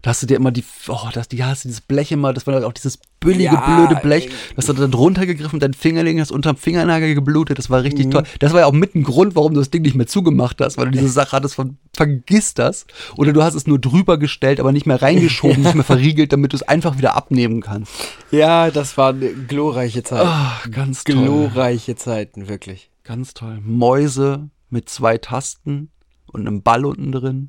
Da 0.04 0.10
hast 0.10 0.22
du 0.22 0.26
dir 0.26 0.36
immer 0.36 0.50
die, 0.52 0.62
oh, 0.88 1.08
das, 1.14 1.28
die 1.28 1.42
hast 1.42 1.64
du 1.64 1.68
dieses 1.68 1.80
Blech 1.80 2.12
immer, 2.12 2.34
das 2.34 2.46
war 2.46 2.62
auch 2.66 2.74
dieses 2.74 2.98
billige, 3.20 3.44
Ja, 3.54 3.86
blöde 3.86 3.98
Blech. 4.02 4.24
ey. 4.26 4.30
Du 4.50 4.56
hast 4.58 4.68
da 4.68 4.74
drunter 4.74 5.24
gegriffen, 5.24 5.60
dein 5.60 5.72
Fingerling 5.72 6.20
hast 6.20 6.30
unterm 6.30 6.58
Fingernagel 6.58 7.14
geblutet, 7.14 7.58
das 7.58 7.70
war 7.70 7.78
Mhm. 7.78 7.84
richtig 7.86 8.10
toll. 8.10 8.22
Das 8.38 8.52
war 8.52 8.60
ja 8.60 8.66
auch 8.66 8.72
mit 8.72 8.94
ein 8.94 9.02
Grund, 9.02 9.34
warum 9.34 9.54
du 9.54 9.60
das 9.60 9.70
Ding 9.70 9.80
nicht 9.80 9.94
mehr 9.96 10.06
zugemacht 10.06 10.60
hast, 10.60 10.76
weil 10.76 10.84
du 10.86 10.90
diese 10.90 11.08
Sache 11.08 11.32
hattest 11.32 11.54
von, 11.54 11.78
vergiss 11.94 12.52
das. 12.52 12.84
Oder 13.16 13.32
du 13.32 13.42
hast 13.42 13.54
es 13.54 13.66
nur 13.66 13.78
drüber 13.78 14.18
gestellt, 14.18 14.60
aber 14.60 14.72
nicht 14.72 14.84
mehr 14.84 15.00
reingeschoben, 15.00 15.62
nicht 15.62 15.74
mehr 15.74 15.84
verriegelt, 15.84 16.34
damit 16.34 16.52
du 16.52 16.56
es 16.58 16.62
einfach 16.62 16.98
wieder 16.98 17.16
abnehmen 17.16 17.62
kannst. 17.62 17.90
Ja, 18.30 18.70
das 18.70 18.98
waren 18.98 19.46
glorreiche 19.48 20.02
Zeiten. 20.02 20.28
Ach, 20.30 20.70
ganz 20.70 21.04
toll. 21.04 21.14
glorreiche 21.16 21.96
Zeiten, 21.96 22.46
wirklich. 22.46 22.90
Ganz 23.04 23.32
toll. 23.32 23.58
Mäuse 23.64 24.50
mit 24.68 24.90
zwei 24.90 25.16
Tasten 25.16 25.88
und 26.30 26.42
einem 26.46 26.62
Ball 26.62 26.84
unten 26.84 27.10
drin. 27.10 27.48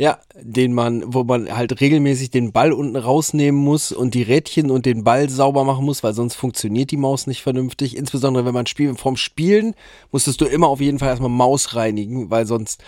Ja, 0.00 0.18
den 0.34 0.72
man, 0.72 1.12
wo 1.12 1.24
man 1.24 1.54
halt 1.54 1.78
regelmäßig 1.78 2.30
den 2.30 2.52
Ball 2.52 2.72
unten 2.72 2.96
rausnehmen 2.96 3.60
muss 3.60 3.92
und 3.92 4.14
die 4.14 4.22
Rädchen 4.22 4.70
und 4.70 4.86
den 4.86 5.04
Ball 5.04 5.28
sauber 5.28 5.62
machen 5.64 5.84
muss, 5.84 6.02
weil 6.02 6.14
sonst 6.14 6.36
funktioniert 6.36 6.90
die 6.90 6.96
Maus 6.96 7.26
nicht 7.26 7.42
vernünftig. 7.42 7.98
Insbesondere 7.98 8.46
wenn 8.46 8.54
man 8.54 8.64
spielt. 8.64 8.98
Vorm 8.98 9.18
Spielen 9.18 9.74
musstest 10.10 10.40
du 10.40 10.46
immer 10.46 10.68
auf 10.68 10.80
jeden 10.80 10.98
Fall 10.98 11.08
erstmal 11.08 11.28
Maus 11.28 11.74
reinigen, 11.76 12.30
weil 12.30 12.46
sonst 12.46 12.82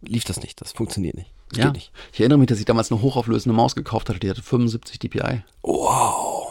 lief 0.00 0.24
das 0.24 0.40
nicht. 0.40 0.58
Das 0.62 0.72
funktioniert 0.72 1.16
nicht. 1.16 1.30
Das 1.50 1.58
Ja. 1.58 1.70
nicht. 1.70 1.92
Ich 2.14 2.20
erinnere 2.20 2.38
mich, 2.38 2.48
dass 2.48 2.60
ich 2.60 2.64
damals 2.64 2.90
eine 2.90 3.02
hochauflösende 3.02 3.54
Maus 3.54 3.74
gekauft 3.74 4.08
hatte, 4.08 4.20
die 4.20 4.30
hatte 4.30 4.42
75 4.42 4.98
dpi. 4.98 5.42
Wow. 5.60 6.46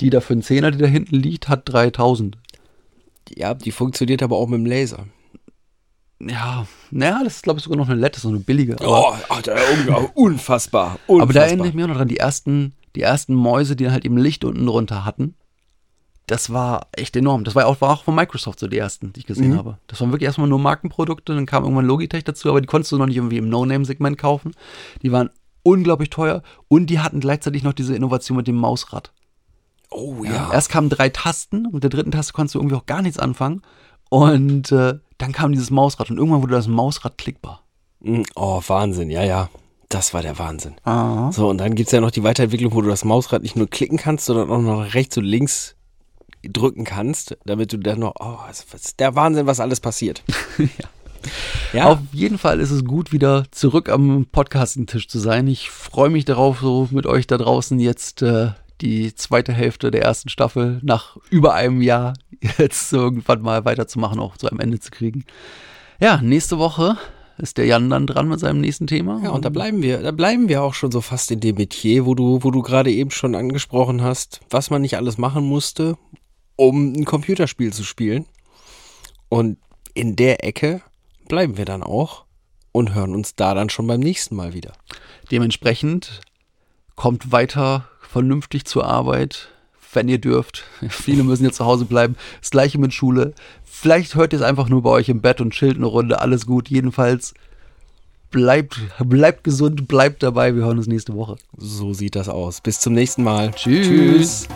Die 0.00 0.10
da 0.10 0.20
für 0.20 0.34
einen 0.34 0.42
Zehner, 0.42 0.70
die 0.70 0.78
da 0.78 0.86
hinten 0.86 1.16
liegt, 1.16 1.48
hat 1.48 1.62
3000. 1.64 2.38
Ja, 3.34 3.54
die 3.54 3.72
funktioniert 3.72 4.22
aber 4.22 4.36
auch 4.36 4.46
mit 4.46 4.60
dem 4.60 4.66
Laser. 4.66 5.08
Ja, 6.18 6.66
naja, 6.90 7.20
das 7.24 7.36
ist 7.36 7.42
glaube 7.42 7.58
ich 7.58 7.64
sogar 7.64 7.76
noch 7.76 7.88
eine 7.88 8.00
Lette, 8.00 8.20
so 8.20 8.28
eine 8.28 8.38
billige. 8.40 8.74
Aber, 8.80 9.10
Oh, 9.10 9.14
Alter, 9.34 9.54
un- 9.54 10.06
unfassbar. 10.14 10.98
unfassbar. 11.06 11.22
aber 11.22 11.32
da 11.32 11.42
erinnere 11.44 11.68
ich 11.68 11.74
mich 11.74 11.84
auch 11.84 11.88
noch 11.88 11.96
dran, 11.96 12.08
die 12.08 12.16
ersten, 12.16 12.74
die 12.94 13.02
ersten 13.02 13.34
Mäuse, 13.34 13.76
die 13.76 13.90
halt 13.90 14.04
eben 14.06 14.16
Licht 14.16 14.44
unten 14.44 14.64
drunter 14.64 15.04
hatten. 15.04 15.34
Das 16.26 16.52
war 16.52 16.88
echt 16.92 17.14
enorm. 17.16 17.44
Das 17.44 17.54
war 17.54 17.66
auch, 17.66 17.80
war 17.80 17.90
auch 17.90 18.02
von 18.04 18.14
Microsoft 18.14 18.58
so 18.58 18.66
die 18.66 18.78
ersten, 18.78 19.12
die 19.12 19.20
ich 19.20 19.26
gesehen 19.26 19.52
Mhm. 19.52 19.58
habe. 19.58 19.78
Das 19.86 20.00
waren 20.00 20.10
wirklich 20.10 20.26
erstmal 20.26 20.48
nur 20.48 20.58
Markenprodukte, 20.58 21.34
dann 21.34 21.46
kam 21.46 21.62
irgendwann 21.64 21.84
Logitech 21.86 22.24
dazu, 22.24 22.48
aber 22.48 22.60
die 22.60 22.66
konntest 22.66 22.90
du 22.92 22.98
noch 22.98 23.06
nicht 23.06 23.16
irgendwie 23.16 23.36
im 23.36 23.48
No-Name-Segment 23.48 24.16
kaufen. 24.18 24.52
Die 25.02 25.12
waren 25.12 25.30
unglaublich 25.62 26.10
teuer 26.10 26.42
und 26.68 26.86
die 26.88 26.98
hatten 27.00 27.20
gleichzeitig 27.20 27.62
noch 27.62 27.74
diese 27.74 27.94
Innovation 27.94 28.36
mit 28.36 28.46
dem 28.48 28.56
Mausrad. 28.56 29.12
Oh 29.90 30.24
ja. 30.24 30.50
Erst 30.52 30.70
kamen 30.70 30.88
drei 30.88 31.10
Tasten 31.10 31.66
und 31.66 31.74
mit 31.74 31.82
der 31.84 31.90
dritten 31.90 32.10
Taste 32.10 32.32
konntest 32.32 32.54
du 32.54 32.58
irgendwie 32.58 32.76
auch 32.76 32.86
gar 32.86 33.02
nichts 33.02 33.18
anfangen. 33.18 33.62
Und 34.08 34.72
äh, 34.72 34.94
dann 35.18 35.32
kam 35.32 35.52
dieses 35.52 35.70
Mausrad 35.70 36.10
und 36.10 36.18
irgendwann 36.18 36.42
wurde 36.42 36.54
das 36.54 36.68
Mausrad 36.68 37.18
klickbar. 37.18 37.62
Mm, 38.00 38.22
Oh, 38.34 38.62
Wahnsinn. 38.66 39.10
Ja, 39.10 39.22
ja. 39.22 39.48
Das 39.88 40.12
war 40.12 40.22
der 40.22 40.38
Wahnsinn. 40.38 40.74
Ah. 40.84 41.30
So, 41.30 41.48
und 41.48 41.58
dann 41.58 41.76
gibt's 41.76 41.92
ja 41.92 42.00
noch 42.00 42.10
die 42.10 42.24
Weiterentwicklung, 42.24 42.74
wo 42.74 42.80
du 42.80 42.88
das 42.88 43.04
Mausrad 43.04 43.42
nicht 43.42 43.56
nur 43.56 43.68
klicken 43.68 43.98
kannst, 43.98 44.26
sondern 44.26 44.50
auch 44.50 44.60
noch 44.60 44.94
rechts 44.94 45.16
und 45.16 45.24
links 45.24 45.76
drücken 46.42 46.84
kannst, 46.84 47.36
damit 47.44 47.72
du 47.72 47.76
dann 47.76 48.00
noch, 48.00 48.14
oh, 48.18 48.38
das 48.48 48.66
ist 48.74 49.00
der 49.00 49.14
Wahnsinn, 49.14 49.46
was 49.46 49.60
alles 49.60 49.80
passiert. 49.80 50.22
ja. 51.72 51.86
Auf 51.86 51.98
jeden 52.12 52.38
Fall 52.38 52.60
ist 52.60 52.70
es 52.70 52.84
gut, 52.84 53.12
wieder 53.12 53.44
zurück 53.50 53.88
am 53.88 54.26
Podcastentisch 54.30 55.08
zu 55.08 55.18
sein. 55.18 55.46
Ich 55.48 55.70
freue 55.70 56.10
mich 56.10 56.24
darauf, 56.24 56.60
so 56.60 56.88
mit 56.90 57.06
euch 57.06 57.26
da 57.26 57.38
draußen 57.38 57.78
jetzt 57.78 58.22
äh, 58.22 58.50
die 58.80 59.14
zweite 59.14 59.52
Hälfte 59.52 59.90
der 59.90 60.02
ersten 60.02 60.28
Staffel 60.28 60.80
nach 60.82 61.16
über 61.30 61.54
einem 61.54 61.80
Jahr 61.80 62.14
jetzt 62.58 62.92
irgendwann 62.92 63.42
mal 63.42 63.64
weiterzumachen, 63.64 64.20
auch 64.20 64.36
zu 64.36 64.48
einem 64.48 64.60
Ende 64.60 64.80
zu 64.80 64.90
kriegen. 64.90 65.24
Ja, 66.00 66.20
nächste 66.22 66.58
Woche 66.58 66.96
ist 67.38 67.58
der 67.58 67.66
Jan 67.66 67.90
dann 67.90 68.06
dran 68.06 68.28
mit 68.28 68.40
seinem 68.40 68.60
nächsten 68.60 68.86
Thema. 68.86 69.20
Ja, 69.22 69.30
und 69.30 69.44
da 69.44 69.50
bleiben 69.50 69.82
wir, 69.82 70.02
da 70.02 70.10
bleiben 70.10 70.48
wir 70.48 70.62
auch 70.62 70.74
schon 70.74 70.90
so 70.90 71.00
fast 71.00 71.30
in 71.30 71.40
dem 71.40 71.56
Metier, 71.56 72.06
wo 72.06 72.14
du, 72.14 72.42
wo 72.42 72.50
du 72.50 72.62
gerade 72.62 72.90
eben 72.90 73.10
schon 73.10 73.34
angesprochen 73.34 74.02
hast, 74.02 74.40
was 74.50 74.70
man 74.70 74.82
nicht 74.82 74.96
alles 74.96 75.18
machen 75.18 75.44
musste, 75.44 75.96
um 76.56 76.92
ein 76.92 77.04
Computerspiel 77.04 77.72
zu 77.72 77.84
spielen. 77.84 78.26
Und 79.28 79.58
in 79.94 80.16
der 80.16 80.44
Ecke 80.44 80.82
bleiben 81.28 81.56
wir 81.56 81.64
dann 81.64 81.82
auch 81.82 82.24
und 82.72 82.94
hören 82.94 83.14
uns 83.14 83.34
da 83.34 83.54
dann 83.54 83.70
schon 83.70 83.86
beim 83.86 84.00
nächsten 84.00 84.36
Mal 84.36 84.54
wieder. 84.54 84.72
Dementsprechend 85.30 86.20
kommt 86.94 87.32
weiter 87.32 87.88
vernünftig 88.16 88.64
zur 88.64 88.86
Arbeit, 88.86 89.48
wenn 89.92 90.08
ihr 90.08 90.16
dürft. 90.16 90.64
Viele 90.88 91.22
müssen 91.22 91.44
jetzt 91.44 91.56
zu 91.56 91.66
Hause 91.66 91.84
bleiben. 91.84 92.16
Das 92.40 92.48
gleiche 92.48 92.78
mit 92.78 92.94
Schule. 92.94 93.34
Vielleicht 93.62 94.14
hört 94.14 94.32
ihr 94.32 94.38
es 94.38 94.44
einfach 94.44 94.70
nur 94.70 94.82
bei 94.82 94.88
euch 94.88 95.10
im 95.10 95.20
Bett 95.20 95.42
und 95.42 95.52
chillt 95.52 95.76
eine 95.76 95.84
Runde. 95.84 96.18
Alles 96.22 96.46
gut. 96.46 96.70
Jedenfalls 96.70 97.34
bleibt, 98.30 98.80
bleibt 99.04 99.44
gesund, 99.44 99.86
bleibt 99.86 100.22
dabei. 100.22 100.54
Wir 100.54 100.64
hören 100.64 100.78
uns 100.78 100.86
nächste 100.86 101.14
Woche. 101.14 101.36
So 101.58 101.92
sieht 101.92 102.16
das 102.16 102.30
aus. 102.30 102.62
Bis 102.62 102.80
zum 102.80 102.94
nächsten 102.94 103.22
Mal. 103.22 103.50
Tschüss. 103.50 103.86
Tschüss. 103.86 104.48